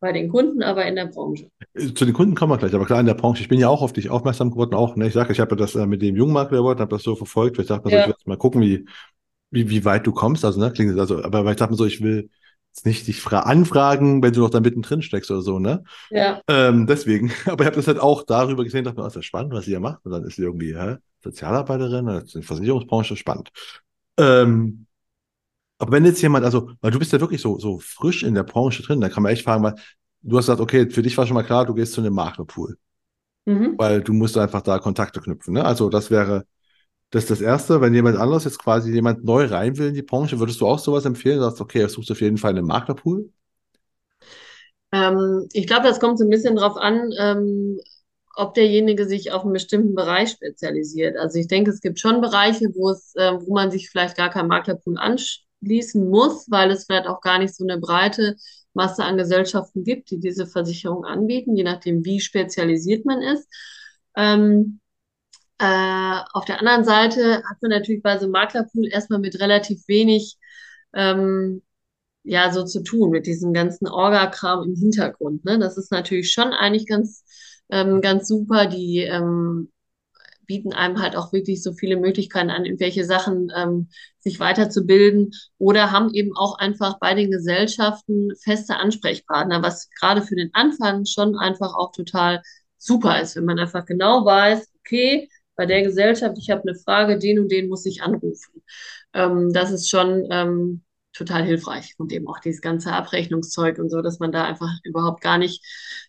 bei 0.03 0.11
den 0.11 0.29
Kunden, 0.29 0.61
aber 0.61 0.85
in 0.85 0.95
der 0.95 1.05
Branche. 1.05 1.49
Zu 1.73 2.05
den 2.05 2.13
Kunden 2.13 2.35
kommen 2.35 2.51
wir 2.51 2.57
gleich, 2.57 2.75
aber 2.75 2.85
klar 2.85 2.99
in 2.99 3.05
der 3.05 3.13
Branche. 3.13 3.41
Ich 3.41 3.47
bin 3.47 3.57
ja 3.57 3.69
auch 3.69 3.81
auf 3.81 3.93
dich 3.93 4.09
aufmerksam 4.09 4.51
geworden, 4.51 4.75
auch. 4.75 4.97
Ne? 4.97 5.07
Ich 5.07 5.13
sage, 5.13 5.31
ich 5.31 5.39
habe 5.39 5.55
das 5.55 5.75
äh, 5.75 5.87
mit 5.87 6.01
dem 6.01 6.17
Jungmakler 6.17 6.57
geworden, 6.57 6.81
habe 6.81 6.93
das 6.93 7.03
so 7.03 7.15
verfolgt. 7.15 7.57
Ich 7.57 7.67
dachte 7.67 7.89
ja. 7.89 7.95
so, 7.95 8.01
ich 8.01 8.07
werde 8.07 8.19
mal 8.25 8.37
gucken, 8.37 8.61
wie, 8.61 8.85
wie, 9.49 9.69
wie 9.69 9.85
weit 9.85 10.05
du 10.05 10.11
kommst. 10.11 10.43
Also, 10.43 10.59
ne, 10.59 10.71
klingt 10.71 10.99
also, 10.99 11.23
aber 11.23 11.49
ich 11.49 11.55
dachte 11.55 11.75
so, 11.75 11.85
ich 11.85 12.01
will 12.01 12.29
jetzt 12.73 12.85
nicht 12.85 13.07
dich 13.07 13.25
anfragen, 13.25 14.21
wenn 14.21 14.33
du 14.33 14.41
noch 14.41 14.49
da 14.49 14.59
mittendrin 14.59 15.01
steckst 15.01 15.31
oder 15.31 15.41
so, 15.41 15.57
ne? 15.57 15.85
Ja. 16.09 16.41
Ähm, 16.49 16.85
deswegen. 16.85 17.31
Aber 17.45 17.63
ich 17.63 17.67
habe 17.67 17.77
das 17.77 17.87
halt 17.87 17.99
auch 17.99 18.23
darüber 18.23 18.63
gesehen, 18.65 18.83
dachte 18.83 18.97
mir, 18.97 19.03
oh, 19.03 19.07
ist 19.07 19.15
das 19.15 19.25
spannend, 19.25 19.53
was 19.53 19.65
sie 19.65 19.71
hier 19.71 19.79
macht. 19.79 20.05
Und 20.05 20.11
dann 20.11 20.25
ist 20.25 20.35
sie 20.35 20.41
irgendwie 20.41 20.75
hä, 20.75 20.97
Sozialarbeiterin, 21.23 22.07
das 22.07 22.35
eine 22.35 22.43
Versicherungsbranche, 22.43 23.15
spannend. 23.15 23.51
Ähm, 24.17 24.85
aber 25.83 25.91
wenn 25.91 26.05
jetzt 26.05 26.21
jemand, 26.21 26.45
also, 26.45 26.71
weil 26.79 26.91
du 26.91 26.99
bist 26.99 27.11
ja 27.11 27.19
wirklich 27.19 27.41
so, 27.41 27.59
so 27.59 27.77
frisch 27.77 28.23
in 28.23 28.35
der 28.35 28.43
Branche 28.43 28.81
drin, 28.83 29.01
da 29.01 29.09
kann 29.09 29.21
man 29.21 29.33
echt 29.33 29.43
fragen, 29.43 29.63
weil 29.63 29.75
du 30.21 30.37
hast 30.37 30.45
gesagt, 30.45 30.61
okay, 30.61 30.89
für 30.89 31.01
dich 31.01 31.17
war 31.17 31.27
schon 31.27 31.33
mal 31.33 31.43
klar, 31.43 31.65
du 31.65 31.73
gehst 31.73 31.91
zu 31.91 31.99
einem 31.99 32.13
Maklerpool. 32.13 32.77
Mhm. 33.43 33.75
Weil 33.77 34.01
du 34.01 34.13
musst 34.13 34.37
einfach 34.37 34.61
da 34.61 34.79
Kontakte 34.79 35.19
knüpfen. 35.19 35.55
Ne? 35.55 35.65
Also 35.65 35.89
das 35.89 36.09
wäre 36.09 36.45
das, 37.09 37.23
ist 37.23 37.31
das 37.31 37.41
Erste. 37.41 37.81
Wenn 37.81 37.93
jemand 37.93 38.17
anderes 38.17 38.45
jetzt 38.45 38.59
quasi 38.59 38.93
jemand 38.93 39.25
neu 39.25 39.43
rein 39.45 39.77
will 39.77 39.89
in 39.89 39.93
die 39.93 40.03
Branche, 40.03 40.39
würdest 40.39 40.61
du 40.61 40.67
auch 40.67 40.79
sowas 40.79 41.03
empfehlen? 41.03 41.39
Du 41.39 41.43
sagst, 41.43 41.59
okay, 41.59 41.85
suchst 41.87 42.11
auf 42.11 42.21
jeden 42.21 42.37
Fall 42.37 42.51
einen 42.51 42.65
Maklerpool? 42.65 43.29
Ähm, 44.93 45.49
ich 45.51 45.67
glaube, 45.67 45.85
das 45.85 45.99
kommt 45.99 46.17
so 46.17 46.23
ein 46.23 46.29
bisschen 46.29 46.55
drauf 46.55 46.77
an, 46.77 47.11
ähm, 47.19 47.77
ob 48.37 48.53
derjenige 48.53 49.05
sich 49.05 49.33
auf 49.33 49.43
einen 49.43 49.51
bestimmten 49.51 49.95
Bereich 49.95 50.29
spezialisiert. 50.29 51.17
Also 51.17 51.39
ich 51.39 51.47
denke, 51.49 51.71
es 51.71 51.81
gibt 51.81 51.99
schon 51.99 52.21
Bereiche, 52.21 52.69
wo 52.73 52.89
es, 52.89 53.13
äh, 53.15 53.33
wo 53.33 53.53
man 53.53 53.69
sich 53.69 53.89
vielleicht 53.89 54.15
gar 54.15 54.29
kein 54.29 54.47
Maklerpool 54.47 54.97
anschaut 54.97 55.42
schließen 55.63 56.09
muss, 56.09 56.49
weil 56.49 56.71
es 56.71 56.85
vielleicht 56.85 57.07
auch 57.07 57.21
gar 57.21 57.39
nicht 57.39 57.55
so 57.55 57.63
eine 57.63 57.79
breite 57.79 58.35
Masse 58.73 59.03
an 59.03 59.17
Gesellschaften 59.17 59.83
gibt, 59.83 60.11
die 60.11 60.19
diese 60.19 60.47
Versicherung 60.47 61.05
anbieten, 61.05 61.55
je 61.55 61.63
nachdem, 61.63 62.03
wie 62.05 62.19
spezialisiert 62.19 63.05
man 63.05 63.21
ist. 63.21 63.47
Ähm, 64.15 64.79
äh, 65.59 66.19
auf 66.33 66.45
der 66.45 66.59
anderen 66.59 66.83
Seite 66.83 67.43
hat 67.49 67.61
man 67.61 67.71
natürlich 67.71 68.01
bei 68.03 68.17
so 68.17 68.25
einem 68.25 68.31
Maklerpool 68.31 68.87
erstmal 68.87 69.19
mit 69.19 69.39
relativ 69.39 69.87
wenig 69.87 70.37
ähm, 70.93 71.61
ja 72.23 72.51
so 72.51 72.63
zu 72.63 72.83
tun, 72.83 73.11
mit 73.11 73.27
diesem 73.27 73.53
ganzen 73.53 73.87
Orga-Kram 73.87 74.63
im 74.63 74.75
Hintergrund. 74.75 75.45
Ne? 75.45 75.59
Das 75.59 75.77
ist 75.77 75.91
natürlich 75.91 76.31
schon 76.31 76.53
eigentlich 76.53 76.87
ganz, 76.87 77.23
ähm, 77.69 78.01
ganz 78.01 78.27
super. 78.27 78.67
Die 78.67 78.99
ähm, 78.99 79.71
bieten 80.45 80.73
einem 80.73 81.01
halt 81.01 81.15
auch 81.15 81.33
wirklich 81.33 81.63
so 81.63 81.73
viele 81.73 81.97
Möglichkeiten 81.97 82.49
an, 82.49 82.65
in 82.65 82.79
welche 82.79 83.05
Sachen 83.05 83.51
ähm, 83.55 83.89
sich 84.19 84.39
weiterzubilden 84.39 85.31
oder 85.57 85.91
haben 85.91 86.13
eben 86.13 86.35
auch 86.35 86.57
einfach 86.57 86.99
bei 86.99 87.13
den 87.13 87.31
Gesellschaften 87.31 88.31
feste 88.41 88.77
Ansprechpartner, 88.77 89.61
was 89.61 89.89
gerade 89.99 90.21
für 90.21 90.35
den 90.35 90.49
Anfang 90.53 91.05
schon 91.05 91.37
einfach 91.37 91.73
auch 91.75 91.91
total 91.91 92.41
super 92.77 93.21
ist, 93.21 93.35
wenn 93.35 93.45
man 93.45 93.59
einfach 93.59 93.85
genau 93.85 94.25
weiß, 94.25 94.69
okay, 94.79 95.29
bei 95.55 95.65
der 95.65 95.83
Gesellschaft, 95.83 96.37
ich 96.37 96.49
habe 96.49 96.63
eine 96.63 96.75
Frage, 96.75 97.17
den 97.17 97.39
und 97.39 97.51
den 97.51 97.69
muss 97.69 97.85
ich 97.85 98.01
anrufen. 98.01 98.63
Ähm, 99.13 99.51
das 99.53 99.71
ist 99.71 99.89
schon 99.89 100.27
ähm, 100.31 100.83
total 101.13 101.43
hilfreich 101.45 101.93
und 101.97 102.11
eben 102.11 102.27
auch 102.27 102.39
dieses 102.39 102.61
ganze 102.61 102.91
Abrechnungszeug 102.91 103.77
und 103.77 103.89
so, 103.89 104.01
dass 104.01 104.19
man 104.19 104.31
da 104.31 104.45
einfach 104.45 104.71
überhaupt 104.83 105.21
gar 105.21 105.37
nicht, 105.37 105.63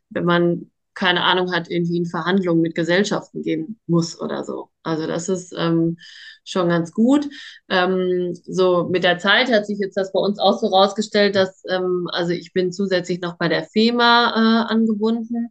wenn 0.09 0.25
man 0.25 0.71
keine 0.95 1.23
Ahnung 1.23 1.53
hat, 1.53 1.71
irgendwie 1.71 1.97
in 1.97 2.07
Verhandlungen 2.07 2.63
mit 2.63 2.75
Gesellschaften 2.75 3.43
gehen 3.43 3.79
muss 3.87 4.21
oder 4.21 4.45
so. 4.45 4.71
Also 4.83 5.07
das 5.07 5.29
ist 5.29 5.55
ähm, 5.57 5.99
schon 6.45 6.69
ganz 6.69 6.93
gut. 6.93 7.29
Ähm, 7.69 8.35
so 8.45 8.89
mit 8.91 9.05
der 9.05 9.19
Zeit 9.19 9.51
hat 9.51 9.67
sich 9.67 9.79
jetzt 9.79 9.97
das 9.97 10.13
bei 10.13 10.21
uns 10.21 10.39
auch 10.39 10.59
so 10.59 10.67
rausgestellt, 10.69 11.37
dass 11.37 11.63
ähm, 11.69 12.07
also 12.13 12.33
ich 12.33 12.53
bin 12.53 12.73
zusätzlich 12.73 13.21
noch 13.21 13.37
bei 13.39 13.49
der 13.49 13.65
FEMA 13.65 14.67
äh, 14.69 14.73
angebunden. 14.73 15.51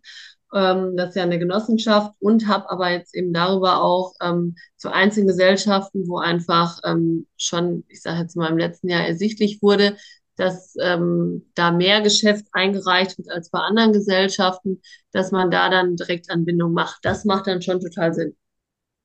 Ähm, 0.53 0.95
das 0.95 1.10
ist 1.10 1.15
ja 1.15 1.23
eine 1.23 1.39
Genossenschaft 1.39 2.13
und 2.19 2.47
habe 2.47 2.69
aber 2.69 2.91
jetzt 2.91 3.15
eben 3.15 3.34
darüber 3.34 3.82
auch 3.82 4.13
ähm, 4.21 4.56
zu 4.77 4.91
einzelnen 4.91 5.27
Gesellschaften, 5.27 6.08
wo 6.08 6.19
einfach 6.19 6.79
ähm, 6.84 7.27
schon, 7.38 7.84
ich 7.89 8.01
sage 8.01 8.21
jetzt 8.21 8.36
mal 8.36 8.51
im 8.51 8.58
letzten 8.58 8.89
Jahr 8.89 9.06
ersichtlich 9.06 9.62
wurde, 9.62 9.97
dass 10.36 10.76
ähm, 10.82 11.50
da 11.56 11.72
mehr 11.72 12.02
Geschäft 12.02 12.46
eingereicht 12.52 13.17
wird 13.17 13.30
als 13.30 13.50
bei 13.50 13.60
anderen 13.60 13.93
Gesellschaften, 13.93 14.82
dass 15.12 15.32
man 15.32 15.52
da 15.52 15.69
dann 15.69 15.96
direkt 15.96 16.30
Anbindung 16.30 16.74
macht. 16.74 17.00
Das 17.04 17.26
macht 17.26 17.48
dann 17.48 17.62
schon 17.62 17.80
total 17.80 18.13
Sinn. 18.13 18.36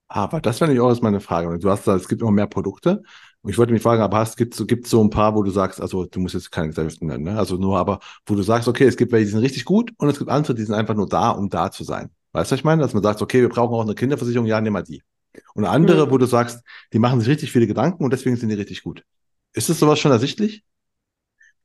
Aber 0.08 0.40
das 0.40 0.60
wäre 0.60 0.72
ich 0.72 0.80
auch 0.80 1.00
meine 1.02 1.20
Frage. 1.20 1.58
Du 1.58 1.70
hast 1.70 1.86
da, 1.86 1.94
es 1.94 2.08
gibt 2.08 2.22
immer 2.22 2.30
mehr 2.30 2.46
Produkte. 2.46 3.02
Und 3.42 3.50
ich 3.50 3.58
wollte 3.58 3.72
mich 3.72 3.82
fragen, 3.82 4.02
aber 4.02 4.18
hast, 4.18 4.36
gibt 4.36 4.54
es 4.58 4.90
so 4.90 5.02
ein 5.02 5.10
paar, 5.10 5.34
wo 5.34 5.42
du 5.42 5.50
sagst, 5.50 5.80
also 5.80 6.06
du 6.06 6.18
musst 6.18 6.34
jetzt 6.34 6.50
keine 6.50 6.68
Gesellschaften 6.68 7.06
nennen, 7.06 7.24
ne? 7.24 7.38
also 7.38 7.56
nur, 7.56 7.78
aber 7.78 8.00
wo 8.26 8.34
du 8.34 8.42
sagst, 8.42 8.66
okay, 8.66 8.84
es 8.84 8.96
gibt 8.96 9.12
welche, 9.12 9.26
die 9.26 9.30
sind 9.30 9.40
richtig 9.40 9.64
gut 9.64 9.92
und 9.96 10.08
es 10.08 10.18
gibt 10.18 10.30
andere, 10.30 10.54
die 10.54 10.64
sind 10.64 10.74
einfach 10.74 10.94
nur 10.94 11.08
da, 11.08 11.30
um 11.30 11.48
da 11.48 11.70
zu 11.70 11.84
sein. 11.84 12.10
Weißt 12.32 12.50
du, 12.50 12.54
was 12.54 12.58
ich 12.60 12.64
meine? 12.64 12.82
Dass 12.82 12.94
man 12.94 13.02
sagt, 13.02 13.22
okay, 13.22 13.40
wir 13.40 13.48
brauchen 13.48 13.74
auch 13.74 13.82
eine 13.82 13.94
Kinderversicherung, 13.94 14.46
ja, 14.46 14.60
nimm 14.60 14.72
mal 14.72 14.82
die. 14.82 15.02
Und 15.54 15.64
andere, 15.64 16.06
mhm. 16.06 16.10
wo 16.10 16.18
du 16.18 16.26
sagst, 16.26 16.62
die 16.92 16.98
machen 16.98 17.20
sich 17.20 17.28
richtig 17.28 17.52
viele 17.52 17.66
Gedanken 17.66 18.02
und 18.02 18.12
deswegen 18.12 18.36
sind 18.36 18.48
die 18.48 18.56
richtig 18.56 18.82
gut. 18.82 19.04
Ist 19.52 19.68
das 19.68 19.78
sowas 19.78 19.98
schon 19.98 20.12
ersichtlich? 20.12 20.64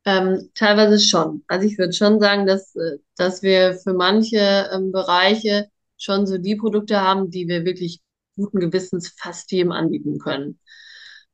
Ähm, 0.06 0.50
teilweise 0.54 1.00
schon. 1.00 1.44
Also 1.48 1.66
ich 1.66 1.78
würde 1.78 1.94
schon 1.94 2.20
sagen, 2.20 2.46
dass, 2.46 2.76
äh, 2.76 2.98
dass 3.16 3.42
wir 3.42 3.76
für 3.76 3.94
manche 3.94 4.70
ähm, 4.74 4.92
Bereiche 4.92 5.70
schon 5.98 6.28
so 6.28 6.38
die 6.38 6.56
Produkte 6.58 7.00
haben, 7.00 7.32
die 7.32 7.48
wir 7.48 7.64
wirklich 7.66 8.02
guten 8.36 8.60
Gewissens 8.60 9.14
fast 9.18 9.52
jedem 9.52 9.72
anbieten 9.72 10.20
können. 10.20 10.60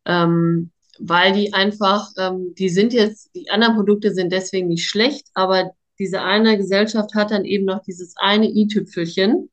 Ähm, 0.05 0.71
weil 0.99 1.33
die 1.33 1.53
einfach, 1.53 2.09
ähm, 2.17 2.53
die 2.57 2.69
sind 2.69 2.93
jetzt, 2.93 3.29
die 3.33 3.49
anderen 3.49 3.75
Produkte 3.75 4.13
sind 4.13 4.31
deswegen 4.31 4.67
nicht 4.67 4.87
schlecht, 4.87 5.27
aber 5.33 5.71
diese 5.97 6.21
eine 6.21 6.57
Gesellschaft 6.57 7.15
hat 7.15 7.31
dann 7.31 7.45
eben 7.45 7.65
noch 7.65 7.81
dieses 7.83 8.15
eine 8.17 8.47
i-Tüpfelchen, 8.47 9.49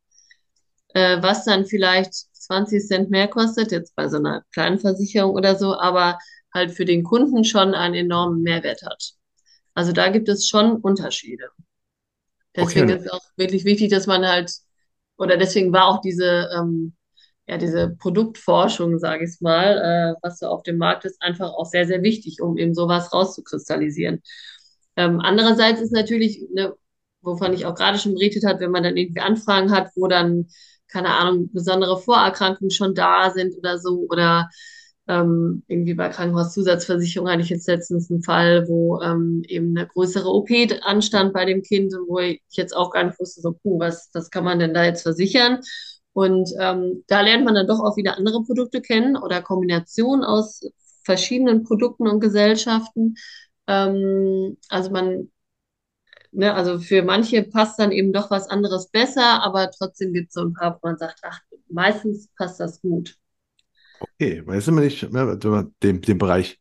äh, 0.94 1.22
was 1.22 1.44
dann 1.44 1.66
vielleicht 1.66 2.12
20 2.12 2.86
Cent 2.86 3.10
mehr 3.10 3.28
kostet, 3.28 3.72
jetzt 3.72 3.94
bei 3.96 4.08
so 4.08 4.18
einer 4.18 4.44
kleinen 4.52 4.78
Versicherung 4.78 5.32
oder 5.34 5.56
so, 5.56 5.78
aber 5.78 6.18
halt 6.56 6.72
für 6.72 6.86
den 6.86 7.04
Kunden 7.04 7.44
schon 7.44 7.74
einen 7.74 7.94
enormen 7.96 8.42
Mehrwert 8.42 8.82
hat. 8.84 9.12
Also 9.74 9.92
da 9.92 10.10
gibt 10.10 10.28
es 10.30 10.48
schon 10.48 10.76
Unterschiede. 10.78 11.50
Deswegen 12.54 12.88
Okay, 12.88 12.90
ist 12.90 13.04
es 13.06 13.12
auch 13.12 13.20
wirklich 13.36 13.64
wichtig, 13.64 13.90
dass 13.90 14.06
man 14.06 14.26
halt, 14.26 14.50
oder 15.18 15.36
deswegen 15.36 15.72
war 15.72 15.86
auch 15.88 16.00
diese, 16.00 16.48
ähm, 16.56 16.94
ja, 17.46 17.58
diese 17.58 17.90
Produktforschung, 17.98 18.98
sage 18.98 19.24
ich 19.24 19.40
mal, 19.40 20.14
äh, 20.16 20.18
was 20.22 20.38
so 20.38 20.46
auf 20.48 20.62
dem 20.62 20.78
Markt 20.78 21.04
ist, 21.04 21.20
einfach 21.22 21.50
auch 21.52 21.66
sehr, 21.66 21.86
sehr 21.86 22.02
wichtig, 22.02 22.40
um 22.42 22.56
eben 22.58 22.74
sowas 22.74 23.12
rauszukristallisieren. 23.12 24.22
Ähm, 24.96 25.20
andererseits 25.20 25.80
ist 25.80 25.92
natürlich, 25.92 26.42
ne, 26.54 26.74
wovon 27.22 27.52
ich 27.52 27.66
auch 27.66 27.74
gerade 27.74 27.98
schon 27.98 28.14
berichtet 28.14 28.44
habe, 28.46 28.60
wenn 28.60 28.70
man 28.70 28.82
dann 28.82 28.96
irgendwie 28.96 29.20
Anfragen 29.20 29.70
hat, 29.72 29.90
wo 29.96 30.06
dann, 30.08 30.48
keine 30.88 31.10
Ahnung, 31.14 31.50
besondere 31.52 32.00
Vorerkrankungen 32.00 32.70
schon 32.70 32.94
da 32.94 33.30
sind 33.30 33.56
oder 33.58 33.78
so, 33.78 34.06
oder 34.10 34.48
ähm, 35.08 35.62
irgendwie 35.68 35.94
bei 35.94 36.08
Krankenhauszusatzversicherung 36.08 37.28
hatte 37.28 37.42
ich 37.42 37.48
jetzt 37.50 37.68
letztens 37.68 38.10
einen 38.10 38.22
Fall, 38.22 38.66
wo 38.68 39.00
ähm, 39.00 39.42
eben 39.46 39.76
eine 39.76 39.86
größere 39.86 40.28
OP 40.28 40.50
anstand 40.82 41.32
bei 41.32 41.44
dem 41.44 41.62
Kind 41.62 41.94
und 41.94 42.08
wo 42.08 42.18
ich 42.18 42.42
jetzt 42.50 42.76
auch 42.76 42.90
gar 42.90 43.04
nicht 43.04 43.18
wusste, 43.20 43.40
so, 43.40 43.52
puh, 43.52 43.78
was, 43.78 44.10
was 44.14 44.30
kann 44.30 44.44
man 44.44 44.58
denn 44.58 44.74
da 44.74 44.84
jetzt 44.84 45.02
versichern? 45.02 45.60
Und 46.12 46.50
ähm, 46.60 47.04
da 47.08 47.20
lernt 47.20 47.44
man 47.44 47.54
dann 47.54 47.66
doch 47.66 47.80
auch 47.80 47.96
wieder 47.96 48.16
andere 48.16 48.42
Produkte 48.42 48.80
kennen 48.80 49.16
oder 49.16 49.42
Kombinationen 49.42 50.24
aus 50.24 50.62
verschiedenen 51.04 51.62
Produkten 51.64 52.08
und 52.08 52.20
Gesellschaften. 52.20 53.14
Ähm, 53.68 54.56
also 54.68 54.90
man, 54.90 55.30
ne, 56.32 56.54
also 56.54 56.78
für 56.78 57.02
manche 57.02 57.42
passt 57.42 57.78
dann 57.78 57.92
eben 57.92 58.12
doch 58.12 58.30
was 58.30 58.48
anderes 58.48 58.88
besser, 58.90 59.42
aber 59.42 59.70
trotzdem 59.70 60.12
gibt 60.12 60.28
es 60.28 60.34
so 60.34 60.42
ein 60.42 60.54
paar, 60.54 60.74
wo 60.82 60.88
man 60.88 60.98
sagt, 60.98 61.20
ach, 61.22 61.40
meistens 61.68 62.28
passt 62.36 62.60
das 62.60 62.80
gut. 62.80 63.16
Okay, 64.18 64.42
weil 64.46 64.56
jetzt 64.56 64.64
sind 64.64 64.74
wir 64.74 64.82
nicht 64.82 65.10
mehr 65.12 65.36
dem, 65.36 66.00
dem 66.00 66.18
Bereich 66.18 66.58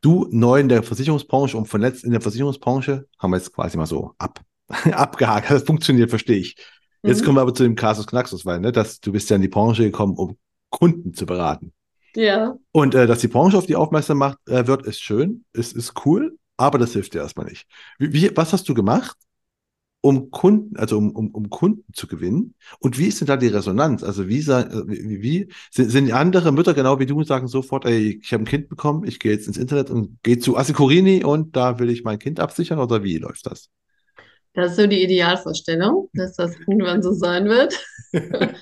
du 0.00 0.28
neu 0.30 0.60
in 0.60 0.68
der 0.68 0.82
Versicherungsbranche 0.82 1.56
und 1.56 1.66
vernetzt 1.66 2.04
in 2.04 2.12
der 2.12 2.20
Versicherungsbranche, 2.20 3.06
haben 3.18 3.30
wir 3.32 3.36
jetzt 3.36 3.52
quasi 3.52 3.76
mal 3.76 3.86
so 3.86 4.14
ab, 4.18 4.40
abgehakt. 4.92 5.50
Das 5.50 5.64
funktioniert, 5.64 6.10
verstehe 6.10 6.38
ich. 6.38 6.56
Jetzt 7.04 7.22
kommen 7.24 7.34
Mhm. 7.34 7.38
wir 7.38 7.42
aber 7.42 7.54
zu 7.54 7.62
dem 7.64 7.76
Kasus 7.76 8.06
Knaxus, 8.06 8.46
weil 8.46 8.60
ne, 8.60 8.72
dass 8.72 9.00
du 9.00 9.12
bist 9.12 9.30
ja 9.30 9.36
in 9.36 9.42
die 9.42 9.48
Branche 9.48 9.84
gekommen, 9.84 10.14
um 10.16 10.36
Kunden 10.70 11.14
zu 11.14 11.26
beraten. 11.26 11.72
Ja. 12.14 12.56
Und 12.72 12.94
äh, 12.94 13.06
dass 13.06 13.20
die 13.20 13.28
Branche 13.28 13.56
auf 13.56 13.66
die 13.66 13.76
aufmerksam 13.76 14.18
macht, 14.18 14.38
äh, 14.48 14.66
wird, 14.66 14.86
ist 14.86 15.00
schön, 15.00 15.44
ist, 15.52 15.74
ist 15.74 15.94
cool, 16.04 16.36
aber 16.56 16.78
das 16.78 16.92
hilft 16.92 17.14
dir 17.14 17.20
erstmal 17.20 17.46
nicht. 17.46 17.66
Wie, 17.98 18.12
wie, 18.12 18.36
was 18.36 18.52
hast 18.52 18.68
du 18.68 18.74
gemacht, 18.74 19.16
um 20.02 20.30
Kunden, 20.30 20.76
also 20.76 20.96
um, 20.96 21.10
um, 21.10 21.30
um 21.30 21.50
Kunden 21.50 21.92
zu 21.92 22.06
gewinnen? 22.06 22.54
Und 22.78 22.98
wie 22.98 23.06
ist 23.06 23.20
denn 23.20 23.26
da 23.26 23.36
die 23.36 23.48
Resonanz? 23.48 24.02
Also 24.02 24.28
wie, 24.28 24.38
äh, 24.38 24.64
wie, 24.86 25.22
wie 25.22 25.52
sind, 25.70 25.90
sind 25.90 26.12
andere 26.12 26.52
Mütter 26.52 26.74
genau 26.74 26.98
wie 26.98 27.06
du 27.06 27.18
und 27.18 27.26
sagen 27.26 27.48
sofort, 27.48 27.84
ey, 27.84 28.20
ich 28.22 28.32
habe 28.32 28.42
ein 28.42 28.46
Kind 28.46 28.68
bekommen, 28.68 29.04
ich 29.06 29.18
gehe 29.18 29.32
jetzt 29.32 29.46
ins 29.46 29.58
Internet 29.58 29.90
und 29.90 30.22
gehe 30.22 30.38
zu 30.38 30.56
Assicurrini 30.56 31.24
und 31.24 31.56
da 31.56 31.78
will 31.78 31.90
ich 31.90 32.04
mein 32.04 32.18
Kind 32.18 32.40
absichern 32.40 32.78
oder 32.78 33.02
wie 33.04 33.18
läuft 33.18 33.46
das? 33.46 33.68
Das 34.54 34.72
ist 34.72 34.78
so 34.78 34.86
die 34.86 35.02
Idealvorstellung, 35.02 36.08
dass 36.12 36.34
das 36.34 36.56
irgendwann 36.58 37.02
so 37.02 37.12
sein 37.12 37.46
wird. 37.46 37.78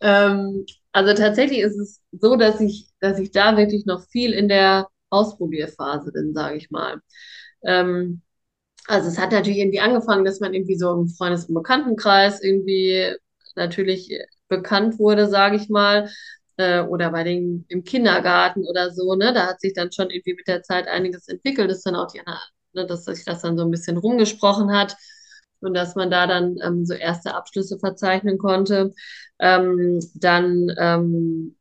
Ähm, 0.00 0.64
also 0.92 1.14
tatsächlich 1.14 1.60
ist 1.60 1.76
es 1.76 2.00
so, 2.12 2.36
dass 2.36 2.60
ich, 2.60 2.88
dass 3.00 3.18
ich 3.18 3.30
da 3.30 3.56
wirklich 3.56 3.86
noch 3.86 4.06
viel 4.08 4.32
in 4.32 4.48
der 4.48 4.88
Ausprobierphase 5.10 6.12
bin, 6.12 6.34
sage 6.34 6.56
ich 6.56 6.70
mal. 6.70 7.00
Ähm, 7.64 8.22
also 8.88 9.08
es 9.08 9.18
hat 9.18 9.32
natürlich 9.32 9.58
irgendwie 9.58 9.80
angefangen, 9.80 10.24
dass 10.24 10.40
man 10.40 10.54
irgendwie 10.54 10.76
so 10.78 10.92
im 10.92 11.08
Freundes- 11.08 11.46
und 11.46 11.54
Bekanntenkreis 11.54 12.42
irgendwie 12.42 13.14
natürlich 13.56 14.10
bekannt 14.48 14.98
wurde, 14.98 15.28
sage 15.28 15.56
ich 15.56 15.68
mal, 15.68 16.10
äh, 16.56 16.80
oder 16.82 17.10
bei 17.10 17.24
den 17.24 17.64
im 17.68 17.84
Kindergarten 17.84 18.64
oder 18.66 18.90
so, 18.90 19.14
ne? 19.14 19.32
Da 19.34 19.46
hat 19.48 19.60
sich 19.60 19.74
dann 19.74 19.92
schon 19.92 20.10
irgendwie 20.10 20.34
mit 20.34 20.48
der 20.48 20.62
Zeit 20.62 20.88
einiges 20.88 21.28
entwickelt, 21.28 21.70
ist 21.70 21.84
dann 21.86 21.96
auch 21.96 22.08
die, 22.12 22.20
ne, 22.74 22.86
dass 22.86 23.04
sich 23.04 23.24
das 23.24 23.42
dann 23.42 23.56
so 23.58 23.64
ein 23.64 23.70
bisschen 23.70 23.98
rumgesprochen 23.98 24.72
hat 24.72 24.96
und 25.60 25.74
dass 25.74 25.94
man 25.96 26.10
da 26.10 26.26
dann 26.26 26.56
ähm, 26.62 26.86
so 26.86 26.94
erste 26.94 27.34
Abschlüsse 27.34 27.78
verzeichnen 27.78 28.38
konnte. 28.38 28.92
Ähm, 29.38 30.00
dann 30.14 30.72
ähm, 30.78 31.56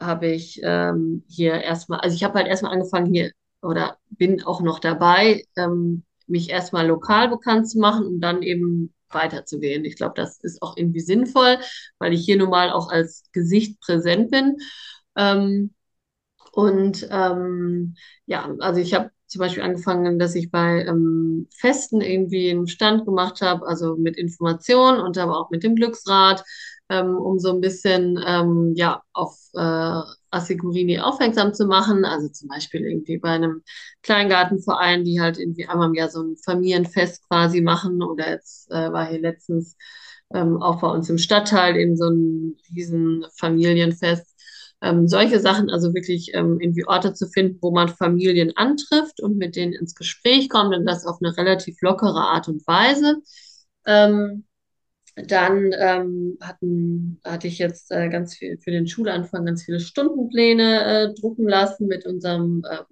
habe 0.00 0.28
ich 0.28 0.60
ähm, 0.64 1.24
hier 1.28 1.54
erstmal, 1.62 2.00
also 2.00 2.14
ich 2.16 2.24
habe 2.24 2.34
halt 2.38 2.48
erstmal 2.48 2.72
angefangen 2.72 3.12
hier 3.12 3.32
oder 3.62 3.98
bin 4.10 4.42
auch 4.44 4.60
noch 4.62 4.80
dabei, 4.80 5.44
ähm, 5.56 6.04
mich 6.32 6.50
erstmal 6.50 6.88
lokal 6.88 7.28
bekannt 7.30 7.70
zu 7.70 7.78
machen, 7.78 8.06
um 8.06 8.20
dann 8.20 8.42
eben 8.42 8.92
weiterzugehen. 9.10 9.84
Ich 9.84 9.96
glaube, 9.96 10.14
das 10.16 10.38
ist 10.40 10.62
auch 10.62 10.76
irgendwie 10.76 11.00
sinnvoll, 11.00 11.58
weil 11.98 12.12
ich 12.14 12.24
hier 12.24 12.36
nun 12.38 12.50
mal 12.50 12.70
auch 12.72 12.90
als 12.90 13.24
Gesicht 13.32 13.80
präsent 13.80 14.30
bin. 14.30 14.56
Ähm, 15.16 15.74
und 16.52 17.08
ähm, 17.10 17.94
ja, 18.26 18.50
also 18.60 18.80
ich 18.80 18.94
habe 18.94 19.10
zum 19.26 19.38
Beispiel 19.40 19.62
angefangen, 19.62 20.18
dass 20.18 20.34
ich 20.34 20.50
bei 20.50 20.84
ähm, 20.84 21.48
Festen 21.56 22.00
irgendwie 22.02 22.50
einen 22.50 22.68
Stand 22.68 23.06
gemacht 23.06 23.40
habe, 23.40 23.66
also 23.66 23.96
mit 23.96 24.16
Informationen 24.18 25.00
und 25.00 25.16
aber 25.18 25.38
auch 25.40 25.50
mit 25.50 25.62
dem 25.62 25.74
Glücksrad, 25.76 26.44
ähm, 26.90 27.16
um 27.16 27.38
so 27.38 27.50
ein 27.52 27.60
bisschen 27.62 28.22
ähm, 28.26 28.74
ja 28.76 29.02
auf 29.14 29.38
äh, 29.54 30.00
Assigurini 30.32 30.98
aufmerksam 30.98 31.54
zu 31.54 31.66
machen. 31.66 32.04
Also 32.04 32.28
zum 32.28 32.48
Beispiel 32.48 32.82
irgendwie 32.82 33.18
bei 33.18 33.30
einem 33.30 33.62
Kleingartenverein, 34.02 35.04
die 35.04 35.20
halt 35.20 35.38
irgendwie 35.38 35.66
einmal 35.66 35.88
im 35.88 35.94
Jahr 35.94 36.08
so 36.08 36.22
ein 36.22 36.36
Familienfest 36.44 37.26
quasi 37.28 37.60
machen. 37.60 38.02
Oder 38.02 38.30
jetzt 38.30 38.70
äh, 38.70 38.92
war 38.92 39.08
hier 39.08 39.20
letztens 39.20 39.76
ähm, 40.34 40.60
auch 40.62 40.80
bei 40.80 40.88
uns 40.88 41.08
im 41.10 41.18
Stadtteil 41.18 41.76
eben 41.76 41.96
so 41.96 42.08
ein 42.08 42.56
riesen 42.74 43.24
Familienfest 43.38 44.32
ähm, 44.82 45.06
solche 45.06 45.38
Sachen, 45.38 45.70
also 45.70 45.94
wirklich 45.94 46.32
ähm, 46.34 46.58
irgendwie 46.60 46.86
Orte 46.86 47.14
zu 47.14 47.28
finden, 47.28 47.58
wo 47.62 47.70
man 47.70 47.88
Familien 47.88 48.56
antrifft 48.56 49.20
und 49.20 49.38
mit 49.38 49.54
denen 49.54 49.72
ins 49.72 49.94
Gespräch 49.94 50.48
kommt 50.48 50.74
und 50.74 50.84
das 50.84 51.06
auf 51.06 51.18
eine 51.22 51.36
relativ 51.36 51.80
lockere 51.80 52.20
Art 52.20 52.48
und 52.48 52.66
Weise. 52.66 53.22
Ähm, 53.86 54.44
dann 55.16 55.72
ähm, 55.78 56.38
hatten, 56.40 57.20
hatte 57.24 57.48
ich 57.48 57.58
jetzt 57.58 57.90
äh, 57.90 58.08
ganz 58.08 58.34
viel 58.34 58.58
für 58.58 58.70
den 58.70 58.86
Schulanfang 58.86 59.44
ganz 59.44 59.64
viele 59.64 59.80
Stundenpläne 59.80 60.84
äh, 61.10 61.20
drucken 61.20 61.48
lassen 61.48 61.86
mit 61.86 62.06
unserem 62.06 62.64
äh, 62.68 62.82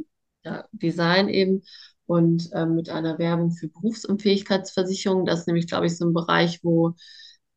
ja, 0.44 0.66
Design 0.72 1.28
eben 1.28 1.62
und 2.06 2.50
ähm, 2.54 2.74
mit 2.74 2.90
einer 2.90 3.18
Werbung 3.18 3.52
für 3.52 3.68
Berufsunfähigkeitsversicherung. 3.68 5.24
Das 5.24 5.40
ist 5.40 5.46
nämlich, 5.46 5.68
glaube 5.68 5.87
ich, 5.87 5.96
so 5.96 6.06
ein 6.06 6.12
Bereich, 6.12 6.61
wo 6.62 6.94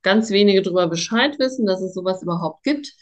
ganz 0.04 0.30
wenige 0.30 0.62
darüber 0.62 0.88
Bescheid 0.88 1.40
wissen, 1.40 1.66
dass 1.66 1.82
es 1.82 1.94
sowas 1.94 2.22
überhaupt 2.22 2.64
gibt. 2.64 2.94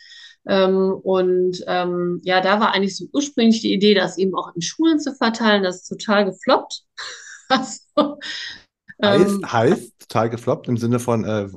Ähm, 0.48 0.94
und 1.04 1.64
ähm, 1.68 2.22
ja, 2.24 2.42
da 2.42 2.60
war 2.60 2.74
eigentlich 2.74 2.98
so 2.98 3.06
ursprünglich 3.14 3.62
die 3.62 3.74
Idee, 3.74 3.94
das 3.94 4.18
eben 4.18 4.34
auch 4.36 4.56
in 4.56 4.62
Schulen 4.62 5.00
zu 5.00 5.14
verteilen. 5.14 5.64
Das 5.64 5.82
ist 5.84 5.90
total 5.90 6.26
gefloppt. 6.26 6.84
Also, 7.54 8.18
Heißt, 9.04 9.44
ähm, 9.44 9.52
heißt 9.52 10.00
total 10.00 10.30
gefloppt 10.30 10.68
im 10.68 10.78
Sinne 10.78 11.00
von, 11.00 11.24
äh, 11.26 11.48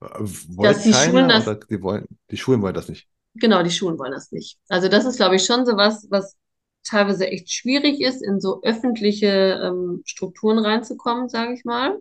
dass 0.00 0.82
die 0.82 0.92
Schulen 0.92 1.28
das 1.28 1.44
die 1.70 1.82
wollen, 1.82 2.06
die 2.30 2.36
Schulen 2.36 2.62
wollen 2.62 2.74
das 2.74 2.88
nicht. 2.88 3.08
Genau, 3.36 3.62
die 3.62 3.70
Schulen 3.70 3.98
wollen 3.98 4.12
das 4.12 4.30
nicht. 4.32 4.58
Also 4.68 4.88
das 4.88 5.04
ist, 5.04 5.16
glaube 5.16 5.36
ich, 5.36 5.44
schon 5.44 5.66
so 5.66 5.76
was, 5.76 6.06
was 6.10 6.36
teilweise 6.84 7.26
echt 7.26 7.50
schwierig 7.50 8.00
ist, 8.00 8.22
in 8.22 8.40
so 8.40 8.62
öffentliche 8.62 9.60
ähm, 9.64 10.02
Strukturen 10.04 10.58
reinzukommen, 10.58 11.28
sage 11.28 11.54
ich 11.54 11.64
mal. 11.64 11.98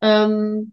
Ähm, 0.00 0.72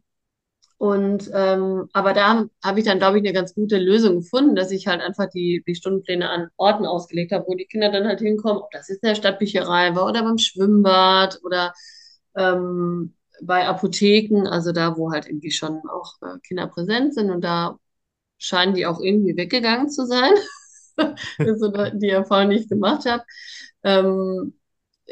und 0.78 1.30
ähm, 1.34 1.90
aber 1.92 2.14
da 2.14 2.46
habe 2.64 2.80
ich 2.80 2.86
dann, 2.86 3.00
glaube 3.00 3.18
ich, 3.18 3.24
eine 3.24 3.34
ganz 3.34 3.54
gute 3.54 3.78
Lösung 3.78 4.22
gefunden, 4.22 4.56
dass 4.56 4.72
ich 4.72 4.88
halt 4.88 5.02
einfach 5.02 5.30
die, 5.30 5.62
die 5.68 5.76
Stundenpläne 5.76 6.30
an 6.30 6.48
Orten 6.56 6.86
ausgelegt 6.86 7.34
habe, 7.34 7.46
wo 7.48 7.56
die 7.56 7.66
Kinder 7.66 7.92
dann 7.92 8.08
halt 8.08 8.22
hinkommen, 8.22 8.64
ob 8.64 8.72
das 8.72 8.88
jetzt 8.88 9.04
in 9.04 9.10
der 9.10 9.16
Stadtbücherei 9.16 9.94
war 9.96 10.06
oder 10.06 10.24
beim 10.24 10.38
Schwimmbad 10.38 11.40
oder 11.44 11.74
ähm, 12.36 13.14
bei 13.42 13.68
Apotheken, 13.68 14.48
also 14.48 14.72
da, 14.72 14.98
wo 14.98 15.12
halt 15.12 15.28
irgendwie 15.28 15.52
schon 15.52 15.82
auch 15.90 16.16
äh, 16.22 16.40
Kinder 16.48 16.68
präsent 16.68 17.14
sind 17.14 17.30
und 17.32 17.42
da 17.42 17.78
scheinen 18.40 18.76
die 18.76 18.86
auch 18.86 19.00
irgendwie 19.02 19.38
weggegangen 19.38 19.90
zu 19.90 20.06
sein. 20.06 20.34
Das 20.98 21.48
ist 21.48 21.62
so 21.62 21.72
die 21.72 22.10
Erfahrung, 22.10 22.50
die 22.50 22.58
ich 22.58 22.68
gemacht 22.70 23.06
habe. 23.06 23.24
Ähm, 23.84 24.54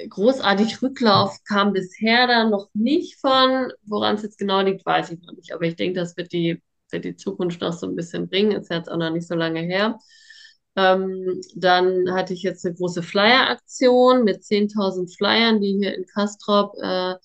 großartig 0.10 0.82
Rücklauf 0.82 1.38
kam 1.48 1.74
bisher 1.74 2.28
da 2.28 2.46
noch 2.50 2.70
nicht 2.74 3.20
von. 3.20 3.72
Woran 3.86 4.16
es 4.16 4.24
jetzt 4.24 4.38
genau 4.38 4.62
liegt, 4.62 4.86
weiß 4.86 5.12
ich 5.12 5.22
noch 5.22 5.34
nicht. 5.34 5.54
Aber 5.54 5.64
ich 5.64 5.76
denke, 5.76 6.00
das 6.00 6.18
wird 6.18 6.34
die, 6.34 6.62
wird 6.92 7.06
die 7.06 7.16
Zukunft 7.16 7.62
noch 7.62 7.74
so 7.74 7.88
ein 7.88 7.96
bisschen 7.96 8.30
bringen. 8.30 8.52
Ist 8.52 8.70
jetzt 8.70 8.90
auch 8.92 8.98
noch 8.98 9.12
nicht 9.12 9.28
so 9.28 9.36
lange 9.36 9.62
her. 9.62 9.98
Ähm, 10.76 11.42
dann 11.56 12.14
hatte 12.14 12.34
ich 12.34 12.44
jetzt 12.44 12.66
eine 12.66 12.76
große 12.76 13.02
Flyer-Aktion 13.02 14.24
mit 14.24 14.44
10.000 14.44 15.14
Flyern, 15.16 15.60
die 15.60 15.78
hier 15.80 15.96
in 15.96 16.06
Kastrop 16.06 16.76
äh, 16.82 17.16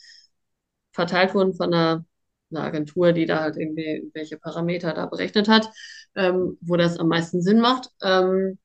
verteilt 0.93 1.35
wurden 1.35 1.55
von 1.55 1.73
einer, 1.75 2.05
einer, 2.51 2.65
Agentur, 2.65 3.13
die 3.13 3.27
da 3.27 3.41
halt 3.41 3.57
irgendwie 3.57 4.11
welche 4.15 4.39
Parameter 4.39 4.93
da 4.95 5.07
berechnet 5.07 5.49
hat, 5.49 5.71
ähm, 6.17 6.59
wo 6.61 6.77
das 6.77 6.99
am 6.99 7.09
meisten 7.09 7.43
Sinn 7.43 7.61
macht. 7.61 7.89
Ähm, 8.03 8.59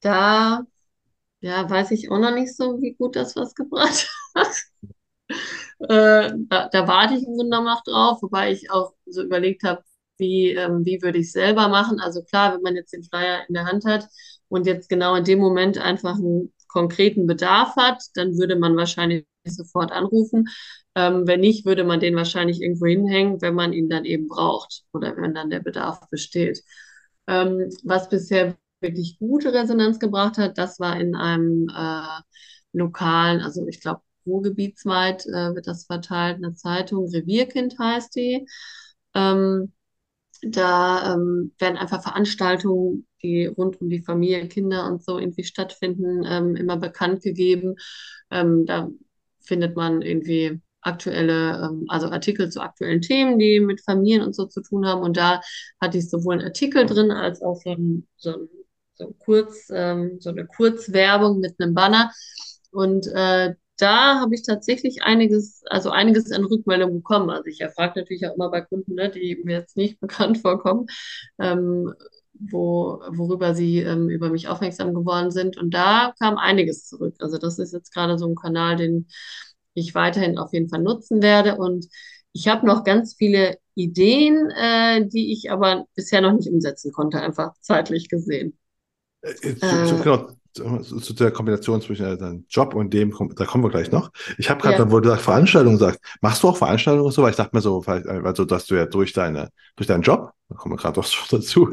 da 0.00 0.64
ja, 1.40 1.68
weiß 1.68 1.92
ich 1.92 2.10
auch 2.10 2.18
noch 2.18 2.34
nicht 2.34 2.56
so, 2.56 2.80
wie 2.80 2.94
gut 2.94 3.16
das 3.16 3.36
was 3.36 3.54
gebracht 3.54 4.08
hat. 4.34 4.56
äh, 5.88 6.32
da, 6.48 6.68
da, 6.68 6.88
warte 6.88 7.14
ich 7.14 7.24
im 7.26 7.36
Grunde 7.36 7.62
noch 7.62 7.82
drauf, 7.84 8.22
wobei 8.22 8.52
ich 8.52 8.70
auch 8.70 8.94
so 9.06 9.22
überlegt 9.22 9.62
habe, 9.64 9.82
wie, 10.18 10.50
ähm, 10.50 10.84
wie 10.84 11.02
würde 11.02 11.18
ich 11.18 11.26
es 11.26 11.32
selber 11.32 11.68
machen. 11.68 12.00
Also 12.00 12.22
klar, 12.22 12.54
wenn 12.54 12.62
man 12.62 12.76
jetzt 12.76 12.92
den 12.92 13.04
Flyer 13.04 13.44
in 13.48 13.54
der 13.54 13.66
Hand 13.66 13.84
hat 13.84 14.08
und 14.48 14.66
jetzt 14.66 14.88
genau 14.88 15.14
in 15.14 15.24
dem 15.24 15.38
Moment 15.38 15.78
einfach 15.78 16.16
einen 16.16 16.52
konkreten 16.76 17.26
Bedarf 17.26 17.74
hat, 17.76 18.02
dann 18.16 18.36
würde 18.36 18.56
man 18.56 18.76
wahrscheinlich 18.76 19.24
sofort 19.46 19.92
anrufen. 19.92 20.48
Ähm, 20.94 21.26
wenn 21.26 21.40
nicht, 21.40 21.64
würde 21.64 21.84
man 21.84 22.00
den 22.00 22.14
wahrscheinlich 22.16 22.60
irgendwo 22.60 22.84
hinhängen, 22.84 23.40
wenn 23.40 23.54
man 23.54 23.72
ihn 23.72 23.88
dann 23.88 24.04
eben 24.04 24.28
braucht 24.28 24.82
oder 24.92 25.16
wenn 25.16 25.32
dann 25.34 25.48
der 25.48 25.60
Bedarf 25.60 26.00
besteht. 26.10 26.62
Ähm, 27.26 27.70
was 27.82 28.10
bisher 28.10 28.56
wirklich 28.80 29.18
gute 29.18 29.54
Resonanz 29.54 29.98
gebracht 29.98 30.36
hat, 30.36 30.58
das 30.58 30.78
war 30.78 31.00
in 31.00 31.14
einem 31.14 31.68
äh, 31.74 32.20
lokalen, 32.72 33.40
also 33.40 33.66
ich 33.66 33.80
glaube 33.80 34.02
Ruhrgebietsweit 34.26 35.24
äh, 35.26 35.54
wird 35.54 35.66
das 35.66 35.86
verteilt, 35.86 36.36
eine 36.36 36.54
Zeitung, 36.54 37.08
Revierkind 37.08 37.78
heißt 37.78 38.14
die. 38.16 38.46
Ähm, 39.14 39.72
da 40.42 41.14
ähm, 41.14 41.52
werden 41.58 41.78
einfach 41.78 42.02
Veranstaltungen, 42.02 43.05
die 43.22 43.46
rund 43.46 43.80
um 43.80 43.88
die 43.90 44.02
Familie, 44.02 44.48
Kinder 44.48 44.86
und 44.86 45.04
so 45.04 45.18
irgendwie 45.18 45.44
stattfinden, 45.44 46.24
ähm, 46.26 46.56
immer 46.56 46.76
bekannt 46.76 47.22
gegeben. 47.22 47.76
Ähm, 48.30 48.66
da 48.66 48.88
findet 49.40 49.76
man 49.76 50.02
irgendwie 50.02 50.60
aktuelle, 50.86 51.62
ähm, 51.64 51.84
also 51.88 52.08
Artikel 52.08 52.50
zu 52.50 52.60
aktuellen 52.60 53.00
Themen, 53.00 53.38
die 53.38 53.60
mit 53.60 53.82
Familien 53.82 54.22
und 54.22 54.34
so 54.34 54.46
zu 54.46 54.62
tun 54.62 54.86
haben. 54.86 55.02
Und 55.02 55.16
da 55.16 55.40
hatte 55.80 55.98
ich 55.98 56.08
sowohl 56.08 56.34
einen 56.34 56.46
Artikel 56.46 56.86
drin 56.86 57.10
als 57.10 57.42
auch 57.42 57.56
so 57.56 57.70
ein, 57.72 58.06
so 58.16 58.30
ein, 58.30 58.48
so 58.94 59.06
ein 59.08 59.18
Kurz, 59.18 59.68
ähm, 59.70 60.18
so 60.20 60.30
eine 60.30 60.46
Kurzwerbung 60.46 61.40
mit 61.40 61.54
einem 61.60 61.74
Banner. 61.74 62.12
Und 62.70 63.06
äh, 63.08 63.54
da 63.78 64.20
habe 64.20 64.34
ich 64.34 64.42
tatsächlich 64.42 65.02
einiges, 65.02 65.62
also 65.66 65.90
einiges 65.90 66.32
an 66.32 66.44
Rückmeldungen 66.44 66.96
bekommen. 66.98 67.30
Also 67.30 67.46
ich 67.46 67.60
erfrage 67.60 68.00
natürlich 68.00 68.26
auch 68.26 68.34
immer 68.34 68.50
bei 68.50 68.62
Kunden, 68.62 68.94
ne, 68.94 69.10
die 69.10 69.40
mir 69.44 69.58
jetzt 69.58 69.76
nicht 69.76 70.00
bekannt 70.00 70.38
vorkommen, 70.38 70.86
ähm, 71.38 71.92
wo, 72.40 73.00
worüber 73.10 73.54
sie 73.54 73.80
ähm, 73.80 74.08
über 74.08 74.30
mich 74.30 74.48
aufmerksam 74.48 74.94
geworden 74.94 75.30
sind. 75.30 75.56
Und 75.56 75.74
da 75.74 76.14
kam 76.18 76.38
einiges 76.38 76.86
zurück. 76.86 77.14
Also 77.20 77.38
das 77.38 77.58
ist 77.58 77.72
jetzt 77.72 77.92
gerade 77.92 78.18
so 78.18 78.26
ein 78.26 78.34
Kanal, 78.34 78.76
den 78.76 79.08
ich 79.74 79.94
weiterhin 79.94 80.38
auf 80.38 80.52
jeden 80.52 80.68
Fall 80.68 80.82
nutzen 80.82 81.22
werde. 81.22 81.56
Und 81.56 81.86
ich 82.32 82.48
habe 82.48 82.66
noch 82.66 82.84
ganz 82.84 83.14
viele 83.14 83.58
Ideen, 83.74 84.50
äh, 84.50 85.06
die 85.06 85.32
ich 85.32 85.50
aber 85.50 85.84
bisher 85.94 86.20
noch 86.20 86.32
nicht 86.32 86.50
umsetzen 86.50 86.92
konnte, 86.92 87.20
einfach 87.20 87.52
zeitlich 87.60 88.08
gesehen. 88.08 88.56
Äh, 89.22 89.30
äh, 89.30 89.86
so, 89.86 89.96
genau, 89.96 90.28
zu 90.54 91.12
der 91.12 91.30
Kombination 91.30 91.82
zwischen 91.82 92.18
deinem 92.18 92.46
Job 92.48 92.74
und 92.74 92.92
dem, 92.94 93.14
da 93.36 93.44
kommen 93.44 93.64
wir 93.64 93.70
gleich 93.70 93.92
noch. 93.92 94.10
Ich 94.38 94.48
habe 94.48 94.60
gerade, 94.60 94.78
ja. 94.78 94.90
wo 94.90 95.00
du 95.00 95.08
sagst, 95.10 95.24
Veranstaltungen 95.24 95.78
sagst, 95.78 96.00
machst 96.20 96.42
du 96.42 96.48
auch 96.48 96.56
Veranstaltungen 96.56 97.06
und 97.06 97.12
so? 97.12 97.22
Weil 97.22 97.30
ich 97.30 97.36
dachte 97.36 97.54
mir 97.54 97.60
so, 97.60 97.82
also, 97.84 98.44
dass 98.44 98.66
du 98.66 98.74
ja 98.74 98.86
durch 98.86 99.12
deine, 99.12 99.50
durch 99.76 99.86
deinen 99.86 100.02
Job, 100.02 100.32
da 100.48 100.54
kommen 100.54 100.74
wir 100.74 100.78
gerade 100.78 100.94
doch 100.94 101.06
dazu, 101.30 101.70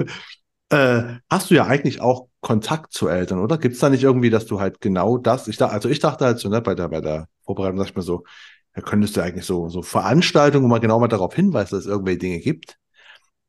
äh, 0.70 1.03
hast 1.30 1.49
du 1.49 1.55
ja 1.55 1.66
eigentlich 1.66 2.01
auch 2.01 2.28
Kontakt 2.41 2.93
zu 2.93 3.07
Eltern, 3.07 3.39
oder? 3.39 3.57
Gibt 3.57 3.76
es 3.76 3.80
da 3.80 3.89
nicht 3.89 4.03
irgendwie, 4.03 4.30
dass 4.30 4.45
du 4.45 4.59
halt 4.59 4.82
genau 4.82 5.18
das, 5.18 5.47
ich 5.47 5.57
dachte, 5.57 5.74
also 5.74 5.89
ich 5.89 5.99
dachte 5.99 6.26
halt 6.26 6.39
so, 6.39 6.49
ne, 6.49 6.61
bei 6.61 6.76
der, 6.76 6.89
bei 6.89 7.01
der 7.01 7.28
Vorbereitung 7.43 7.78
dachte 7.78 7.91
ich 7.91 7.95
mir 7.95 8.01
so, 8.03 8.24
da 8.74 8.82
könntest 8.82 9.16
du 9.16 9.22
eigentlich 9.22 9.45
so, 9.45 9.70
so 9.70 9.82
Veranstaltungen, 9.82 10.66
wo 10.66 10.70
man 10.70 10.82
genau 10.82 10.99
mal 10.99 11.07
darauf 11.07 11.34
hinweist, 11.36 11.72
dass 11.74 11.82
es 11.82 11.86
irgendwelche 11.86 12.20
Dinge 12.20 12.39
gibt, 12.39 12.78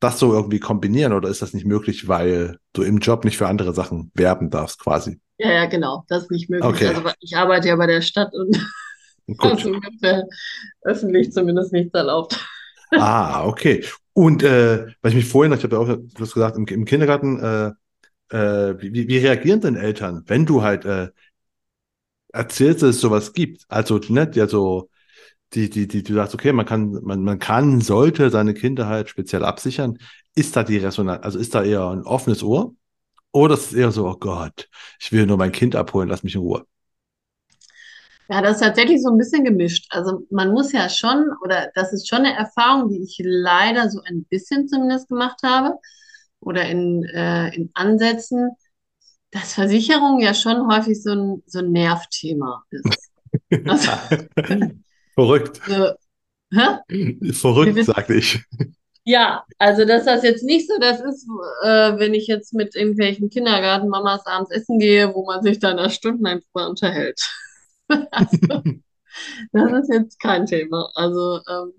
das 0.01 0.19
so 0.19 0.33
irgendwie 0.33 0.61
kombinieren 0.61 1.13
oder 1.13 1.29
ist 1.29 1.43
das 1.43 1.55
nicht 1.55 1.67
möglich, 1.67 2.09
weil 2.09 2.59
du 2.73 2.83
im 2.83 2.99
Job 2.99 3.25
nicht 3.25 3.39
für 3.39 3.49
andere 3.49 3.73
Sachen 3.73 4.13
werben 4.15 4.51
darfst, 4.51 4.79
quasi? 4.81 5.21
Ja, 5.39 5.51
ja, 5.51 5.67
genau, 5.67 6.05
das 6.09 6.25
ist 6.25 6.31
nicht 6.31 6.51
möglich. 6.51 6.71
Okay. 6.71 6.89
Also 6.89 7.03
ich 7.21 7.37
arbeite 7.37 7.69
ja 7.69 7.77
bei 7.77 7.87
der 7.87 8.03
Stadt 8.03 8.33
und 8.35 8.57
Gut. 9.39 9.65
ungefähr 9.65 10.25
öffentlich 10.83 11.33
zumindest 11.33 11.73
nichts 11.73 11.95
erlaubt. 11.95 12.47
Ah, 12.91 13.45
okay. 13.47 13.85
Und 14.13 14.43
äh, 14.43 14.87
weil 15.03 15.11
ich 15.11 15.17
mich 15.17 15.29
vorhin, 15.29 15.53
ich 15.53 15.63
habe 15.65 15.75
ja 15.77 15.83
auch 15.83 15.89
du 15.89 16.21
hast 16.21 16.35
gesagt, 16.35 16.57
im, 16.57 16.67
im 16.67 16.85
Kindergarten, 16.85 17.41
äh, 17.41 17.73
äh, 18.37 18.77
wie, 18.81 19.09
wie 19.09 19.19
reagieren 19.19 19.61
denn 19.61 19.77
Eltern, 19.77 20.25
wenn 20.27 20.47
du 20.47 20.63
halt 20.63 20.85
äh, 20.85 21.09
erzählst, 22.33 22.83
dass 22.83 22.97
es 22.97 23.01
sowas 23.01 23.33
gibt? 23.33 23.65
Also, 23.69 23.99
ne, 24.09 24.31
ja, 24.35 24.49
so, 24.49 24.91
die, 25.55 25.71
die, 25.71 25.89
die, 25.89 26.03
du 26.03 26.15
sagst, 26.15 26.35
okay, 26.35 26.53
man 26.53 26.67
kann, 26.67 26.93
man, 27.05 27.23
man 27.25 27.39
kann, 27.39 27.81
sollte 27.81 28.31
seine 28.31 28.55
Kinder 28.55 28.89
halt 28.89 29.11
speziell 29.11 29.45
absichern. 29.45 29.99
Ist 30.35 30.57
da 30.57 30.65
die 30.65 30.79
Resonanz, 30.79 31.25
also 31.25 31.39
ist 31.39 31.55
da 31.55 31.65
eher 31.65 31.89
ein 31.91 32.03
offenes 32.05 32.43
Ohr? 32.45 32.75
Oder 33.33 33.55
ist 33.55 33.69
es 33.69 33.75
eher 33.75 33.93
so, 33.93 34.09
oh 34.09 34.17
Gott, 34.19 34.69
ich 35.01 35.13
will 35.13 35.27
nur 35.27 35.39
mein 35.39 35.53
Kind 35.53 35.77
abholen, 35.77 36.09
lass 36.11 36.25
mich 36.25 36.35
in 36.37 36.43
Ruhe? 36.43 36.67
Ja, 38.29 38.41
das 38.41 38.57
ist 38.57 38.63
tatsächlich 38.63 39.03
so 39.03 39.11
ein 39.11 39.19
bisschen 39.19 39.45
gemischt. 39.45 39.87
Also 39.91 40.27
man 40.31 40.53
muss 40.53 40.73
ja 40.73 40.89
schon, 40.89 41.31
oder 41.43 41.71
das 41.75 41.93
ist 41.93 42.09
schon 42.09 42.21
eine 42.21 42.37
Erfahrung, 42.37 42.89
die 42.89 43.03
ich 43.03 43.21
leider 43.23 43.91
so 43.91 44.01
ein 44.07 44.25
bisschen 44.25 44.67
zumindest 44.67 45.09
gemacht 45.09 45.41
habe, 45.43 45.75
oder 46.45 46.65
in, 46.67 47.05
äh, 47.05 47.55
in 47.55 47.71
Ansätzen, 47.75 48.51
dass 49.31 49.55
Versicherung 49.55 50.21
ja 50.21 50.35
schon 50.35 50.71
häufig 50.73 51.03
so 51.03 51.13
ein, 51.13 51.43
so 51.47 51.59
ein 51.61 51.73
Nervthema 51.73 52.65
ist. 52.71 53.11
Also, 53.67 53.91
Verrückt. 55.15 55.61
So, 55.67 55.91
Verrückt, 57.33 57.85
sagte 57.85 58.15
ich. 58.15 58.45
Ja, 59.05 59.45
also 59.59 59.85
dass 59.85 60.05
das 60.05 60.23
jetzt 60.23 60.45
nicht 60.45 60.69
so 60.69 60.79
das 60.79 61.01
ist, 61.01 61.27
äh, 61.65 61.99
wenn 61.99 62.15
ich 62.15 62.29
jetzt 62.29 62.55
mit 62.55 62.77
irgendwelchen 62.77 63.29
Kindergartenmamas 63.29 64.25
abends 64.27 64.51
essen 64.53 64.79
gehe, 64.79 65.13
wo 65.13 65.27
man 65.27 65.43
sich 65.43 65.59
dann 65.59 65.77
da 65.79 65.91
Stunden 65.91 66.25
einfach 66.27 66.69
unterhält. 66.69 67.21
das 69.53 69.73
ist 69.73 69.93
jetzt 69.93 70.21
kein 70.21 70.47
Thema. 70.47 70.91
Also 70.95 71.41
ähm, 71.49 71.73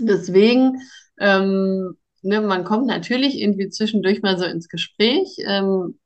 deswegen, 0.00 0.80
ähm, 1.18 1.96
ne, 2.22 2.40
man 2.40 2.64
kommt 2.64 2.86
natürlich 2.86 3.40
irgendwie 3.40 3.68
zwischendurch 3.70 4.22
mal 4.22 4.38
so 4.38 4.44
ins 4.44 4.68
Gespräch. 4.68 5.36
Ähm, 5.40 5.98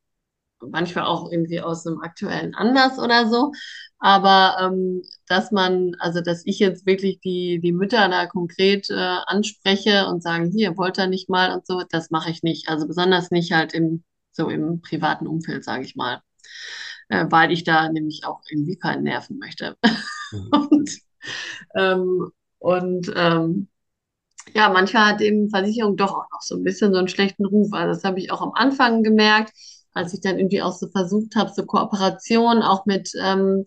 manchmal 0.61 1.05
auch 1.05 1.31
irgendwie 1.31 1.61
aus 1.61 1.87
einem 1.87 2.01
aktuellen 2.01 2.55
Anlass 2.55 2.99
oder 2.99 3.29
so. 3.29 3.53
Aber 3.99 4.57
ähm, 4.61 5.03
dass 5.27 5.51
man, 5.53 5.95
also 5.99 6.21
dass 6.21 6.45
ich 6.47 6.59
jetzt 6.59 6.87
wirklich 6.87 7.21
die, 7.21 7.61
die 7.61 7.73
Mütter 7.73 8.09
da 8.09 8.27
konkret 8.27 8.89
äh, 8.91 8.95
anspreche 8.95 10.07
und 10.07 10.23
sagen, 10.23 10.51
hier, 10.53 10.77
wollt 10.77 10.99
ihr 10.99 11.07
nicht 11.09 11.29
mal 11.29 11.53
und 11.53 11.67
so, 11.67 11.83
das 11.89 12.11
mache 12.11 12.31
ich 12.31 12.43
nicht. 12.43 12.69
Also 12.69 12.87
besonders 12.87 13.31
nicht 13.31 13.53
halt 13.53 13.75
im, 13.75 14.05
so 14.33 14.49
im 14.51 14.81
privaten 14.81 15.27
Umfeld, 15.27 15.65
sage 15.65 15.85
ich 15.85 15.97
mal. 15.97 16.23
Äh, 17.09 17.27
weil 17.31 17.53
ich 17.53 17.65
da 17.65 17.91
nämlich 17.91 18.25
auch 18.25 18.41
irgendwie 18.51 18.77
keinen 18.77 19.05
nerven 19.05 19.39
möchte. 19.39 19.77
Mhm. 20.33 20.49
und 20.71 20.91
ähm, 21.75 22.31
und 22.59 23.13
ähm, 23.17 23.69
ja, 24.55 24.69
manchmal 24.71 25.13
hat 25.13 25.21
eben 25.21 25.51
Versicherung 25.51 25.97
doch 25.97 26.13
auch 26.13 26.31
noch 26.33 26.43
so 26.43 26.57
ein 26.57 26.65
bisschen 26.65 26.93
so 26.93 26.99
einen 26.99 27.09
schlechten 27.09 27.45
Ruf. 27.45 27.73
Also 27.73 27.95
das 27.95 28.05
habe 28.05 28.19
ich 28.19 28.33
auch 28.33 28.43
am 28.43 28.53
Anfang 28.55 29.03
gemerkt 29.03 29.53
als 29.99 30.15
ich 30.15 30.21
dann 30.21 30.39
irgendwie 30.39 30.63
auch 30.63 30.73
so 30.73 30.89
versucht 30.89 31.35
habe, 31.37 31.53
so 31.55 31.65
Kooperation 31.65 32.63
auch 32.63 32.87
mit, 32.87 33.11
ähm, 33.21 33.65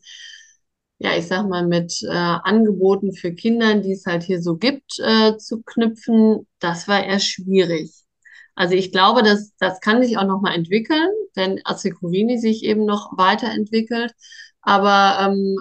ja, 1.00 1.18
ich 1.18 1.28
sag 1.28 1.48
mal, 1.48 1.68
mit 1.68 2.02
äh, 2.04 2.10
Angeboten 2.10 3.14
für 3.14 3.34
Kinder, 3.34 3.76
die 3.76 3.94
es 3.94 4.06
halt 4.06 4.24
hier 4.24 4.42
so 4.42 4.56
gibt, 4.56 5.00
äh, 5.00 5.38
zu 5.38 5.62
knüpfen, 5.64 6.48
das 6.60 6.88
war 6.88 7.04
eher 7.04 7.20
schwierig. 7.20 7.92
Also 8.56 8.76
ich 8.76 8.92
glaube, 8.92 9.24
dass 9.24 9.56
das 9.58 9.80
kann 9.80 10.04
sich 10.04 10.18
auch 10.18 10.26
noch 10.26 10.42
mal 10.42 10.54
entwickeln, 10.54 11.10
wenn 11.36 11.62
Acecurini 11.66 12.38
sich 12.38 12.64
eben 12.64 12.86
noch 12.86 13.18
weiterentwickelt. 13.18 14.14
Aber 14.62 15.18
ähm, 15.28 15.58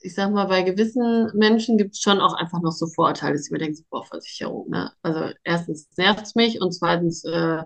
ich 0.00 0.14
sag 0.14 0.32
mal, 0.32 0.46
bei 0.46 0.62
gewissen 0.62 1.30
Menschen 1.34 1.78
gibt 1.78 1.94
es 1.94 2.00
schon 2.00 2.20
auch 2.20 2.34
einfach 2.34 2.60
noch 2.62 2.72
so 2.72 2.86
Vorurteile, 2.86 3.34
dass 3.34 3.46
ich 3.46 3.52
mir 3.52 3.58
denke, 3.58 3.82
boah, 3.90 4.04
Versicherung, 4.04 4.70
ne? 4.70 4.92
Also 5.02 5.32
erstens 5.44 5.88
nervt 5.96 6.22
es 6.22 6.34
mich 6.34 6.60
und 6.60 6.72
zweitens 6.72 7.24
äh, 7.24 7.62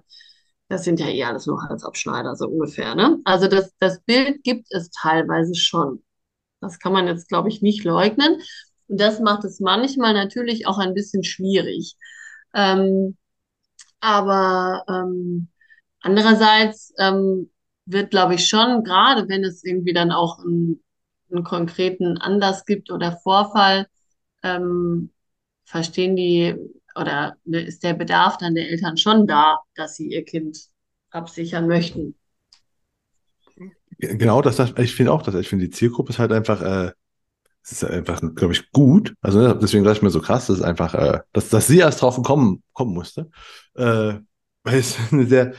das 0.71 0.85
sind 0.85 1.01
ja 1.01 1.09
eh 1.09 1.25
alles 1.25 1.47
nur 1.47 1.63
Halsabschneider, 1.63 2.37
so 2.37 2.47
ungefähr. 2.47 2.95
Ne? 2.95 3.19
Also 3.25 3.49
das, 3.49 3.73
das 3.81 4.01
Bild 4.03 4.45
gibt 4.45 4.69
es 4.71 4.91
teilweise 4.91 5.55
schon. 5.57 6.03
Das 6.61 6.79
kann 6.79 6.93
man 6.93 7.09
jetzt, 7.09 7.29
glaube 7.29 7.49
ich, 7.49 7.61
nicht 7.61 7.83
leugnen. 7.85 8.41
Und 8.87 9.01
das 9.01 9.19
macht 9.19 9.45
es 9.45 9.59
manchmal 9.59 10.15
natürlich 10.15 10.69
auch 10.69 10.79
ein 10.79 10.95
bisschen 10.95 11.25
schwierig. 11.25 11.97
Ähm, 12.55 13.17
aber 14.01 14.85
ähm, 14.89 15.49
andererseits 16.01 16.93
ähm, 16.99 17.51
wird, 17.87 18.11
glaube 18.11 18.35
ich, 18.35 18.49
schon, 18.49 18.85
gerade 18.85 19.29
wenn 19.29 19.45
es 19.45 19.65
irgendwie 19.65 19.93
dann 19.93 20.13
auch 20.13 20.39
einen, 20.39 20.83
einen 21.31 21.45
konkreten 21.45 22.19
Anlass 22.19 22.65
gibt 22.65 22.91
oder 22.91 23.19
Vorfall, 23.23 23.87
ähm, 24.43 25.11
verstehen 25.65 26.17
die 26.17 26.57
oder 26.97 27.37
ist 27.45 27.85
der 27.85 27.95
Bedarf 27.95 28.39
dann 28.39 28.55
der 28.55 28.69
Eltern 28.69 28.97
schon 28.97 29.27
da, 29.27 29.59
dass 29.75 29.97
sie 29.97 30.09
ihr 30.09 30.25
Kind 30.25 30.59
absichern 31.11 31.67
möchten. 31.69 32.17
Genau, 33.99 34.41
das, 34.43 34.57
das 34.57 34.73
ich 34.79 34.95
finde 34.95 35.13
auch, 35.13 35.23
dass 35.23 35.35
ich 35.35 35.49
finde, 35.49 35.67
die 35.67 35.71
Zielgruppe 35.71 36.11
ist 36.11 36.19
halt 36.19 36.33
einfach, 36.33 36.63
äh, 36.63 36.93
es 37.63 37.73
ist 37.73 37.85
einfach, 37.85 38.21
glaube 38.35 38.53
ich, 38.53 38.71
gut. 38.73 39.15
Also 39.21 39.39
ne, 39.41 39.59
deswegen 39.61 39.85
dachte 39.85 39.99
ich 39.99 40.03
mir 40.03 40.11
so 40.11 40.21
krass, 40.21 40.47
dass 40.47 40.63
einfach, 40.63 40.95
äh, 40.95 41.21
dass, 41.33 41.51
dass 41.51 41.67
sie 41.67 41.79
erst 41.79 42.03
drauf 42.03 42.21
kommen, 42.23 42.63
kommen 42.73 42.95
musste. 42.95 43.31
Äh, 43.75 44.15
weil 44.65 44.79
es 44.79 44.97
eine 45.13 45.27
sehr, 45.27 45.55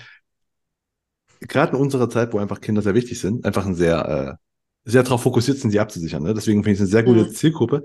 gerade 1.41 1.75
in 1.75 1.81
unserer 1.81 2.09
Zeit, 2.09 2.33
wo 2.33 2.39
einfach 2.39 2.61
Kinder 2.61 2.81
sehr 2.81 2.95
wichtig 2.95 3.19
sind, 3.19 3.45
einfach 3.45 3.65
ein 3.65 3.75
sehr, 3.75 4.07
äh, 4.07 4.89
sehr 4.89 5.03
darauf 5.03 5.21
fokussiert 5.21 5.59
sind, 5.59 5.71
sie 5.71 5.79
abzusichern. 5.79 6.23
Ne? 6.23 6.33
Deswegen 6.33 6.63
finde 6.63 6.71
ich 6.71 6.79
es 6.79 6.81
eine 6.81 6.89
sehr 6.89 7.03
gute 7.03 7.25
mhm. 7.25 7.33
Zielgruppe. 7.33 7.83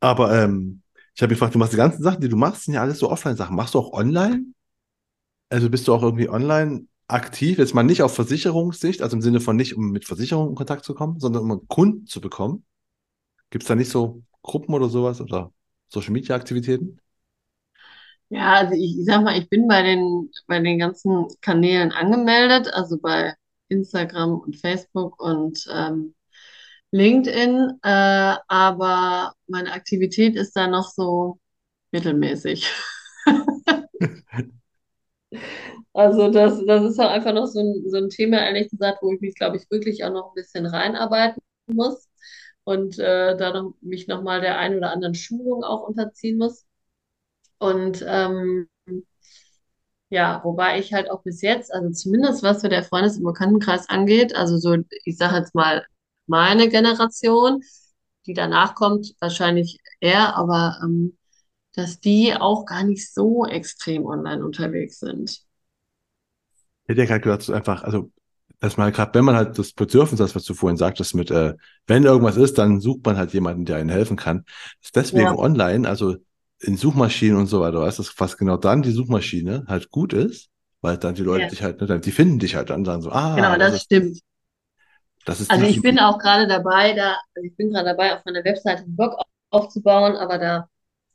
Aber 0.00 0.34
ähm, 0.34 0.82
ich 1.14 1.22
habe 1.22 1.30
mich 1.30 1.38
gefragt, 1.38 1.54
du 1.54 1.58
machst 1.58 1.74
die 1.74 1.76
ganzen 1.76 2.02
Sachen, 2.02 2.20
die 2.20 2.28
du 2.28 2.36
machst, 2.36 2.64
sind 2.64 2.74
ja 2.74 2.80
alles 2.80 2.98
so 2.98 3.10
Offline-Sachen. 3.10 3.54
Machst 3.54 3.74
du 3.74 3.78
auch 3.78 3.92
online? 3.92 4.46
Also 5.50 5.68
bist 5.68 5.86
du 5.86 5.94
auch 5.94 6.02
irgendwie 6.02 6.30
online 6.30 6.86
aktiv, 7.06 7.58
jetzt 7.58 7.74
mal 7.74 7.82
nicht 7.82 8.02
auf 8.02 8.14
Versicherungssicht, 8.14 9.02
also 9.02 9.16
im 9.16 9.22
Sinne 9.22 9.40
von 9.40 9.54
nicht, 9.54 9.76
um 9.76 9.90
mit 9.90 10.06
Versicherungen 10.06 10.50
in 10.50 10.56
Kontakt 10.56 10.84
zu 10.84 10.94
kommen, 10.94 11.20
sondern 11.20 11.50
um 11.50 11.68
Kunden 11.68 12.06
zu 12.06 12.22
bekommen? 12.22 12.64
Gibt 13.52 13.62
es 13.64 13.68
da 13.68 13.76
nicht 13.76 13.90
so 13.90 14.24
Gruppen 14.42 14.74
oder 14.74 14.88
sowas 14.88 15.20
oder 15.20 15.52
Social 15.88 16.10
Media 16.12 16.34
Aktivitäten? 16.34 17.00
Ja, 18.28 18.54
also 18.54 18.74
ich, 18.74 18.98
ich 18.98 19.04
sag 19.04 19.22
mal, 19.22 19.38
ich 19.38 19.48
bin 19.48 19.68
bei 19.68 19.82
den, 19.82 20.30
bei 20.46 20.58
den 20.60 20.78
ganzen 20.78 21.26
Kanälen 21.42 21.92
angemeldet, 21.92 22.72
also 22.72 22.98
bei 22.98 23.34
Instagram 23.68 24.40
und 24.40 24.56
Facebook 24.56 25.20
und 25.22 25.66
ähm, 25.72 26.14
LinkedIn, 26.92 27.80
äh, 27.82 28.36
aber 28.48 29.34
meine 29.48 29.72
Aktivität 29.72 30.36
ist 30.36 30.54
da 30.56 30.68
noch 30.68 30.90
so 30.90 31.38
mittelmäßig. 31.92 32.70
Also 35.94 36.30
das, 36.30 36.64
das 36.66 36.84
ist 36.84 36.98
halt 36.98 37.10
einfach 37.10 37.32
noch 37.34 37.46
so 37.46 37.60
ein, 37.60 37.84
so 37.90 37.98
ein 37.98 38.08
Thema, 38.08 38.38
ehrlich 38.38 38.70
gesagt, 38.70 38.98
wo 39.02 39.10
ich 39.12 39.20
mich, 39.20 39.34
glaube 39.34 39.56
ich, 39.56 39.70
wirklich 39.70 40.04
auch 40.04 40.10
noch 40.12 40.28
ein 40.30 40.34
bisschen 40.34 40.66
reinarbeiten 40.66 41.42
muss 41.66 42.08
und 42.64 42.98
äh, 42.98 43.36
da 43.36 43.52
noch, 43.52 43.74
mich 43.80 44.08
nochmal 44.08 44.40
der 44.40 44.58
einen 44.58 44.76
oder 44.76 44.90
anderen 44.92 45.14
Schulung 45.14 45.64
auch 45.64 45.86
unterziehen 45.88 46.38
muss. 46.38 46.64
Und 47.58 48.04
ähm, 48.06 48.68
ja, 50.10 50.40
wobei 50.44 50.78
ich 50.78 50.92
halt 50.92 51.10
auch 51.10 51.22
bis 51.22 51.40
jetzt, 51.42 51.72
also 51.72 51.90
zumindest 51.90 52.42
was 52.42 52.60
so 52.60 52.68
der 52.68 52.82
Freundes- 52.84 53.16
und 53.18 53.24
Bekanntenkreis 53.24 53.88
angeht, 53.88 54.34
also 54.36 54.58
so, 54.58 54.76
ich 55.04 55.16
sage 55.16 55.36
jetzt 55.36 55.54
mal, 55.54 55.86
meine 56.26 56.68
Generation, 56.68 57.62
die 58.26 58.34
danach 58.34 58.74
kommt, 58.74 59.14
wahrscheinlich 59.20 59.78
eher, 60.00 60.36
aber 60.36 60.78
ähm, 60.82 61.16
dass 61.74 62.00
die 62.00 62.34
auch 62.34 62.66
gar 62.66 62.84
nicht 62.84 63.12
so 63.12 63.46
extrem 63.46 64.04
online 64.06 64.44
unterwegs 64.44 65.00
sind 65.00 65.42
hätte 66.86 67.00
ja 67.00 67.06
gerade 67.06 67.20
gedacht, 67.20 67.40
dass 67.40 67.50
einfach, 67.50 67.82
also, 67.82 68.10
dass 68.62 68.76
man 68.76 68.92
gerade, 68.92 69.12
wenn 69.14 69.24
man 69.24 69.34
halt 69.34 69.58
das 69.58 69.72
Bedürfnis 69.72 70.20
hat, 70.20 70.36
was 70.36 70.44
du 70.44 70.54
vorhin 70.54 70.76
sagtest, 70.76 71.16
mit, 71.16 71.32
äh, 71.32 71.54
wenn 71.88 72.04
irgendwas 72.04 72.36
ist, 72.36 72.58
dann 72.58 72.78
sucht 72.80 73.04
man 73.04 73.16
halt 73.16 73.32
jemanden, 73.32 73.64
der 73.64 73.76
einen 73.76 73.90
helfen 73.90 74.16
kann. 74.16 74.44
Ist 74.80 74.94
deswegen 74.94 75.24
ja. 75.24 75.36
online, 75.36 75.88
also 75.88 76.14
in 76.60 76.76
Suchmaschinen 76.76 77.36
und 77.36 77.48
so 77.48 77.60
weiter, 77.60 77.80
weißt 77.80 77.98
du, 77.98 78.04
was 78.18 78.36
genau 78.36 78.56
dann 78.56 78.82
die 78.82 78.92
Suchmaschine 78.92 79.64
halt 79.66 79.90
gut 79.90 80.12
ist, 80.12 80.48
weil 80.80 80.96
dann 80.96 81.16
die 81.16 81.24
Leute 81.24 81.42
ja. 81.42 81.48
dich 81.48 81.60
halt, 81.60 81.80
ne, 81.80 81.98
die 81.98 82.12
finden 82.12 82.38
dich 82.38 82.54
halt 82.54 82.70
dann, 82.70 82.80
und 82.80 82.84
sagen 82.84 83.02
so, 83.02 83.10
ah. 83.10 83.34
Genau, 83.34 83.56
das, 83.56 83.72
das 83.72 83.82
stimmt. 83.82 84.20
Das 85.24 85.40
ist 85.40 85.50
also 85.50 85.64
ich 85.66 85.82
bin 85.82 85.98
auch 85.98 86.20
gerade 86.20 86.46
dabei, 86.46 86.92
da, 86.92 87.16
also 87.34 87.44
ich 87.44 87.56
bin 87.56 87.70
gerade 87.70 87.86
dabei, 87.86 88.14
auf 88.14 88.24
meiner 88.24 88.44
Webseite 88.44 88.84
einen 88.84 88.94
Blog 88.94 89.16
aufzubauen, 89.50 90.14
aber 90.14 90.38
da 90.38 90.68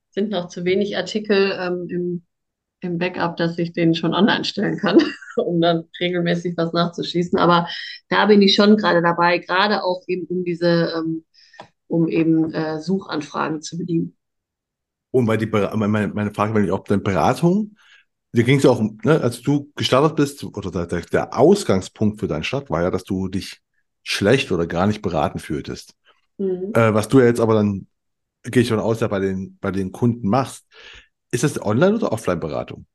sind 0.10 0.32
noch 0.32 0.50
zu 0.50 0.66
wenig 0.66 0.98
Artikel 0.98 1.58
ähm, 1.58 1.88
im 1.90 2.27
im 2.82 2.98
Backup, 2.98 3.38
dass 3.38 3.58
ich 3.58 3.74
den 3.74 3.96
schon 3.96 4.14
online 4.14 4.46
stellen 4.46 4.78
kann, 4.78 4.98
um 5.38 5.60
dann 5.62 5.86
regelmäßig 6.00 6.56
was 6.58 6.74
nachzuschießen. 6.74 7.40
Aber 7.40 7.68
da 8.10 8.26
bin 8.28 8.42
ich 8.42 8.56
schon 8.56 8.78
gerade 8.78 9.02
dabei, 9.02 9.40
gerade 9.40 9.84
auch 9.84 10.04
eben 10.08 10.26
um 10.28 10.44
diese, 10.44 10.94
ähm, 10.96 11.26
um 11.88 12.08
eben 12.08 12.54
äh, 12.54 12.80
Suchanfragen 12.80 13.62
zu 13.62 13.78
bedienen. 13.78 14.16
Und 15.12 15.28
weil 15.28 15.38
die 15.38 15.48
meine, 15.48 16.10
meine 16.10 16.34
Frage 16.34 16.54
war 16.54 16.62
nicht, 16.62 16.72
ob 16.72 16.88
deine 16.88 17.02
Beratung, 17.02 17.76
dir 18.34 18.44
ging 18.44 18.58
es 18.58 18.64
ja 18.64 18.70
auch, 18.70 18.82
ne, 18.82 19.22
als 19.22 19.42
du 19.42 19.72
gestartet 19.76 20.16
bist, 20.16 20.44
oder 20.44 20.86
der, 20.86 21.02
der 21.02 21.38
Ausgangspunkt 21.38 22.20
für 22.20 22.28
deinen 22.28 22.44
Start 22.44 22.70
war 22.70 22.84
ja, 22.84 22.92
dass 22.92 23.04
du 23.04 23.28
dich 23.28 23.62
schlecht 24.04 24.52
oder 24.52 24.68
gar 24.68 24.88
nicht 24.88 25.02
beraten 25.02 25.40
fühltest. 25.40 25.96
Mhm. 26.38 26.72
Äh, 26.74 26.94
was 26.94 27.08
du 27.08 27.20
ja 27.20 27.26
jetzt 27.26 27.40
aber 27.40 27.56
dann, 27.56 27.88
gehe 28.44 28.62
ich 28.62 28.70
davon 28.70 28.84
aus, 28.84 29.00
ja 29.00 29.08
bei 29.08 29.20
den, 29.20 29.58
bei 29.60 29.72
den 29.72 29.92
Kunden 29.92 30.30
machst. 30.30 30.66
Ist 31.32 31.44
das 31.44 31.62
Online- 31.62 31.96
oder 31.96 32.12
Offline-Beratung? 32.12 32.86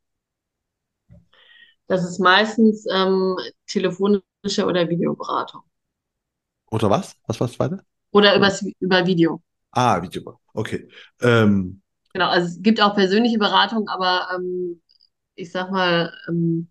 Das 1.86 2.04
ist 2.04 2.18
meistens 2.18 2.86
ähm, 2.92 3.36
telefonische 3.66 4.64
oder 4.66 4.88
Videoberatung. 4.88 5.62
Oder 6.70 6.90
was? 6.90 7.16
Was 7.26 7.38
war 7.40 7.46
das 7.48 7.56
zweite? 7.56 7.84
Oder 8.12 8.36
übers, 8.36 8.64
über 8.80 9.06
Video. 9.06 9.42
Ah, 9.72 10.00
Video. 10.02 10.40
Okay. 10.54 10.88
Ähm, 11.20 11.82
genau, 12.12 12.28
also 12.28 12.46
es 12.48 12.62
gibt 12.62 12.80
auch 12.80 12.94
persönliche 12.94 13.38
Beratung, 13.38 13.88
aber 13.88 14.28
ähm, 14.34 14.80
ich 15.34 15.50
sag 15.50 15.70
mal, 15.70 16.12
ähm, 16.28 16.70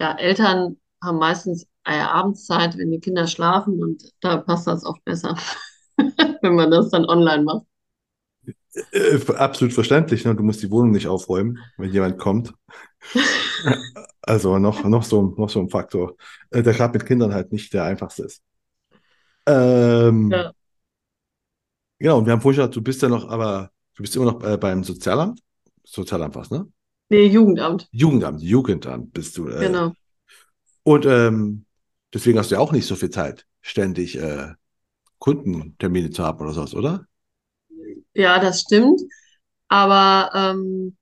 ja, 0.00 0.16
Eltern 0.16 0.76
haben 1.02 1.18
meistens 1.18 1.66
Abendszeit, 1.84 2.78
wenn 2.78 2.90
die 2.90 3.00
Kinder 3.00 3.26
schlafen 3.26 3.82
und 3.82 4.04
da 4.20 4.36
passt 4.36 4.66
das 4.66 4.84
oft 4.84 5.04
besser, 5.04 5.36
wenn 6.42 6.54
man 6.54 6.70
das 6.70 6.90
dann 6.90 7.04
online 7.06 7.42
macht. 7.42 7.66
Äh, 8.92 9.20
absolut 9.34 9.74
verständlich, 9.74 10.24
ne? 10.24 10.34
Du 10.34 10.42
musst 10.42 10.62
die 10.62 10.70
Wohnung 10.70 10.92
nicht 10.92 11.06
aufräumen, 11.06 11.58
wenn 11.76 11.92
jemand 11.92 12.18
kommt. 12.18 12.54
also 14.22 14.58
noch, 14.58 14.84
noch, 14.84 15.02
so, 15.02 15.34
noch 15.36 15.50
so 15.50 15.60
ein 15.60 15.68
Faktor, 15.68 16.16
äh, 16.50 16.62
der 16.62 16.72
gerade 16.72 16.98
mit 16.98 17.06
Kindern 17.06 17.34
halt 17.34 17.52
nicht 17.52 17.72
der 17.74 17.84
einfachste 17.84 18.24
ist. 18.24 18.42
Ähm, 19.46 20.30
ja. 20.30 20.52
Genau, 21.98 22.18
und 22.18 22.26
wir 22.26 22.32
haben 22.32 22.40
vorhin 22.40 22.58
gesagt, 22.58 22.76
du 22.76 22.82
bist 22.82 23.02
ja 23.02 23.08
noch, 23.08 23.28
aber 23.28 23.70
du 23.94 24.02
bist 24.02 24.16
immer 24.16 24.32
noch 24.32 24.42
äh, 24.42 24.56
beim 24.56 24.82
Sozialamt? 24.82 25.40
Sozialamt 25.84 26.34
was, 26.34 26.50
ne? 26.50 26.66
Nee, 27.10 27.26
Jugendamt. 27.26 27.88
Jugendamt, 27.92 28.42
Jugendamt 28.42 29.12
bist 29.12 29.36
du. 29.36 29.48
Äh, 29.48 29.66
genau. 29.66 29.92
Und 30.82 31.04
ähm, 31.06 31.66
deswegen 32.12 32.38
hast 32.38 32.50
du 32.50 32.54
ja 32.54 32.60
auch 32.60 32.72
nicht 32.72 32.86
so 32.86 32.96
viel 32.96 33.10
Zeit, 33.10 33.46
ständig 33.60 34.18
äh, 34.18 34.54
Kundentermine 35.18 36.10
zu 36.10 36.24
haben 36.24 36.40
oder 36.40 36.52
sowas, 36.52 36.74
oder? 36.74 37.06
Ja, 38.14 38.38
das 38.38 38.60
stimmt. 38.62 39.00
Aber 39.68 40.30
ähm, 40.34 40.96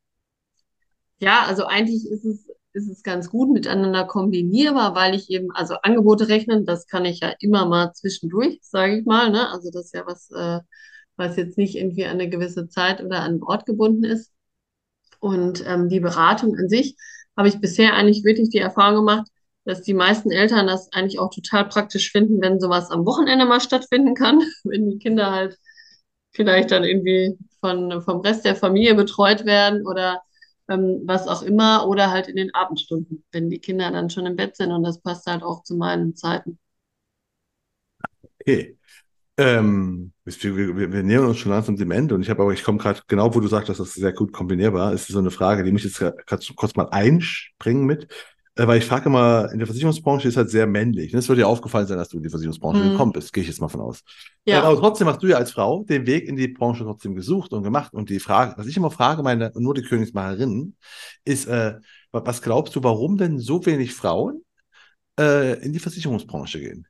ja, 1.18 1.44
also 1.46 1.66
eigentlich 1.66 2.06
ist 2.10 2.24
es, 2.24 2.46
ist 2.72 2.88
es 2.88 3.02
ganz 3.02 3.30
gut 3.30 3.50
miteinander 3.50 4.04
kombinierbar, 4.06 4.94
weil 4.94 5.14
ich 5.14 5.30
eben, 5.30 5.50
also 5.52 5.74
Angebote 5.82 6.28
rechnen, 6.28 6.64
das 6.64 6.86
kann 6.86 7.04
ich 7.04 7.20
ja 7.20 7.34
immer 7.40 7.66
mal 7.66 7.92
zwischendurch, 7.92 8.58
sage 8.62 8.98
ich 8.98 9.06
mal. 9.06 9.30
Ne? 9.30 9.48
Also 9.50 9.70
das 9.72 9.86
ist 9.86 9.94
ja 9.94 10.06
was, 10.06 10.30
äh, 10.30 10.60
was 11.16 11.36
jetzt 11.36 11.58
nicht 11.58 11.76
irgendwie 11.76 12.04
an 12.06 12.12
eine 12.12 12.28
gewisse 12.30 12.68
Zeit 12.68 13.02
oder 13.02 13.18
an 13.20 13.32
einen 13.32 13.42
Ort 13.42 13.66
gebunden 13.66 14.04
ist. 14.04 14.32
Und 15.20 15.64
ähm, 15.66 15.88
die 15.88 16.00
Beratung 16.00 16.56
an 16.56 16.68
sich 16.68 16.96
habe 17.36 17.48
ich 17.48 17.60
bisher 17.60 17.94
eigentlich 17.94 18.24
wirklich 18.24 18.50
die 18.50 18.58
Erfahrung 18.58 18.96
gemacht, 19.06 19.28
dass 19.64 19.82
die 19.82 19.94
meisten 19.94 20.30
Eltern 20.30 20.66
das 20.66 20.92
eigentlich 20.92 21.18
auch 21.18 21.30
total 21.34 21.68
praktisch 21.68 22.12
finden, 22.12 22.40
wenn 22.40 22.60
sowas 22.60 22.90
am 22.90 23.06
Wochenende 23.06 23.46
mal 23.46 23.60
stattfinden 23.60 24.14
kann, 24.14 24.40
wenn 24.64 24.88
die 24.90 24.98
Kinder 24.98 25.30
halt 25.32 25.58
vielleicht 26.32 26.70
dann 26.70 26.84
irgendwie 26.84 27.36
von, 27.60 28.02
vom 28.02 28.20
Rest 28.20 28.44
der 28.44 28.56
Familie 28.56 28.94
betreut 28.94 29.44
werden 29.44 29.86
oder 29.86 30.22
ähm, 30.68 31.02
was 31.04 31.26
auch 31.26 31.42
immer 31.42 31.86
oder 31.88 32.10
halt 32.10 32.28
in 32.28 32.36
den 32.36 32.54
Abendstunden, 32.54 33.24
wenn 33.32 33.50
die 33.50 33.58
Kinder 33.58 33.90
dann 33.90 34.10
schon 34.10 34.26
im 34.26 34.36
Bett 34.36 34.56
sind 34.56 34.72
und 34.72 34.82
das 34.82 35.00
passt 35.00 35.26
halt 35.26 35.42
auch 35.42 35.62
zu 35.62 35.76
meinen 35.76 36.14
Zeiten. 36.16 36.58
Okay. 38.40 38.76
Ähm, 39.36 40.12
wir, 40.24 40.76
wir, 40.76 40.92
wir, 40.92 41.02
nähern 41.02 41.26
uns 41.26 41.38
schon 41.38 41.52
langsam 41.52 41.76
dem 41.76 41.90
Ende 41.90 42.14
und 42.14 42.20
ich 42.20 42.28
habe 42.28 42.42
aber, 42.42 42.52
ich 42.52 42.62
komme 42.62 42.78
gerade 42.78 43.00
genau, 43.08 43.34
wo 43.34 43.40
du 43.40 43.48
sagst, 43.48 43.70
dass 43.70 43.78
das 43.78 43.94
sehr 43.94 44.12
gut 44.12 44.32
kombinierbar 44.32 44.92
ist. 44.92 45.08
so 45.08 45.18
eine 45.18 45.30
Frage, 45.30 45.64
die 45.64 45.72
mich 45.72 45.84
jetzt 45.84 46.02
kurz 46.56 46.76
mal 46.76 46.88
einspringen 46.90 47.86
mit. 47.86 48.06
Äh, 48.56 48.66
weil 48.66 48.78
ich 48.78 48.84
frage 48.84 49.06
immer, 49.06 49.50
in 49.52 49.58
der 49.58 49.66
Versicherungsbranche 49.66 50.28
ist 50.28 50.36
halt 50.36 50.50
sehr 50.50 50.66
männlich. 50.66 51.14
Es 51.14 51.28
würde 51.28 51.42
dir 51.42 51.48
aufgefallen 51.48 51.86
sein, 51.86 51.98
dass 51.98 52.08
du 52.08 52.16
in 52.16 52.22
die 52.22 52.30
Versicherungsbranche 52.30 52.82
mhm. 52.82 52.90
gekommen 52.90 53.12
bist, 53.12 53.32
gehe 53.32 53.42
ich 53.42 53.48
jetzt 53.48 53.60
mal 53.60 53.68
von 53.68 53.80
aus. 53.80 54.02
Ja. 54.44 54.62
Aber 54.62 54.78
trotzdem 54.78 55.06
hast 55.06 55.22
du 55.22 55.28
ja 55.28 55.36
als 55.36 55.52
Frau 55.52 55.84
den 55.84 56.06
Weg 56.06 56.26
in 56.26 56.36
die 56.36 56.48
Branche 56.48 56.84
trotzdem 56.84 57.14
gesucht 57.14 57.52
und 57.52 57.62
gemacht. 57.62 57.94
Und 57.94 58.10
die 58.10 58.20
Frage, 58.20 58.54
was 58.56 58.66
ich 58.66 58.76
immer 58.76 58.90
frage, 58.90 59.22
meine, 59.22 59.52
nur 59.54 59.74
die 59.74 59.82
Königsmacherinnen, 59.82 60.76
ist, 61.24 61.46
äh, 61.46 61.74
was 62.12 62.42
glaubst 62.42 62.74
du, 62.74 62.82
warum 62.82 63.16
denn 63.16 63.38
so 63.38 63.64
wenig 63.66 63.94
Frauen 63.94 64.42
äh, 65.18 65.62
in 65.64 65.72
die 65.72 65.78
Versicherungsbranche 65.78 66.58
gehen? 66.60 66.86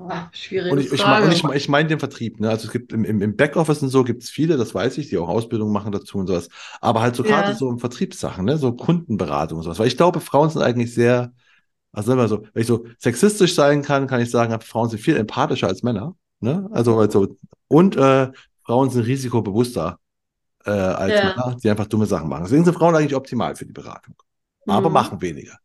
Oh, 0.00 0.10
schwierige 0.30 0.70
und 0.70 0.78
ich, 0.78 0.92
ich, 0.92 1.00
Frage. 1.00 1.26
Und 1.26 1.32
ich, 1.32 1.44
ich 1.44 1.68
meine 1.68 1.88
den 1.88 1.98
Vertrieb. 1.98 2.38
Ne? 2.38 2.48
Also 2.48 2.66
es 2.66 2.72
gibt 2.72 2.92
im, 2.92 3.04
im 3.04 3.36
Backoffice 3.36 3.82
und 3.82 3.88
so 3.88 4.04
gibt 4.04 4.22
es 4.22 4.30
viele, 4.30 4.56
das 4.56 4.72
weiß 4.72 4.96
ich, 4.98 5.08
die 5.08 5.18
auch 5.18 5.28
Ausbildung 5.28 5.72
machen 5.72 5.90
dazu 5.90 6.18
und 6.18 6.28
sowas. 6.28 6.48
Aber 6.80 7.00
halt 7.00 7.16
so 7.16 7.24
ja. 7.24 7.30
gerade 7.30 7.56
so 7.56 7.68
im 7.68 7.80
Vertriebssachen, 7.80 8.44
ne? 8.44 8.58
so 8.58 8.72
Kundenberatung 8.72 9.58
und 9.58 9.64
sowas. 9.64 9.80
Weil 9.80 9.88
ich 9.88 9.96
glaube, 9.96 10.20
Frauen 10.20 10.50
sind 10.50 10.62
eigentlich 10.62 10.94
sehr, 10.94 11.32
also 11.90 12.12
immer 12.12 12.28
so, 12.28 12.44
wenn 12.52 12.60
ich 12.60 12.68
so 12.68 12.86
sexistisch 12.98 13.56
sein 13.56 13.82
kann, 13.82 14.06
kann 14.06 14.20
ich 14.20 14.30
sagen, 14.30 14.58
Frauen 14.60 14.88
sind 14.88 15.00
viel 15.00 15.16
empathischer 15.16 15.66
als 15.66 15.82
Männer. 15.82 16.14
Ne? 16.38 16.68
Also, 16.70 16.96
also 17.00 17.34
und 17.66 17.96
äh, 17.96 18.30
Frauen 18.64 18.90
sind 18.90 19.04
risikobewusster 19.04 19.98
äh, 20.64 20.70
als 20.70 21.12
ja. 21.12 21.24
Männer, 21.24 21.56
die 21.60 21.70
einfach 21.70 21.86
dumme 21.86 22.06
Sachen 22.06 22.28
machen. 22.28 22.44
Deswegen 22.44 22.64
sind 22.64 22.74
Frauen 22.74 22.94
eigentlich 22.94 23.16
optimal 23.16 23.56
für 23.56 23.66
die 23.66 23.72
Beratung. 23.72 24.14
aber 24.64 24.88
mhm. 24.90 24.92
machen 24.92 25.20
weniger. 25.20 25.58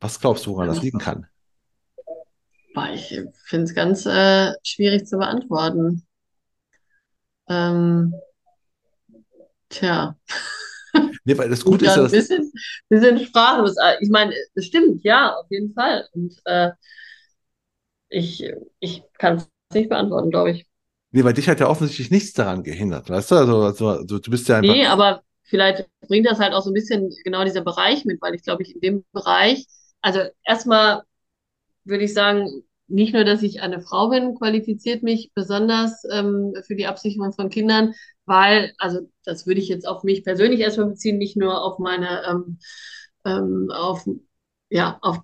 Was 0.00 0.18
glaubst 0.18 0.46
du, 0.46 0.52
woran 0.52 0.68
das 0.68 0.80
liegen 0.80 0.98
kann? 0.98 1.26
Ich 2.92 3.20
finde 3.44 3.64
es 3.64 3.74
ganz 3.74 4.06
äh, 4.06 4.52
schwierig 4.62 5.06
zu 5.06 5.18
beantworten. 5.18 6.06
Ähm, 7.48 8.14
tja. 9.68 10.16
Nee, 11.24 11.36
weil 11.38 11.48
das 11.48 11.64
Gute 11.64 11.86
ist 11.86 11.96
ja, 11.96 12.04
ein 12.04 12.10
bisschen, 12.10 12.52
bisschen 12.88 13.18
sprachlos. 13.18 13.76
Ah, 13.78 13.94
ich 14.00 14.10
meine, 14.10 14.34
es 14.54 14.66
stimmt, 14.66 15.02
ja, 15.04 15.34
auf 15.34 15.46
jeden 15.50 15.72
Fall. 15.72 16.08
Und 16.12 16.34
äh, 16.44 16.70
ich, 18.08 18.44
ich 18.80 19.02
kann 19.18 19.36
es 19.36 19.48
nicht 19.74 19.88
beantworten, 19.88 20.30
glaube 20.30 20.52
ich. 20.52 20.66
Nee, 21.12 21.24
weil 21.24 21.32
dich 21.32 21.48
hat 21.48 21.60
ja 21.60 21.68
offensichtlich 21.68 22.10
nichts 22.10 22.32
daran 22.32 22.62
gehindert, 22.62 23.08
weißt 23.08 23.30
du? 23.30 23.34
Also, 23.36 23.62
also, 23.62 23.88
also 23.88 24.18
du 24.18 24.30
bist 24.30 24.48
ja 24.48 24.58
einfach. 24.58 24.72
Nee, 24.72 24.86
aber 24.86 25.22
vielleicht 25.44 25.88
bringt 26.00 26.26
das 26.26 26.38
halt 26.38 26.52
auch 26.52 26.62
so 26.62 26.70
ein 26.70 26.74
bisschen 26.74 27.10
genau 27.24 27.44
dieser 27.44 27.62
Bereich 27.62 28.04
mit, 28.04 28.20
weil 28.20 28.34
ich 28.34 28.42
glaube, 28.42 28.62
ich 28.62 28.74
in 28.74 28.80
dem 28.80 29.04
Bereich, 29.12 29.66
also 30.00 30.20
erstmal 30.44 31.02
würde 31.84 32.04
ich 32.04 32.12
sagen, 32.12 32.64
nicht 32.88 33.14
nur, 33.14 33.24
dass 33.24 33.42
ich 33.42 33.62
eine 33.62 33.80
Frau 33.80 34.08
bin, 34.08 34.34
qualifiziert 34.34 35.02
mich 35.02 35.32
besonders 35.34 36.04
ähm, 36.12 36.54
für 36.66 36.76
die 36.76 36.86
Absicherung 36.86 37.32
von 37.32 37.50
Kindern, 37.50 37.94
weil, 38.26 38.72
also 38.78 39.00
das 39.24 39.46
würde 39.46 39.60
ich 39.60 39.68
jetzt 39.68 39.86
auf 39.86 40.02
mich 40.04 40.24
persönlich 40.24 40.60
erstmal 40.60 40.88
beziehen, 40.88 41.18
nicht 41.18 41.36
nur 41.36 41.62
auf 41.62 41.78
meine, 41.78 42.22
ähm, 42.28 42.58
ähm, 43.24 43.70
auf, 43.72 44.06
ja, 44.70 44.98
auf, 45.02 45.18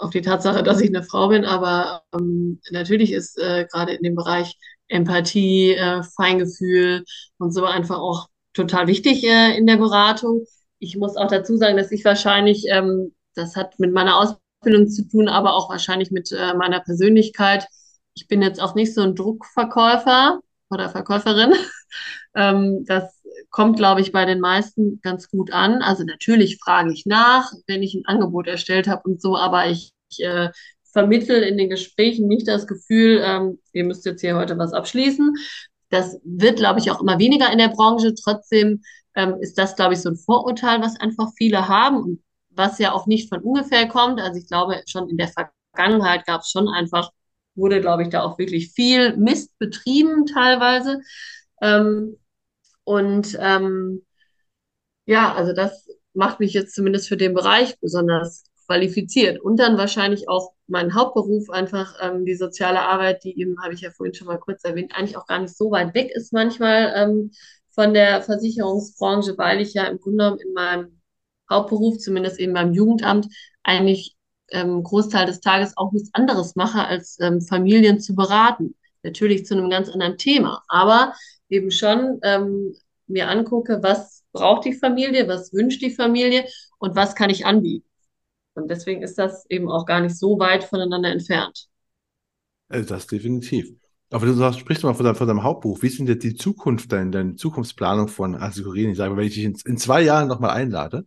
auf 0.00 0.10
die 0.10 0.22
Tatsache, 0.22 0.62
dass 0.62 0.80
ich 0.80 0.88
eine 0.88 1.02
Frau 1.02 1.28
bin, 1.28 1.44
aber 1.44 2.02
ähm, 2.14 2.60
natürlich 2.70 3.12
ist 3.12 3.38
äh, 3.38 3.66
gerade 3.70 3.92
in 3.94 4.02
dem 4.02 4.14
Bereich 4.14 4.56
Empathie, 4.88 5.74
äh, 5.74 6.02
Feingefühl 6.16 7.04
und 7.38 7.52
so 7.52 7.64
einfach 7.64 7.98
auch 7.98 8.28
total 8.52 8.86
wichtig 8.88 9.24
äh, 9.24 9.56
in 9.56 9.66
der 9.66 9.76
Beratung. 9.76 10.44
Ich 10.78 10.96
muss 10.96 11.16
auch 11.16 11.28
dazu 11.28 11.56
sagen, 11.56 11.76
dass 11.76 11.92
ich 11.92 12.04
wahrscheinlich, 12.04 12.64
ähm, 12.68 13.14
das 13.34 13.56
hat 13.56 13.78
mit 13.78 13.92
meiner 13.92 14.16
Ausbildung 14.18 14.40
zu 14.62 15.08
tun, 15.08 15.28
aber 15.28 15.54
auch 15.54 15.70
wahrscheinlich 15.70 16.10
mit 16.10 16.32
äh, 16.32 16.54
meiner 16.54 16.80
Persönlichkeit. 16.80 17.66
Ich 18.14 18.28
bin 18.28 18.42
jetzt 18.42 18.60
auch 18.60 18.74
nicht 18.74 18.94
so 18.94 19.02
ein 19.02 19.14
Druckverkäufer 19.14 20.40
oder 20.70 20.88
Verkäuferin. 20.90 21.52
ähm, 22.34 22.84
das 22.86 23.20
kommt, 23.50 23.76
glaube 23.76 24.00
ich, 24.00 24.12
bei 24.12 24.24
den 24.26 24.40
meisten 24.40 25.00
ganz 25.02 25.28
gut 25.28 25.52
an. 25.52 25.82
Also 25.82 26.04
natürlich 26.04 26.58
frage 26.58 26.92
ich 26.92 27.06
nach, 27.06 27.52
wenn 27.66 27.82
ich 27.82 27.94
ein 27.94 28.06
Angebot 28.06 28.46
erstellt 28.46 28.88
habe 28.88 29.02
und 29.08 29.20
so, 29.20 29.36
aber 29.36 29.68
ich, 29.68 29.92
ich 30.10 30.24
äh, 30.24 30.50
vermittel 30.92 31.42
in 31.42 31.56
den 31.56 31.70
Gesprächen 31.70 32.28
nicht 32.28 32.48
das 32.48 32.66
Gefühl, 32.66 33.22
ähm, 33.24 33.58
ihr 33.72 33.84
müsst 33.84 34.04
jetzt 34.04 34.20
hier 34.20 34.36
heute 34.36 34.58
was 34.58 34.72
abschließen. 34.72 35.34
Das 35.88 36.18
wird, 36.24 36.58
glaube 36.58 36.80
ich, 36.80 36.90
auch 36.90 37.00
immer 37.00 37.18
weniger 37.18 37.50
in 37.50 37.58
der 37.58 37.68
Branche. 37.68 38.14
Trotzdem 38.14 38.82
ähm, 39.14 39.36
ist 39.40 39.58
das, 39.58 39.74
glaube 39.76 39.94
ich, 39.94 40.00
so 40.00 40.10
ein 40.10 40.16
Vorurteil, 40.16 40.80
was 40.80 40.98
einfach 41.00 41.30
viele 41.36 41.68
haben 41.68 41.96
und 41.96 42.22
was 42.60 42.78
ja 42.78 42.92
auch 42.92 43.06
nicht 43.06 43.28
von 43.28 43.40
ungefähr 43.42 43.88
kommt. 43.88 44.20
Also 44.20 44.38
ich 44.38 44.46
glaube, 44.46 44.82
schon 44.86 45.08
in 45.08 45.16
der 45.16 45.28
Vergangenheit 45.28 46.26
gab 46.26 46.42
es 46.42 46.50
schon 46.50 46.68
einfach, 46.68 47.10
wurde, 47.54 47.80
glaube 47.80 48.02
ich, 48.02 48.10
da 48.10 48.22
auch 48.22 48.38
wirklich 48.38 48.72
viel 48.72 49.16
Mist 49.16 49.58
betrieben 49.58 50.26
teilweise. 50.26 51.00
Ähm, 51.62 52.16
und 52.84 53.36
ähm, 53.40 54.04
ja, 55.06 55.34
also 55.34 55.52
das 55.52 55.88
macht 56.14 56.40
mich 56.40 56.52
jetzt 56.52 56.74
zumindest 56.74 57.08
für 57.08 57.16
den 57.16 57.34
Bereich 57.34 57.78
besonders 57.80 58.44
qualifiziert. 58.66 59.40
Und 59.40 59.58
dann 59.58 59.78
wahrscheinlich 59.78 60.28
auch 60.28 60.52
mein 60.68 60.94
Hauptberuf, 60.94 61.50
einfach 61.50 61.96
ähm, 62.00 62.24
die 62.24 62.36
soziale 62.36 62.80
Arbeit, 62.80 63.24
die 63.24 63.38
eben, 63.40 63.60
habe 63.62 63.74
ich 63.74 63.80
ja 63.80 63.90
vorhin 63.90 64.14
schon 64.14 64.28
mal 64.28 64.38
kurz 64.38 64.64
erwähnt, 64.64 64.92
eigentlich 64.94 65.16
auch 65.16 65.26
gar 65.26 65.40
nicht 65.40 65.56
so 65.56 65.70
weit 65.70 65.94
weg 65.94 66.10
ist 66.14 66.32
manchmal 66.32 66.92
ähm, 66.94 67.32
von 67.70 67.94
der 67.94 68.22
Versicherungsbranche, 68.22 69.36
weil 69.38 69.60
ich 69.60 69.74
ja 69.74 69.84
im 69.84 69.98
Grunde 69.98 70.18
genommen 70.18 70.40
in 70.40 70.52
meinem 70.52 70.99
Hauptberuf, 71.50 71.98
zumindest 71.98 72.38
eben 72.38 72.54
beim 72.54 72.72
Jugendamt, 72.72 73.28
eigentlich 73.62 74.16
ähm, 74.50 74.82
Großteil 74.82 75.26
des 75.26 75.40
Tages 75.40 75.76
auch 75.76 75.92
nichts 75.92 76.10
anderes 76.12 76.56
mache, 76.56 76.84
als 76.84 77.18
ähm, 77.20 77.40
Familien 77.40 78.00
zu 78.00 78.14
beraten. 78.14 78.74
Natürlich 79.02 79.46
zu 79.46 79.54
einem 79.54 79.70
ganz 79.70 79.88
anderen 79.88 80.18
Thema, 80.18 80.62
aber 80.68 81.14
eben 81.48 81.70
schon 81.70 82.20
ähm, 82.22 82.74
mir 83.06 83.28
angucke, 83.28 83.82
was 83.82 84.24
braucht 84.32 84.64
die 84.64 84.74
Familie, 84.74 85.26
was 85.26 85.52
wünscht 85.52 85.82
die 85.82 85.90
Familie 85.90 86.44
und 86.78 86.96
was 86.96 87.14
kann 87.14 87.30
ich 87.30 87.46
anbieten. 87.46 87.88
Und 88.54 88.70
deswegen 88.70 89.02
ist 89.02 89.18
das 89.18 89.48
eben 89.48 89.70
auch 89.70 89.86
gar 89.86 90.00
nicht 90.00 90.18
so 90.18 90.38
weit 90.38 90.64
voneinander 90.64 91.10
entfernt. 91.10 91.66
Also 92.68 92.88
das 92.88 93.06
definitiv. 93.06 93.72
Aber 94.10 94.26
du 94.26 94.32
sagst, 94.34 94.58
sprichst 94.58 94.82
mal 94.84 94.94
von 94.94 95.04
deinem, 95.04 95.14
von 95.14 95.28
deinem 95.28 95.42
Hauptbuch. 95.42 95.82
Wie 95.82 95.86
ist 95.86 95.98
denn 95.98 96.06
jetzt 96.06 96.24
die 96.24 96.34
Zukunft, 96.34 96.92
deine, 96.92 97.10
deine 97.10 97.36
Zukunftsplanung 97.36 98.08
von 98.08 98.34
Assekurin? 98.34 98.90
Ich 98.90 98.96
sage, 98.96 99.16
wenn 99.16 99.26
ich 99.26 99.34
dich 99.34 99.44
in, 99.44 99.56
in 99.64 99.76
zwei 99.76 100.02
Jahren 100.02 100.28
nochmal 100.28 100.50
einlade 100.50 101.06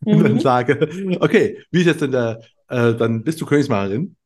mhm. 0.00 0.12
und 0.16 0.24
dann 0.24 0.40
sage, 0.40 0.88
okay, 1.20 1.62
wie 1.70 1.80
ist 1.80 1.86
jetzt 1.86 2.02
denn 2.02 2.12
der, 2.12 2.40
äh, 2.68 2.94
dann 2.94 3.24
bist 3.24 3.40
du 3.40 3.46
Königsmacherin. 3.46 4.16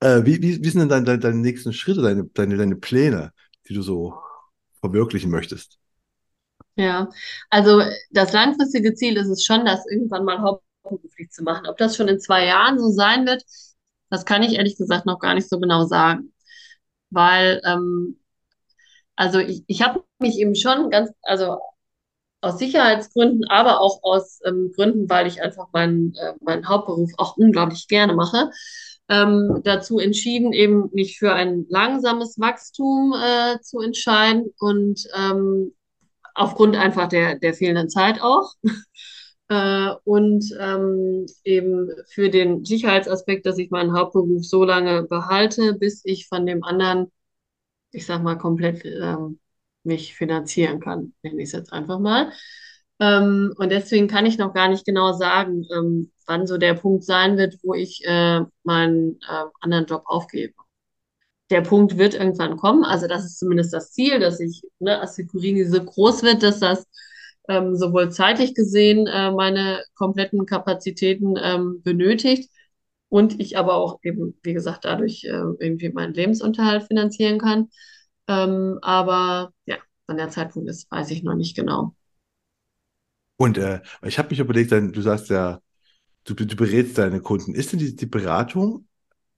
Äh, 0.00 0.24
wie, 0.24 0.40
wie, 0.42 0.62
wie 0.62 0.70
sind 0.70 0.80
denn 0.80 0.88
deine, 0.88 1.04
deine, 1.04 1.18
deine 1.18 1.36
nächsten 1.36 1.72
Schritte, 1.72 2.02
deine, 2.02 2.24
deine, 2.24 2.56
deine 2.56 2.76
Pläne, 2.76 3.32
die 3.68 3.74
du 3.74 3.82
so 3.82 4.14
verwirklichen 4.80 5.30
möchtest? 5.30 5.78
Ja, 6.76 7.10
also 7.50 7.82
das 8.10 8.32
langfristige 8.32 8.94
Ziel 8.94 9.16
ist 9.16 9.28
es 9.28 9.44
schon, 9.44 9.64
dass 9.64 9.86
irgendwann 9.90 10.24
mal 10.24 10.40
Haupt 10.40 10.64
beruflich 10.82 11.30
zu 11.30 11.42
machen. 11.42 11.66
Ob 11.66 11.76
das 11.76 11.96
schon 11.96 12.08
in 12.08 12.20
zwei 12.20 12.46
Jahren 12.46 12.78
so 12.78 12.90
sein 12.90 13.26
wird, 13.26 13.44
das 14.08 14.24
kann 14.24 14.42
ich 14.42 14.54
ehrlich 14.54 14.76
gesagt 14.76 15.06
noch 15.06 15.18
gar 15.18 15.34
nicht 15.34 15.48
so 15.48 15.60
genau 15.60 15.84
sagen. 15.84 16.32
Weil, 17.10 17.60
ähm, 17.64 18.20
also 19.16 19.38
ich, 19.38 19.64
ich 19.66 19.82
habe 19.82 20.04
mich 20.20 20.38
eben 20.38 20.54
schon 20.54 20.90
ganz, 20.90 21.10
also 21.22 21.58
aus 22.40 22.58
Sicherheitsgründen, 22.58 23.44
aber 23.48 23.80
auch 23.80 24.02
aus 24.02 24.40
ähm, 24.44 24.72
Gründen, 24.74 25.08
weil 25.10 25.26
ich 25.26 25.42
einfach 25.42 25.68
meinen, 25.72 26.14
äh, 26.14 26.34
meinen 26.40 26.68
Hauptberuf 26.68 27.10
auch 27.18 27.36
unglaublich 27.36 27.86
gerne 27.88 28.14
mache, 28.14 28.50
ähm, 29.08 29.60
dazu 29.64 29.98
entschieden, 29.98 30.52
eben 30.52 30.88
nicht 30.92 31.18
für 31.18 31.34
ein 31.34 31.66
langsames 31.68 32.38
Wachstum 32.38 33.14
äh, 33.14 33.60
zu 33.60 33.80
entscheiden 33.80 34.54
und 34.58 35.06
ähm, 35.16 35.74
aufgrund 36.34 36.76
einfach 36.76 37.08
der, 37.08 37.38
der 37.38 37.54
fehlenden 37.54 37.88
Zeit 37.88 38.20
auch. 38.22 38.54
Äh, 39.52 39.96
und 40.04 40.44
ähm, 40.60 41.26
eben 41.42 41.90
für 42.06 42.30
den 42.30 42.64
Sicherheitsaspekt, 42.64 43.46
dass 43.46 43.58
ich 43.58 43.70
meinen 43.72 43.94
Hauptberuf 43.98 44.44
so 44.44 44.62
lange 44.62 45.02
behalte, 45.02 45.74
bis 45.74 46.02
ich 46.04 46.28
von 46.28 46.46
dem 46.46 46.62
anderen, 46.62 47.10
ich 47.90 48.06
sag 48.06 48.22
mal, 48.22 48.38
komplett 48.38 48.84
ähm, 48.84 49.40
mich 49.84 50.14
finanzieren 50.14 50.80
kann, 50.80 51.14
nenne 51.22 51.42
ich 51.42 51.48
es 51.48 51.52
jetzt 51.52 51.72
einfach 51.72 51.98
mal. 51.98 52.32
Ähm, 53.00 53.54
und 53.56 53.70
deswegen 53.70 54.08
kann 54.08 54.26
ich 54.26 54.38
noch 54.38 54.52
gar 54.54 54.68
nicht 54.68 54.84
genau 54.84 55.12
sagen, 55.12 55.64
ähm, 55.74 56.12
wann 56.26 56.46
so 56.46 56.58
der 56.58 56.74
Punkt 56.74 57.04
sein 57.04 57.36
wird, 57.38 57.56
wo 57.62 57.74
ich 57.74 58.02
äh, 58.06 58.40
meinen 58.62 59.18
äh, 59.28 59.44
anderen 59.60 59.86
Job 59.86 60.02
aufgebe. 60.06 60.54
Der 61.50 61.62
Punkt 61.62 61.98
wird 61.98 62.14
irgendwann 62.14 62.56
kommen. 62.56 62.84
Also 62.84 63.08
das 63.08 63.24
ist 63.24 63.38
zumindest 63.38 63.72
das 63.72 63.92
Ziel, 63.92 64.20
dass 64.20 64.38
ich, 64.40 64.62
ne, 64.78 65.00
Assekurini 65.00 65.64
so 65.64 65.82
groß 65.82 66.22
wird, 66.22 66.42
dass 66.42 66.60
das 66.60 66.86
ähm, 67.48 67.74
sowohl 67.76 68.10
zeitlich 68.10 68.54
gesehen 68.54 69.06
äh, 69.06 69.32
meine 69.32 69.82
kompletten 69.94 70.46
Kapazitäten 70.46 71.34
ähm, 71.42 71.82
benötigt 71.82 72.50
und 73.08 73.40
ich 73.40 73.58
aber 73.58 73.74
auch 73.74 73.98
eben, 74.04 74.38
wie 74.42 74.52
gesagt, 74.54 74.84
dadurch 74.84 75.24
äh, 75.24 75.30
irgendwie 75.58 75.90
meinen 75.90 76.14
Lebensunterhalt 76.14 76.84
finanzieren 76.84 77.38
kann. 77.38 77.68
Ähm, 78.30 78.78
aber 78.82 79.52
ja, 79.66 79.76
wann 80.06 80.16
der 80.16 80.30
Zeitpunkt 80.30 80.68
ist, 80.70 80.90
weiß 80.90 81.10
ich 81.10 81.22
noch 81.24 81.34
nicht 81.34 81.56
genau. 81.56 81.94
Und 83.36 83.58
äh, 83.58 83.80
ich 84.02 84.18
habe 84.18 84.30
mich 84.30 84.38
überlegt, 84.38 84.70
du 84.72 85.00
sagst 85.02 85.30
ja, 85.30 85.60
du, 86.24 86.34
du 86.34 86.56
berätst 86.56 86.98
deine 86.98 87.20
Kunden. 87.20 87.54
Ist 87.54 87.72
denn 87.72 87.80
die, 87.80 87.96
die 87.96 88.06
Beratung 88.06 88.88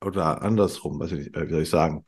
oder 0.05 0.43
andersrum, 0.43 1.01
was 1.01 1.13
ich, 1.13 1.35
äh, 1.37 1.49
wie 1.49 1.53
soll 1.53 1.63
ich 1.63 1.71
sagen, 1.71 2.05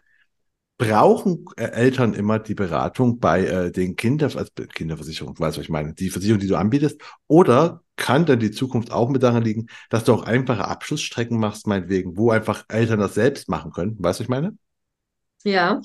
brauchen 0.79 1.47
äh, 1.57 1.67
Eltern 1.67 2.15
immer 2.15 2.39
die 2.41 2.55
Beratung 2.55 3.21
bei 3.21 3.47
äh, 3.47 3.73
den 3.73 3.97
Kinder, 3.97 4.27
also 4.27 4.47
Kinderversicherung, 4.75 5.39
weißt 5.39 5.57
du, 5.57 5.61
was 5.61 5.65
ich 5.67 5.71
meine, 5.71 5.95
die 5.95 6.11
Versicherung, 6.11 6.41
die 6.41 6.49
du 6.49 6.57
anbietest? 6.57 7.01
Oder 7.29 7.83
kann 7.97 8.27
dann 8.27 8.41
die 8.41 8.53
Zukunft 8.53 8.93
auch 8.93 9.11
mit 9.11 9.23
daran 9.23 9.45
liegen, 9.45 9.67
dass 9.91 10.05
du 10.05 10.15
auch 10.15 10.25
einfache 10.25 10.67
Abschlussstrecken 10.69 11.39
machst, 11.39 11.67
meinetwegen, 11.67 12.17
wo 12.19 12.31
einfach 12.31 12.65
Eltern 12.69 13.01
das 13.01 13.15
selbst 13.15 13.49
machen 13.49 13.73
können? 13.73 13.93
Weißt 13.99 14.21
du, 14.21 14.25
was 14.25 14.27
ich 14.27 14.29
meine? 14.29 14.57
Ja, 15.45 15.81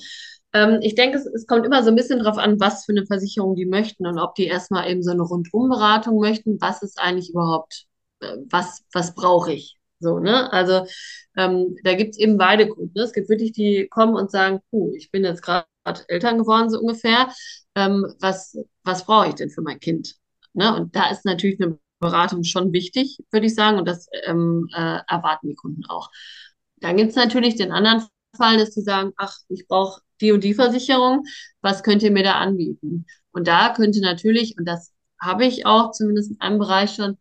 ähm, 0.53 0.79
ich 0.81 0.95
denke, 0.95 1.17
es, 1.17 1.25
es, 1.25 1.47
kommt 1.47 1.65
immer 1.65 1.83
so 1.83 1.89
ein 1.89 1.95
bisschen 1.95 2.19
drauf 2.19 2.37
an, 2.37 2.59
was 2.59 2.85
für 2.85 2.91
eine 2.91 3.05
Versicherung 3.05 3.55
die 3.55 3.65
möchten 3.65 4.07
und 4.07 4.19
ob 4.19 4.35
die 4.35 4.47
erstmal 4.47 4.89
eben 4.89 5.03
so 5.03 5.11
eine 5.11 5.21
Rundumberatung 5.21 6.19
möchten, 6.19 6.59
was 6.61 6.81
ist 6.81 6.99
eigentlich 6.99 7.29
überhaupt, 7.31 7.85
äh, 8.21 8.37
was, 8.49 8.83
was 8.93 9.13
brauche 9.15 9.53
ich? 9.53 9.77
So, 9.99 10.19
ne? 10.19 10.51
Also 10.53 10.85
ähm, 11.37 11.75
da 11.83 11.93
gibt 11.95 12.11
es 12.11 12.19
eben 12.19 12.37
beide 12.37 12.67
Kunden. 12.69 12.93
Ne? 12.95 13.03
Es 13.03 13.13
gibt 13.13 13.29
wirklich 13.29 13.51
die, 13.51 13.81
die 13.81 13.87
kommen 13.89 14.15
und 14.15 14.31
sagen, 14.31 14.61
puh, 14.71 14.93
ich 14.95 15.11
bin 15.11 15.23
jetzt 15.25 15.41
gerade 15.41 15.67
Eltern 16.07 16.37
geworden, 16.37 16.69
so 16.69 16.79
ungefähr. 16.79 17.29
Ähm, 17.75 18.05
was 18.19 18.57
was 18.83 19.05
brauche 19.05 19.27
ich 19.29 19.35
denn 19.35 19.49
für 19.49 19.61
mein 19.61 19.79
Kind? 19.79 20.15
Ne? 20.53 20.75
Und 20.75 20.95
da 20.95 21.09
ist 21.11 21.25
natürlich 21.25 21.61
eine 21.61 21.77
Beratung 21.99 22.43
schon 22.43 22.71
wichtig, 22.73 23.19
würde 23.31 23.47
ich 23.47 23.55
sagen, 23.55 23.77
und 23.77 23.87
das 23.87 24.07
ähm, 24.25 24.67
äh, 24.73 24.99
erwarten 25.07 25.49
die 25.49 25.55
Kunden 25.55 25.85
auch. 25.87 26.09
Dann 26.77 26.97
gibt 26.97 27.11
es 27.11 27.15
natürlich 27.15 27.55
den 27.55 27.71
anderen 27.71 28.07
Fall, 28.35 28.57
dass 28.57 28.71
die 28.71 28.81
sagen, 28.81 29.11
ach, 29.17 29.35
ich 29.49 29.67
brauche 29.67 30.01
die 30.21 30.31
und 30.31 30.43
die 30.43 30.53
Versicherung, 30.53 31.25
was 31.61 31.83
könnt 31.83 32.03
ihr 32.03 32.11
mir 32.11 32.23
da 32.23 32.33
anbieten? 32.33 33.05
Und 33.31 33.47
da 33.47 33.73
könnte 33.73 34.01
natürlich, 34.01 34.57
und 34.57 34.65
das 34.65 34.93
habe 35.19 35.45
ich 35.45 35.65
auch 35.65 35.91
zumindest 35.91 36.31
in 36.31 36.39
einem 36.39 36.59
Bereich 36.59 36.95
schon, 36.95 37.17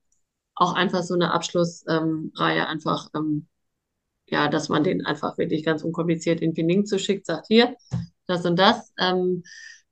auch 0.55 0.75
einfach 0.75 1.03
so 1.03 1.15
eine 1.15 1.33
Abschlussreihe 1.33 2.67
einfach, 2.67 3.09
ähm, 3.15 3.47
ja, 4.27 4.49
dass 4.49 4.69
man 4.69 4.83
den 4.83 5.07
einfach 5.07 5.39
wirklich 5.39 5.65
ganz 5.65 5.83
unkompliziert 5.83 6.41
in 6.41 6.53
den 6.53 6.69
Link 6.69 6.89
zuschickt, 6.89 7.27
sagt 7.27 7.47
hier, 7.47 7.77
das 8.27 8.45
und 8.45 8.57
das 8.59 8.93
ähm, 8.99 9.45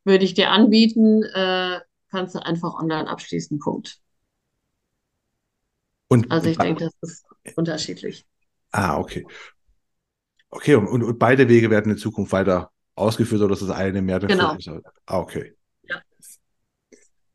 würde 0.05 0.25
ich 0.25 0.35
dir 0.35 0.51
anbieten, 0.51 1.23
äh, 1.23 1.81
kannst 2.11 2.35
du 2.35 2.45
einfach 2.45 2.75
online 2.75 3.09
abschließen, 3.09 3.59
Punkt. 3.59 3.99
Und, 6.09 6.31
also 6.31 6.49
ich 6.49 6.59
denke, 6.59 6.85
das 6.85 6.95
ist 7.03 7.25
unterschiedlich. 7.57 8.27
Ah, 8.71 8.99
okay. 8.99 9.27
Okay, 10.51 10.75
und, 10.75 11.03
und 11.03 11.19
beide 11.19 11.49
Wege 11.49 11.71
werden 11.71 11.93
in 11.93 11.99
Zukunft 11.99 12.33
weiter 12.33 12.71
ausgeführt 12.97 13.43
oder 13.43 13.53
ist 13.53 13.63
das 13.63 13.71
eine 13.71 14.03
mehr 14.03 14.19
Genau. 14.19 14.57
Ah, 15.07 15.19
okay. 15.19 15.55
Ja. 15.85 16.01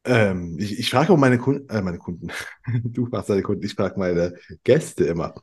Ähm, 0.03 0.57
ich, 0.59 0.79
ich 0.79 0.89
frage 0.89 1.13
auch 1.13 1.17
meine 1.17 1.37
Kunden, 1.37 1.69
äh, 1.69 1.81
meine 1.81 1.99
Kunden, 1.99 2.29
du 2.83 3.07
machst 3.11 3.29
deine 3.29 3.43
Kunden, 3.43 3.63
ich 3.63 3.75
frage 3.75 3.99
meine 3.99 4.33
Gäste 4.63 5.05
immer. 5.05 5.35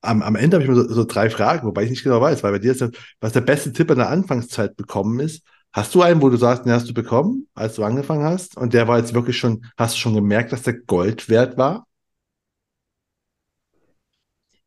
Am, 0.00 0.22
am 0.22 0.36
Ende 0.36 0.56
habe 0.56 0.64
ich 0.64 0.70
mir 0.70 0.76
so, 0.76 0.88
so, 0.88 1.04
drei 1.04 1.28
Fragen, 1.28 1.66
wobei 1.66 1.82
ich 1.82 1.90
nicht 1.90 2.04
genau 2.04 2.20
weiß, 2.20 2.42
weil 2.42 2.52
bei 2.52 2.58
dir 2.60 2.72
ist 2.72 2.80
das, 2.80 2.92
was 3.20 3.32
der 3.32 3.40
beste 3.40 3.72
Tipp 3.72 3.90
in 3.90 3.98
der 3.98 4.10
Anfangszeit 4.10 4.76
bekommen 4.76 5.20
ist. 5.20 5.42
Hast 5.72 5.92
du 5.96 6.02
einen, 6.02 6.22
wo 6.22 6.28
du 6.28 6.36
sagst, 6.36 6.64
den 6.64 6.72
hast 6.72 6.88
du 6.88 6.94
bekommen, 6.94 7.48
als 7.54 7.74
du 7.74 7.82
angefangen 7.82 8.24
hast? 8.24 8.56
Und 8.56 8.74
der 8.74 8.86
war 8.86 8.98
jetzt 8.98 9.12
wirklich 9.12 9.36
schon, 9.36 9.66
hast 9.76 9.96
du 9.96 9.98
schon 9.98 10.14
gemerkt, 10.14 10.52
dass 10.52 10.62
der 10.62 10.74
Gold 10.74 11.28
wert 11.28 11.58
war? 11.58 11.88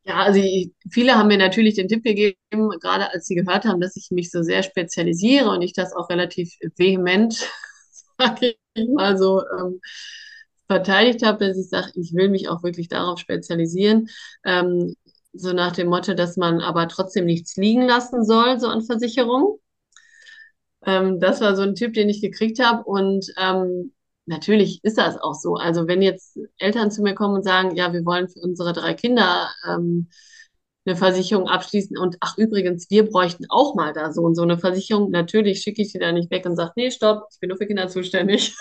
Ja, 0.08 0.20
also 0.22 0.40
viele 0.90 1.16
haben 1.16 1.28
mir 1.28 1.36
natürlich 1.36 1.74
den 1.74 1.88
Tipp 1.88 2.02
gegeben, 2.02 2.38
gerade 2.80 3.10
als 3.12 3.26
sie 3.26 3.34
gehört 3.34 3.66
haben, 3.66 3.80
dass 3.80 3.96
ich 3.96 4.10
mich 4.10 4.30
so 4.30 4.42
sehr 4.42 4.62
spezialisiere 4.62 5.50
und 5.50 5.60
ich 5.62 5.74
das 5.74 5.92
auch 5.94 6.08
relativ 6.08 6.54
vehement, 6.76 7.46
sage 8.18 8.54
ich 8.74 8.88
mal 8.88 9.18
so, 9.18 9.42
ähm, 9.58 9.80
verteidigt 10.66 11.24
habe, 11.24 11.46
dass 11.48 11.58
ich 11.58 11.68
sage, 11.68 11.92
ich 11.96 12.14
will 12.14 12.30
mich 12.30 12.48
auch 12.48 12.62
wirklich 12.62 12.88
darauf 12.88 13.18
spezialisieren. 13.18 14.08
Ähm, 14.44 14.94
so 15.34 15.52
nach 15.52 15.72
dem 15.72 15.88
Motto, 15.88 16.14
dass 16.14 16.36
man 16.38 16.60
aber 16.62 16.88
trotzdem 16.88 17.26
nichts 17.26 17.56
liegen 17.56 17.82
lassen 17.86 18.24
soll, 18.24 18.58
so 18.60 18.68
an 18.68 18.82
Versicherung. 18.84 19.60
Ähm, 20.84 21.20
das 21.20 21.40
war 21.40 21.54
so 21.56 21.62
ein 21.62 21.74
Tipp, 21.74 21.94
den 21.94 22.08
ich 22.08 22.20
gekriegt 22.20 22.58
habe. 22.64 22.84
Und 22.84 23.26
ähm, 23.38 23.92
natürlich 24.28 24.80
ist 24.84 24.98
das 24.98 25.18
auch 25.18 25.34
so. 25.34 25.54
Also 25.54 25.88
wenn 25.88 26.02
jetzt 26.02 26.38
Eltern 26.58 26.90
zu 26.90 27.02
mir 27.02 27.14
kommen 27.14 27.34
und 27.36 27.44
sagen, 27.44 27.74
ja, 27.74 27.92
wir 27.92 28.04
wollen 28.04 28.28
für 28.28 28.40
unsere 28.40 28.72
drei 28.72 28.94
Kinder 28.94 29.50
ähm, 29.66 30.08
eine 30.86 30.96
Versicherung 30.96 31.48
abschließen 31.48 31.98
und 31.98 32.16
ach 32.20 32.38
übrigens, 32.38 32.90
wir 32.90 33.08
bräuchten 33.08 33.46
auch 33.50 33.74
mal 33.74 33.92
da 33.92 34.12
so 34.12 34.22
und 34.22 34.34
so 34.34 34.42
eine 34.42 34.58
Versicherung. 34.58 35.10
Natürlich 35.10 35.60
schicke 35.60 35.82
ich 35.82 35.92
die 35.92 35.98
da 35.98 36.12
nicht 36.12 36.30
weg 36.30 36.46
und 36.46 36.56
sage, 36.56 36.72
nee, 36.76 36.90
stopp, 36.90 37.26
ich 37.32 37.40
bin 37.40 37.48
nur 37.48 37.58
für 37.58 37.66
Kinder 37.66 37.88
zuständig. 37.88 38.56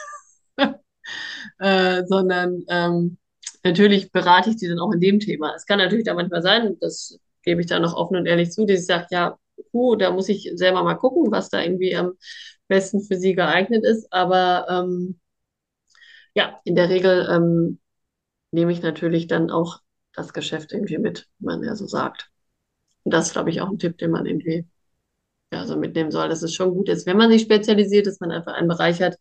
äh, 1.59 2.03
sondern 2.05 2.63
ähm, 2.69 3.17
natürlich 3.63 4.11
berate 4.11 4.49
ich 4.49 4.57
die 4.57 4.67
dann 4.67 4.79
auch 4.79 4.91
in 4.91 4.99
dem 4.99 5.19
Thema. 5.19 5.53
Es 5.55 5.65
kann 5.65 5.79
natürlich 5.79 6.05
da 6.05 6.13
manchmal 6.13 6.41
sein, 6.41 6.77
das 6.81 7.19
gebe 7.43 7.61
ich 7.61 7.67
da 7.67 7.79
noch 7.79 7.95
offen 7.95 8.17
und 8.17 8.25
ehrlich 8.25 8.51
zu, 8.51 8.65
dass 8.65 8.81
ich 8.81 8.85
sage, 8.85 9.07
ja, 9.11 9.37
puh, 9.71 9.95
da 9.95 10.11
muss 10.11 10.29
ich 10.29 10.51
selber 10.55 10.83
mal 10.83 10.95
gucken, 10.95 11.31
was 11.31 11.49
da 11.49 11.61
irgendwie 11.61 11.95
am 11.95 12.13
besten 12.67 13.01
für 13.01 13.15
sie 13.17 13.35
geeignet 13.35 13.85
ist. 13.85 14.11
Aber 14.11 14.67
ähm, 14.69 15.19
ja, 16.33 16.59
in 16.63 16.75
der 16.75 16.89
Regel 16.89 17.27
ähm, 17.31 17.79
nehme 18.51 18.71
ich 18.71 18.81
natürlich 18.81 19.27
dann 19.27 19.51
auch 19.51 19.81
das 20.13 20.33
Geschäft 20.33 20.73
irgendwie 20.73 20.97
mit, 20.97 21.27
wie 21.39 21.45
man 21.45 21.63
ja 21.63 21.75
so 21.75 21.87
sagt. 21.87 22.29
Und 23.03 23.13
das 23.13 23.27
ist, 23.27 23.33
glaube 23.33 23.49
ich, 23.51 23.61
auch 23.61 23.69
ein 23.69 23.79
Tipp, 23.79 23.97
den 23.97 24.11
man 24.11 24.25
irgendwie 24.25 24.67
ja, 25.51 25.65
so 25.65 25.77
mitnehmen 25.77 26.11
soll, 26.11 26.29
dass 26.29 26.43
es 26.43 26.53
schon 26.53 26.71
gut 26.73 26.89
ist, 26.89 27.05
wenn 27.05 27.17
man 27.17 27.29
sich 27.31 27.43
spezialisiert, 27.43 28.07
dass 28.07 28.19
man 28.19 28.31
einfach 28.31 28.53
einen 28.53 28.67
Bereich 28.67 29.01
hat, 29.01 29.15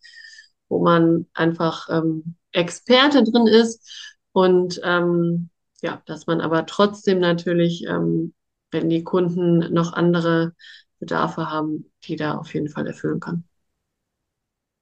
wo 0.68 0.82
man 0.82 1.26
einfach 1.34 1.88
ähm, 1.90 2.36
Experte 2.52 3.22
drin 3.22 3.46
ist 3.46 4.16
und 4.32 4.80
ähm, 4.84 5.50
ja, 5.82 6.02
dass 6.07 6.26
man 6.26 6.40
aber 6.40 6.66
trotzdem 6.66 7.20
natürlich, 7.20 7.84
ähm, 7.86 8.34
wenn 8.70 8.88
die 8.88 9.04
Kunden 9.04 9.72
noch 9.72 9.92
andere 9.92 10.54
Bedarfe 10.98 11.50
haben, 11.50 11.92
die 12.04 12.16
da 12.16 12.36
auf 12.36 12.52
jeden 12.54 12.68
Fall 12.68 12.86
erfüllen 12.86 13.20
kann. 13.20 13.44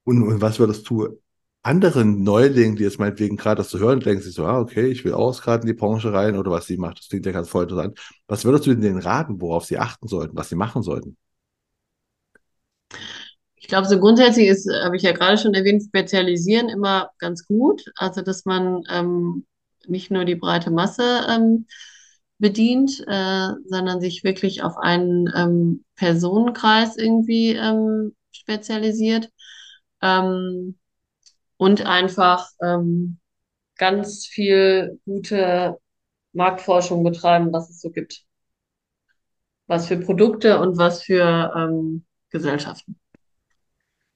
Und, 0.04 0.22
und 0.22 0.40
was 0.40 0.58
würdest 0.58 0.88
du 0.88 1.18
anderen 1.64 2.22
Neulingen, 2.22 2.76
die 2.76 2.84
jetzt 2.84 2.98
meinetwegen 2.98 3.36
gerade 3.36 3.56
das 3.56 3.70
zu 3.70 3.78
hören, 3.78 4.00
denken 4.00 4.22
sich 4.22 4.34
so, 4.34 4.44
ah, 4.44 4.60
okay, 4.60 4.86
ich 4.86 5.04
will 5.04 5.14
auch 5.14 5.40
gerade 5.40 5.62
in 5.62 5.68
die 5.68 5.74
Branche 5.74 6.12
rein 6.12 6.36
oder 6.36 6.50
was 6.50 6.66
sie 6.66 6.76
macht, 6.76 6.98
das 6.98 7.08
klingt 7.08 7.26
ja 7.26 7.32
ganz 7.32 7.48
voll 7.48 7.64
interessant. 7.64 7.98
Was 8.28 8.44
würdest 8.44 8.66
du 8.66 8.74
denen 8.74 8.98
raten, 8.98 9.40
worauf 9.40 9.64
sie 9.64 9.78
achten 9.78 10.06
sollten, 10.06 10.36
was 10.36 10.50
sie 10.50 10.56
machen 10.56 10.82
sollten? 10.82 11.16
Ich 13.56 13.68
glaube, 13.68 13.88
so 13.88 13.98
grundsätzlich 13.98 14.48
ist, 14.48 14.68
habe 14.84 14.96
ich 14.96 15.02
ja 15.02 15.12
gerade 15.12 15.38
schon 15.38 15.54
erwähnt, 15.54 15.82
Spezialisieren 15.84 16.68
immer 16.68 17.10
ganz 17.18 17.46
gut. 17.46 17.82
Also, 17.96 18.20
dass 18.20 18.44
man 18.44 18.82
ähm, 18.90 19.46
nicht 19.86 20.10
nur 20.10 20.26
die 20.26 20.34
breite 20.34 20.70
Masse 20.70 21.22
ähm, 21.30 21.66
bedient, 22.38 23.02
äh, 23.06 23.48
sondern 23.64 24.02
sich 24.02 24.22
wirklich 24.22 24.62
auf 24.62 24.76
einen 24.76 25.32
ähm, 25.34 25.84
Personenkreis 25.96 26.98
irgendwie 26.98 27.52
ähm, 27.52 28.14
spezialisiert. 28.32 29.30
Ähm, 30.02 30.76
und 31.56 31.84
einfach 31.86 32.48
ähm, 32.62 33.18
ganz 33.76 34.26
viel 34.26 35.00
gute 35.04 35.78
Marktforschung 36.32 37.04
betreiben, 37.04 37.52
was 37.52 37.70
es 37.70 37.80
so 37.80 37.90
gibt. 37.90 38.24
Was 39.66 39.86
für 39.86 39.96
Produkte 39.98 40.60
und 40.60 40.76
was 40.76 41.02
für 41.02 41.52
ähm, 41.56 42.04
Gesellschaften. 42.30 42.98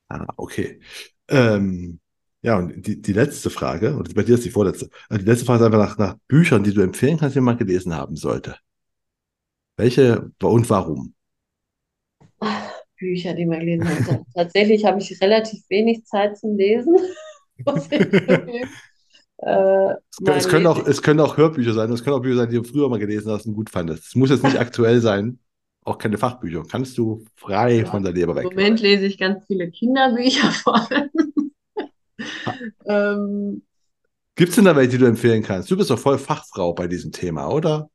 Ah, 0.08 0.26
okay. 0.36 0.80
Ähm, 1.28 2.00
ja, 2.42 2.56
und 2.58 2.86
die, 2.86 3.00
die 3.00 3.12
letzte 3.12 3.50
Frage, 3.50 3.96
und 3.96 4.14
bei 4.14 4.22
dir 4.22 4.34
ist 4.34 4.44
die 4.44 4.50
vorletzte, 4.50 4.90
also 5.08 5.22
die 5.22 5.30
letzte 5.30 5.46
Frage 5.46 5.64
ist 5.64 5.72
einfach 5.72 5.98
nach, 5.98 5.98
nach 5.98 6.18
Büchern, 6.28 6.62
die 6.64 6.72
du 6.72 6.82
empfehlen 6.82 7.18
kannst, 7.18 7.36
die 7.36 7.40
man 7.40 7.58
gelesen 7.58 7.94
haben 7.94 8.16
sollte. 8.16 8.56
Welche 9.76 10.30
und 10.42 10.68
warum? 10.70 11.14
Bücher, 12.98 13.34
die 13.34 13.46
man 13.46 13.60
gelesen 13.60 13.88
hat. 13.88 14.22
Tatsächlich 14.34 14.84
habe 14.84 15.00
ich 15.00 15.20
relativ 15.20 15.60
wenig 15.68 16.04
Zeit 16.04 16.36
zum 16.36 16.56
Lesen. 16.56 16.96
Äh, 19.38 19.94
es, 20.36 20.48
können 20.48 20.66
auch, 20.66 20.86
es 20.86 21.02
können 21.02 21.20
auch 21.20 21.36
Hörbücher 21.36 21.74
sein, 21.74 21.90
es 21.92 22.02
können 22.02 22.16
auch 22.16 22.22
Bücher 22.22 22.36
sein, 22.36 22.50
die 22.50 22.56
du 22.56 22.64
früher 22.64 22.88
mal 22.88 22.98
gelesen 22.98 23.30
hast 23.30 23.46
und 23.46 23.54
gut 23.54 23.70
fandest. 23.70 24.06
Es 24.08 24.14
muss 24.14 24.30
jetzt 24.30 24.44
nicht 24.44 24.58
aktuell 24.60 25.00
sein, 25.00 25.38
auch 25.84 25.98
keine 25.98 26.18
Fachbücher. 26.18 26.64
Kannst 26.68 26.98
du 26.98 27.24
frei 27.36 27.78
ja, 27.78 27.84
von 27.86 28.02
der 28.02 28.12
Leber 28.12 28.36
weg. 28.36 28.44
Im 28.44 28.56
Moment 28.56 28.80
lese 28.80 29.06
ich 29.06 29.18
ganz 29.18 29.44
viele 29.46 29.70
Kinderbücher 29.70 30.50
vor 30.62 30.88
allem. 30.90 31.10
ähm, 32.86 33.62
Gibt 34.36 34.50
es 34.50 34.56
denn 34.56 34.66
da 34.66 34.76
welche, 34.76 34.90
die 34.92 34.98
du 34.98 35.06
empfehlen 35.06 35.42
kannst? 35.42 35.70
Du 35.70 35.76
bist 35.76 35.90
doch 35.90 35.98
voll 35.98 36.18
Fachfrau 36.18 36.72
bei 36.72 36.86
diesem 36.86 37.10
Thema, 37.10 37.48
oder? 37.48 37.90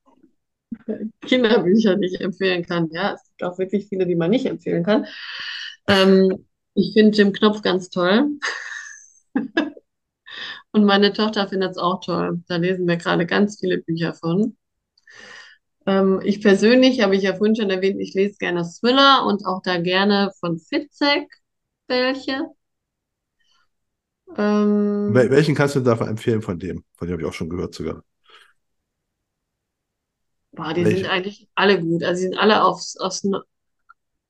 Kinderbücher, 1.21 1.95
die 1.95 2.07
ich 2.07 2.19
empfehlen 2.19 2.65
kann. 2.65 2.89
Ja, 2.91 3.13
es 3.13 3.23
gibt 3.23 3.43
auch 3.43 3.57
wirklich 3.57 3.87
viele, 3.87 4.05
die 4.05 4.15
man 4.15 4.31
nicht 4.31 4.45
empfehlen 4.45 4.83
kann. 4.83 5.05
Ähm, 5.87 6.45
ich 6.73 6.93
finde 6.93 7.15
Jim 7.15 7.31
Knopf 7.31 7.61
ganz 7.61 7.89
toll. 7.89 8.29
Und 10.71 10.85
meine 10.85 11.13
Tochter 11.13 11.47
findet 11.47 11.71
es 11.71 11.77
auch 11.77 12.01
toll. 12.01 12.43
Da 12.47 12.57
lesen 12.57 12.87
wir 12.87 12.97
gerade 12.97 13.25
ganz 13.25 13.59
viele 13.59 13.77
Bücher 13.79 14.13
von. 14.13 14.57
Ähm, 15.85 16.21
ich 16.23 16.41
persönlich, 16.41 17.01
habe 17.01 17.15
ich 17.15 17.23
ja 17.23 17.35
vorhin 17.35 17.55
schon 17.55 17.69
erwähnt, 17.69 17.99
ich 17.99 18.13
lese 18.13 18.37
gerne 18.37 18.63
Thriller 18.63 19.25
und 19.25 19.45
auch 19.45 19.61
da 19.61 19.79
gerne 19.79 20.31
von 20.39 20.57
Fitzek 20.59 21.27
welche. 21.87 22.41
Ähm, 24.37 25.11
Welchen 25.13 25.55
kannst 25.55 25.75
du 25.75 25.81
da 25.81 25.93
empfehlen 26.07 26.41
von 26.41 26.57
dem? 26.57 26.83
Von 26.95 27.07
dem 27.07 27.13
habe 27.13 27.21
ich 27.21 27.27
auch 27.27 27.33
schon 27.33 27.49
gehört 27.49 27.73
sogar. 27.75 28.03
Boah, 30.51 30.73
die 30.73 30.83
Welche? 30.83 31.01
sind 31.01 31.09
eigentlich 31.09 31.47
alle 31.55 31.79
gut. 31.81 32.03
Also, 32.03 32.21
sie 32.21 32.27
sind 32.29 32.37
alle 32.37 32.63
aufs, 32.63 32.97
aufs, 32.97 33.23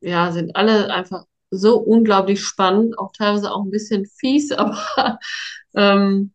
ja, 0.02 0.32
sind 0.32 0.56
alle 0.56 0.94
einfach 0.94 1.26
so 1.54 1.78
unglaublich 1.80 2.42
spannend, 2.44 2.98
auch 3.00 3.12
teilweise 3.12 3.52
auch 3.52 3.64
ein 3.64 3.72
bisschen 3.72 4.06
fies, 4.06 4.52
aber 4.54 5.20
ähm, 5.76 6.34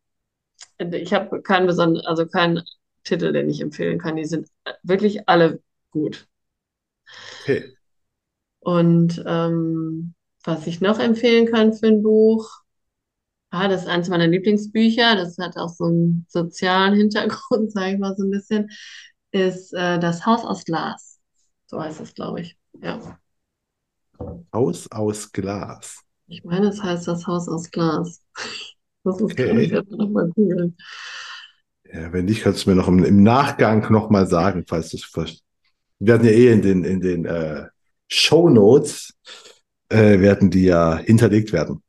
ich 0.79 1.12
habe 1.14 1.43
keinen 1.43 1.66
besonderen, 1.66 2.07
also 2.07 2.27
keinen 2.27 2.62
Titel, 3.05 3.33
den 3.33 3.49
ich 3.51 3.61
empfehlen 3.61 3.99
kann. 3.99 4.16
Die 4.16 4.25
sind 4.25 4.49
wirklich 4.83 5.29
alle 5.29 5.61
gut. 5.91 6.29
Okay. 7.43 7.75
Und 8.61 9.23
ähm, 9.27 10.14
was 10.45 10.66
ich 10.66 10.81
noch 10.81 10.99
empfehlen 10.99 11.47
kann 11.47 11.73
für 11.73 11.87
ein 11.89 12.03
Buch, 12.03 12.51
ah, 13.51 13.69
das 13.69 13.83
ist 13.83 13.89
eins 13.89 14.09
meiner 14.09 14.27
Lieblingsbücher, 14.27 15.16
das 15.16 15.39
hat 15.39 15.57
auch 15.57 15.69
so 15.71 15.85
einen 15.87 16.27
sozialen 16.29 16.97
Hintergrund, 16.97 17.73
sage 17.75 17.95
ich 17.95 17.99
mal 17.99 18.16
so 18.16 18.25
ein 18.25 18.31
bisschen, 18.31 18.71
ist 19.33 19.73
äh, 19.75 19.99
Das 19.99 20.27
Haus 20.27 20.45
aus 20.45 20.64
Glas. 20.64 21.21
So 21.66 21.81
heißt 21.83 22.01
es, 22.01 22.14
glaube 22.14 22.41
ich. 22.43 22.59
Ja. 22.83 23.19
Haus 24.53 24.91
aus 24.91 25.33
Glas. 25.33 26.03
Ich 26.27 26.45
meine, 26.45 26.69
es 26.69 26.83
heißt 26.83 27.09
das 27.09 27.27
Haus 27.27 27.49
aus 27.49 27.71
Glas. 27.71 28.21
Das 29.05 29.16
ist 29.21 29.33
okay. 29.33 29.59
ich 29.62 29.71
werde 29.71 29.97
nochmal 29.97 30.29
googeln. 30.35 30.77
Ja, 31.91 32.12
wenn 32.12 32.27
nicht, 32.27 32.43
kannst 32.43 32.66
du 32.66 32.71
mir 32.71 32.77
noch 32.77 32.89
im, 32.89 33.03
im 33.05 33.23
Nachgang 33.23 33.91
nochmal 33.91 34.27
sagen, 34.27 34.64
falls 34.69 34.91
du 34.91 34.99
es 34.99 35.14
Wir 35.14 35.35
werden 36.01 36.27
ja 36.27 36.33
eh 36.33 36.53
in 36.53 36.61
den, 36.61 36.85
in 36.85 37.01
den 37.01 37.25
äh, 37.25 37.69
Show 38.09 38.51
Notes 38.51 39.14
äh, 39.89 40.21
werden 40.21 40.51
die 40.51 40.64
ja 40.64 40.99
hinterlegt 40.99 41.53
werden. 41.53 41.83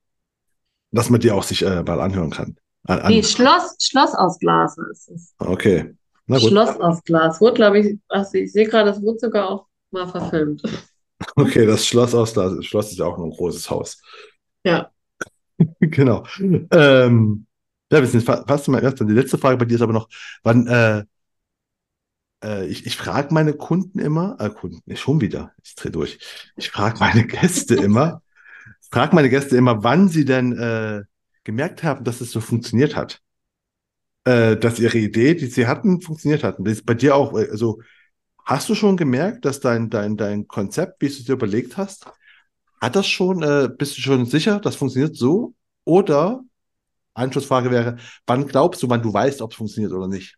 Dass 0.92 1.10
man 1.10 1.20
die 1.20 1.32
auch 1.32 1.44
sich 1.44 1.64
äh, 1.64 1.84
mal 1.84 2.00
anhören 2.00 2.30
kann. 2.30 2.56
An, 2.84 3.00
an 3.00 3.12
Nee, 3.12 3.24
Schloss, 3.24 3.76
Schloss 3.82 4.14
aus 4.16 4.40
Glas 4.40 4.78
ist 4.92 5.10
es. 5.10 5.34
okay. 5.40 5.94
Schloss 6.38 6.80
aus 6.80 7.04
Glas. 7.04 7.42
Wurde, 7.42 7.56
glaube 7.56 7.80
ich, 7.80 8.00
also 8.08 8.38
ich 8.38 8.52
sehe 8.52 8.68
gerade, 8.68 8.92
das 8.92 9.02
wurde 9.02 9.20
sogar 9.20 9.50
auch 9.50 9.66
mal 9.92 10.08
verfilmt. 10.08 10.62
Okay, 11.36 11.66
das 11.66 11.86
Schloss 11.86 12.14
aus. 12.16 12.34
Das 12.34 12.64
Schloss 12.66 12.92
ist 12.92 12.98
ja 13.00 13.06
auch 13.06 13.18
nur 13.18 13.28
ein 13.28 13.32
großes 13.32 13.70
Haus. 13.70 14.02
Ja. 14.64 14.92
Genau. 15.82 16.26
Ähm, 16.40 17.46
ja, 17.92 18.00
wir 18.02 18.08
sind 18.08 18.24
fa- 18.24 18.46
fast 18.48 18.68
mal 18.70 18.84
erst. 18.84 19.00
Die 19.02 19.06
letzte 19.06 19.38
Frage 19.38 19.58
bei 19.58 19.66
dir 19.66 19.76
ist 19.76 19.82
aber 19.82 19.94
noch, 19.94 20.10
wann, 20.44 20.68
äh, 20.68 21.04
äh, 22.44 22.66
ich, 22.68 22.86
ich 22.86 22.98
frage 22.98 23.34
meine 23.34 23.54
Kunden 23.54 24.00
immer, 24.00 24.38
äh, 24.40 24.50
Kunden, 24.50 24.96
schon 24.96 25.22
wieder, 25.22 25.54
ich 25.64 25.76
drehe 25.76 25.92
durch. 25.92 26.20
Ich 26.56 26.70
frage 26.72 27.00
meine 27.00 27.26
Gäste 27.26 27.76
immer, 27.76 28.22
frage 28.92 29.16
meine 29.16 29.30
Gäste 29.32 29.58
immer, 29.58 29.84
wann 29.84 30.10
sie 30.10 30.26
denn 30.26 30.54
äh, 30.58 31.04
gemerkt 31.44 31.84
haben, 31.84 32.06
dass 32.06 32.22
es 32.22 32.32
so 32.32 32.42
funktioniert 32.42 32.96
hat. 32.96 33.22
Äh, 34.26 34.58
dass 34.58 34.80
ihre 34.80 34.98
Idee, 34.98 35.34
die 35.36 35.48
sie 35.48 35.68
hatten, 35.68 36.02
funktioniert 36.02 36.44
hat. 36.44 36.60
Und 36.60 36.66
das 36.68 36.76
ist 36.76 36.86
bei 36.86 36.94
dir 36.94 37.16
auch, 37.16 37.34
also 37.34 37.82
hast 38.50 38.70
du 38.70 38.76
schon 38.76 38.98
gemerkt, 38.98 39.46
dass 39.46 39.62
dein, 39.62 39.90
dein, 39.92 40.18
dein 40.18 40.48
Konzept, 40.48 41.02
wie 41.02 41.08
du 41.08 41.14
es 41.14 41.26
dir 41.26 41.34
überlegt 41.34 41.78
hast, 41.78 42.08
hat 42.82 42.96
das 42.96 43.08
schon, 43.08 43.44
äh, 43.44 43.70
bist 43.76 43.98
du 43.98 44.02
schon 44.02 44.26
sicher, 44.28 44.60
das 44.62 44.76
funktioniert 44.78 45.16
so? 45.18 45.56
Oder 45.86 46.44
Anschlussfrage 47.16 47.72
wäre, 47.72 47.98
wann 48.28 48.48
glaubst 48.48 48.84
du, 48.84 48.90
wann 48.90 49.04
du 49.04 49.14
weißt, 49.14 49.42
ob 49.42 49.52
es 49.52 49.58
funktioniert 49.58 49.94
oder 49.94 50.08
nicht? 50.10 50.38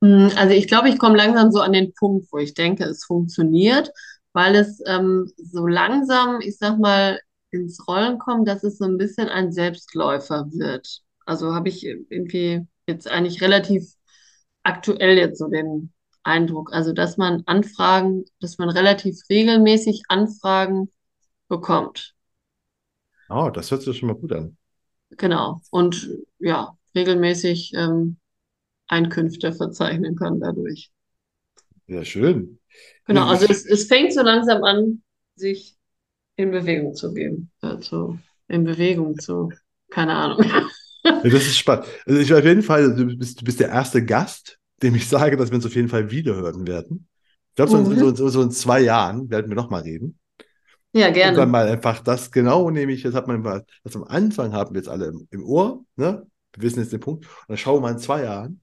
Mm, 0.00 0.28
Also 0.36 0.54
ich 0.54 0.68
glaube, 0.68 0.88
ich 0.88 0.98
komme 0.98 1.16
langsam 1.16 1.50
so 1.52 1.60
an 1.60 1.72
den 1.72 1.92
Punkt, 1.94 2.28
wo 2.32 2.38
ich 2.38 2.54
denke, 2.54 2.84
es 2.84 3.04
funktioniert, 3.04 3.90
weil 4.32 4.54
es 4.56 4.80
ähm, 4.86 5.30
so 5.36 5.66
langsam, 5.66 6.40
ich 6.40 6.58
sag 6.58 6.78
mal, 6.78 7.20
ins 7.50 7.86
Rollen 7.88 8.18
kommt, 8.18 8.48
dass 8.48 8.64
es 8.64 8.78
so 8.78 8.84
ein 8.84 8.98
bisschen 8.98 9.28
ein 9.28 9.52
Selbstläufer 9.52 10.46
wird. 10.52 11.02
Also 11.26 11.54
habe 11.54 11.68
ich 11.68 11.84
irgendwie 11.86 12.66
jetzt 12.88 13.08
eigentlich 13.08 13.40
relativ 13.42 13.94
aktuell 14.64 15.18
jetzt 15.18 15.38
so 15.40 15.48
den 15.48 15.93
Eindruck. 16.24 16.72
Also 16.72 16.92
dass 16.92 17.16
man 17.16 17.42
Anfragen, 17.46 18.24
dass 18.40 18.58
man 18.58 18.70
relativ 18.70 19.20
regelmäßig 19.30 20.02
Anfragen 20.08 20.90
bekommt. 21.48 22.14
Oh, 23.28 23.50
das 23.50 23.70
hört 23.70 23.82
sich 23.82 23.98
schon 23.98 24.08
mal 24.08 24.16
gut 24.16 24.32
an. 24.32 24.56
Genau. 25.10 25.60
Und 25.70 26.08
ja, 26.38 26.76
regelmäßig 26.94 27.72
ähm, 27.74 28.16
Einkünfte 28.88 29.52
verzeichnen 29.52 30.16
kann 30.16 30.40
dadurch. 30.40 30.90
Ja, 31.86 32.04
schön. 32.04 32.58
Genau, 33.06 33.26
also 33.26 33.46
es, 33.46 33.66
es 33.66 33.86
fängt 33.86 34.12
so 34.12 34.22
langsam 34.22 34.64
an, 34.64 35.02
sich 35.36 35.76
in 36.36 36.50
Bewegung 36.50 36.94
zu 36.94 37.12
geben. 37.12 37.50
Also 37.60 38.18
in 38.48 38.64
Bewegung 38.64 39.18
zu, 39.18 39.52
keine 39.90 40.14
Ahnung. 40.14 40.42
Ja, 41.04 41.20
das 41.22 41.46
ist 41.46 41.58
spannend. 41.58 41.86
Also 42.06 42.20
ich 42.20 42.32
auf 42.32 42.44
jeden 42.44 42.62
Fall, 42.62 42.94
du 42.94 43.16
bist, 43.16 43.40
du 43.40 43.44
bist 43.44 43.60
der 43.60 43.68
erste 43.68 44.04
Gast, 44.04 44.58
dem 44.82 44.94
ich 44.94 45.08
sage, 45.08 45.36
dass 45.36 45.50
wir 45.50 45.56
uns 45.56 45.66
auf 45.66 45.74
jeden 45.74 45.88
Fall 45.88 46.10
wiederhören 46.10 46.66
werden. 46.66 47.08
Ich 47.50 47.54
glaube, 47.56 47.70
so, 47.70 47.78
in- 47.78 47.88
Mhm. 47.88 47.98
so, 47.98 48.14
so, 48.14 48.28
so 48.28 48.42
in 48.42 48.50
zwei 48.50 48.80
Jahren 48.80 49.30
werden 49.30 49.48
wir 49.48 49.56
nochmal 49.56 49.82
reden. 49.82 50.18
Ja, 50.92 51.08
Und 51.08 51.16
dann 51.16 51.34
gerne. 51.34 51.46
mal 51.46 51.68
einfach 51.68 52.00
das 52.00 52.30
genau, 52.30 52.70
nämlich, 52.70 53.02
das 53.02 53.14
hat 53.14 53.26
man 53.26 53.42
mal, 53.42 53.64
das 53.82 53.96
am 53.96 54.04
Anfang 54.04 54.52
haben 54.52 54.74
wir 54.74 54.80
jetzt 54.80 54.88
alle 54.88 55.06
im, 55.06 55.26
im 55.30 55.44
Ohr, 55.44 55.84
ne? 55.96 56.26
Wir 56.52 56.62
wissen 56.62 56.78
jetzt 56.80 56.92
den 56.92 57.00
Punkt. 57.00 57.24
Und 57.26 57.32
dann 57.48 57.56
schauen 57.56 57.76
wir 57.76 57.80
mal 57.80 57.92
in 57.92 57.98
zwei 57.98 58.22
Jahren, 58.22 58.60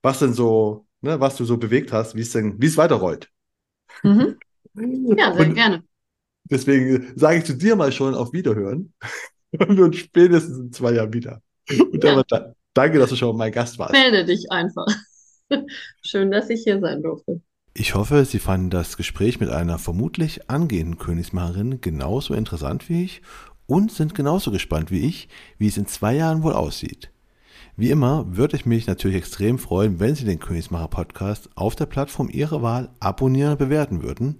was 0.00 0.20
denn 0.20 0.32
so, 0.32 0.86
ne, 1.00 1.18
was 1.20 1.36
du 1.36 1.44
so 1.44 1.56
bewegt 1.56 1.92
hast, 1.92 2.14
wie 2.14 2.20
es 2.20 2.30
denn, 2.30 2.54
wie 2.60 2.66
es 2.66 2.76
weiterrollt. 2.76 3.28
Mhm. 4.02 4.36
Ja, 5.18 5.32
sehr 5.34 5.46
Und 5.48 5.54
gerne. 5.54 5.82
deswegen 6.44 7.12
sage 7.16 7.38
ich 7.38 7.44
zu 7.44 7.56
dir 7.56 7.76
mal 7.76 7.90
schon 7.92 8.14
auf 8.14 8.32
Wiederhören. 8.34 8.92
Und 9.58 9.76
wir 9.76 9.84
uns 9.86 9.96
spätestens 9.96 10.58
in 10.58 10.72
zwei 10.72 10.92
Jahren 10.92 11.12
wieder. 11.12 11.40
Und 11.70 12.04
dann 12.04 12.22
Ja. 12.30 12.52
danke, 12.74 12.98
dass 12.98 13.10
du 13.10 13.16
schon 13.16 13.36
mein 13.36 13.52
Gast 13.52 13.78
warst. 13.78 13.92
Melde 13.92 14.24
dich 14.26 14.44
einfach. 14.50 14.86
Schön, 16.02 16.30
dass 16.30 16.50
ich 16.50 16.62
hier 16.64 16.80
sein 16.80 17.02
durfte. 17.02 17.40
Ich 17.74 17.94
hoffe, 17.94 18.24
Sie 18.24 18.38
fanden 18.38 18.70
das 18.70 18.96
Gespräch 18.96 19.38
mit 19.38 19.50
einer 19.50 19.78
vermutlich 19.78 20.48
angehenden 20.48 20.98
Königsmacherin 20.98 21.80
genauso 21.80 22.32
interessant 22.34 22.88
wie 22.88 23.04
ich 23.04 23.22
und 23.66 23.92
sind 23.92 24.14
genauso 24.14 24.50
gespannt 24.50 24.90
wie 24.90 25.06
ich, 25.06 25.28
wie 25.58 25.68
es 25.68 25.76
in 25.76 25.86
zwei 25.86 26.14
Jahren 26.14 26.42
wohl 26.42 26.54
aussieht. 26.54 27.10
Wie 27.76 27.90
immer 27.90 28.24
würde 28.34 28.56
ich 28.56 28.64
mich 28.64 28.86
natürlich 28.86 29.18
extrem 29.18 29.58
freuen, 29.58 30.00
wenn 30.00 30.14
Sie 30.14 30.24
den 30.24 30.38
Königsmacher 30.38 30.88
Podcast 30.88 31.50
auf 31.54 31.76
der 31.76 31.84
Plattform 31.84 32.30
Ihrer 32.30 32.62
Wahl 32.62 32.88
abonnieren 33.00 33.52
und 33.52 33.58
bewerten 33.58 34.02
würden. 34.02 34.38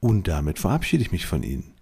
Und 0.00 0.28
damit 0.28 0.58
verabschiede 0.58 1.02
ich 1.02 1.12
mich 1.12 1.24
von 1.24 1.42
Ihnen. 1.42 1.72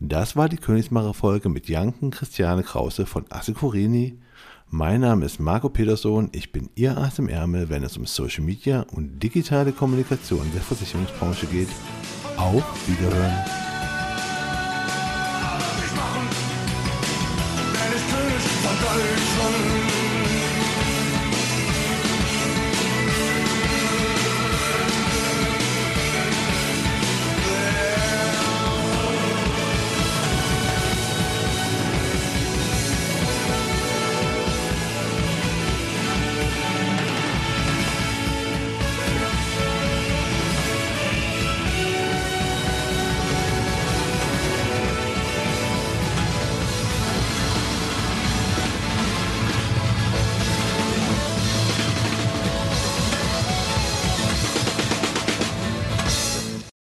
Das 0.00 0.36
war 0.36 0.50
die 0.50 0.58
Königsmacher 0.58 1.14
Folge 1.14 1.48
mit 1.48 1.68
Janken 1.68 2.10
Christiane 2.10 2.62
Krause 2.62 3.06
von 3.06 3.24
Assekurini. 3.30 4.18
Mein 4.70 5.00
Name 5.00 5.24
ist 5.24 5.40
Marco 5.40 5.70
Petersohn, 5.70 6.28
ich 6.32 6.52
bin 6.52 6.68
Ihr 6.74 6.98
Ass 6.98 7.18
im 7.18 7.26
Ärmel, 7.26 7.70
wenn 7.70 7.82
es 7.84 7.96
um 7.96 8.04
Social 8.04 8.44
Media 8.44 8.84
und 8.92 9.18
digitale 9.22 9.72
Kommunikation 9.72 10.46
der 10.52 10.60
Versicherungsbranche 10.60 11.46
geht. 11.46 11.68
Auf 12.36 12.62
Wiederhören! 12.86 13.67